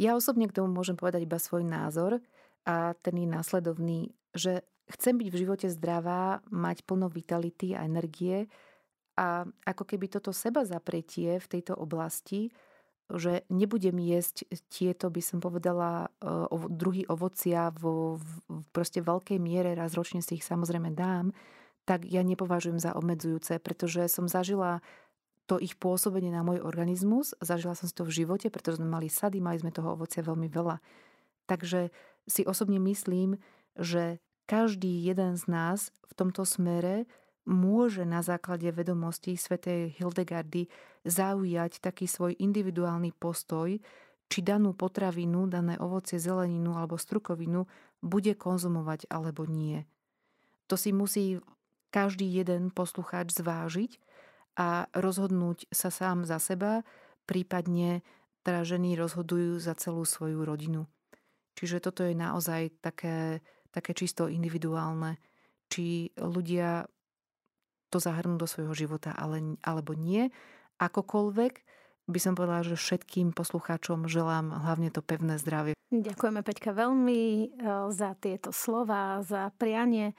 Ja 0.00 0.16
osobne 0.16 0.48
k 0.48 0.56
tomu 0.56 0.72
môžem 0.72 0.96
povedať 0.96 1.28
iba 1.28 1.36
svoj 1.36 1.68
názor 1.68 2.24
a 2.64 2.96
ten 2.96 3.12
je 3.12 3.28
následovný, 3.28 4.16
že 4.32 4.64
chcem 4.88 5.20
byť 5.20 5.28
v 5.28 5.40
živote 5.44 5.68
zdravá, 5.68 6.40
mať 6.48 6.88
plno 6.88 7.12
vitality 7.12 7.76
a 7.76 7.84
energie 7.84 8.48
a 9.20 9.44
ako 9.68 9.84
keby 9.84 10.08
toto 10.08 10.32
seba 10.32 10.64
zapretie 10.64 11.36
v 11.40 11.46
tejto 11.48 11.76
oblasti 11.76 12.48
že 13.06 13.46
nebudem 13.46 14.02
jesť 14.02 14.50
tieto, 14.66 15.06
by 15.10 15.22
som 15.22 15.38
povedala, 15.38 16.10
e, 16.18 16.28
druhy 16.70 17.06
ovocia 17.06 17.70
vo 17.70 18.18
v 18.18 18.62
proste 18.74 18.98
veľkej 18.98 19.38
miere, 19.38 19.78
raz 19.78 19.94
ročne 19.94 20.18
si 20.18 20.38
ich 20.38 20.46
samozrejme 20.46 20.90
dám, 20.90 21.30
tak 21.86 22.02
ja 22.02 22.26
nepovažujem 22.26 22.82
za 22.82 22.98
obmedzujúce, 22.98 23.62
pretože 23.62 24.10
som 24.10 24.26
zažila 24.26 24.82
to 25.46 25.62
ich 25.62 25.78
pôsobenie 25.78 26.34
na 26.34 26.42
môj 26.42 26.58
organizmus, 26.58 27.30
zažila 27.38 27.78
som 27.78 27.86
si 27.86 27.94
to 27.94 28.02
v 28.02 28.26
živote, 28.26 28.50
pretože 28.50 28.82
sme 28.82 28.90
mali 28.90 29.06
sady, 29.06 29.38
mali 29.38 29.62
sme 29.62 29.70
toho 29.70 29.94
ovocia 29.94 30.26
veľmi 30.26 30.50
veľa. 30.50 30.82
Takže 31.46 31.94
si 32.26 32.42
osobne 32.42 32.82
myslím, 32.82 33.38
že 33.78 34.18
každý 34.50 34.90
jeden 35.06 35.38
z 35.38 35.46
nás 35.46 35.94
v 36.10 36.12
tomto 36.18 36.42
smere 36.42 37.06
môže 37.46 38.02
na 38.02 38.20
základe 38.20 38.68
vedomostí 38.74 39.38
svätej 39.38 39.94
Hildegardy 39.96 40.66
zaujať 41.06 41.78
taký 41.78 42.10
svoj 42.10 42.34
individuálny 42.36 43.14
postoj, 43.14 43.78
či 44.26 44.38
danú 44.42 44.74
potravinu, 44.74 45.46
dané 45.46 45.78
ovocie, 45.78 46.18
zeleninu 46.18 46.74
alebo 46.74 46.98
strukovinu 46.98 47.70
bude 48.02 48.34
konzumovať 48.34 49.06
alebo 49.06 49.46
nie. 49.46 49.86
To 50.66 50.74
si 50.74 50.90
musí 50.90 51.38
každý 51.94 52.26
jeden 52.26 52.74
poslucháč 52.74 53.30
zvážiť 53.38 54.02
a 54.58 54.90
rozhodnúť 54.90 55.70
sa 55.70 55.94
sám 55.94 56.26
za 56.26 56.42
seba, 56.42 56.82
prípadne 57.24 58.02
teda 58.42 58.66
ženy 58.66 58.98
rozhodujú 58.98 59.62
za 59.62 59.78
celú 59.78 60.02
svoju 60.02 60.42
rodinu. 60.42 60.90
Čiže 61.56 61.80
toto 61.80 62.02
je 62.02 62.12
naozaj 62.12 62.82
také, 62.82 63.40
také 63.70 63.94
čisto 63.94 64.28
individuálne. 64.28 65.16
Či 65.66 66.14
ľudia 66.20 66.86
to 67.96 68.04
zahrnúť 68.04 68.36
do 68.36 68.48
svojho 68.48 68.76
života, 68.76 69.16
ale, 69.16 69.56
alebo 69.64 69.96
nie. 69.96 70.28
Akokoľvek 70.76 71.64
by 72.06 72.18
som 72.20 72.36
povedala, 72.36 72.62
že 72.62 72.76
všetkým 72.76 73.32
poslucháčom 73.32 74.06
želám 74.06 74.52
hlavne 74.52 74.92
to 74.92 75.00
pevné 75.00 75.40
zdravie. 75.40 75.72
Ďakujeme 75.88 76.44
Peťka 76.44 76.76
veľmi 76.76 77.22
e, 77.22 77.46
za 77.94 78.12
tieto 78.20 78.52
slova, 78.52 79.24
za 79.24 79.48
prianie 79.56 80.12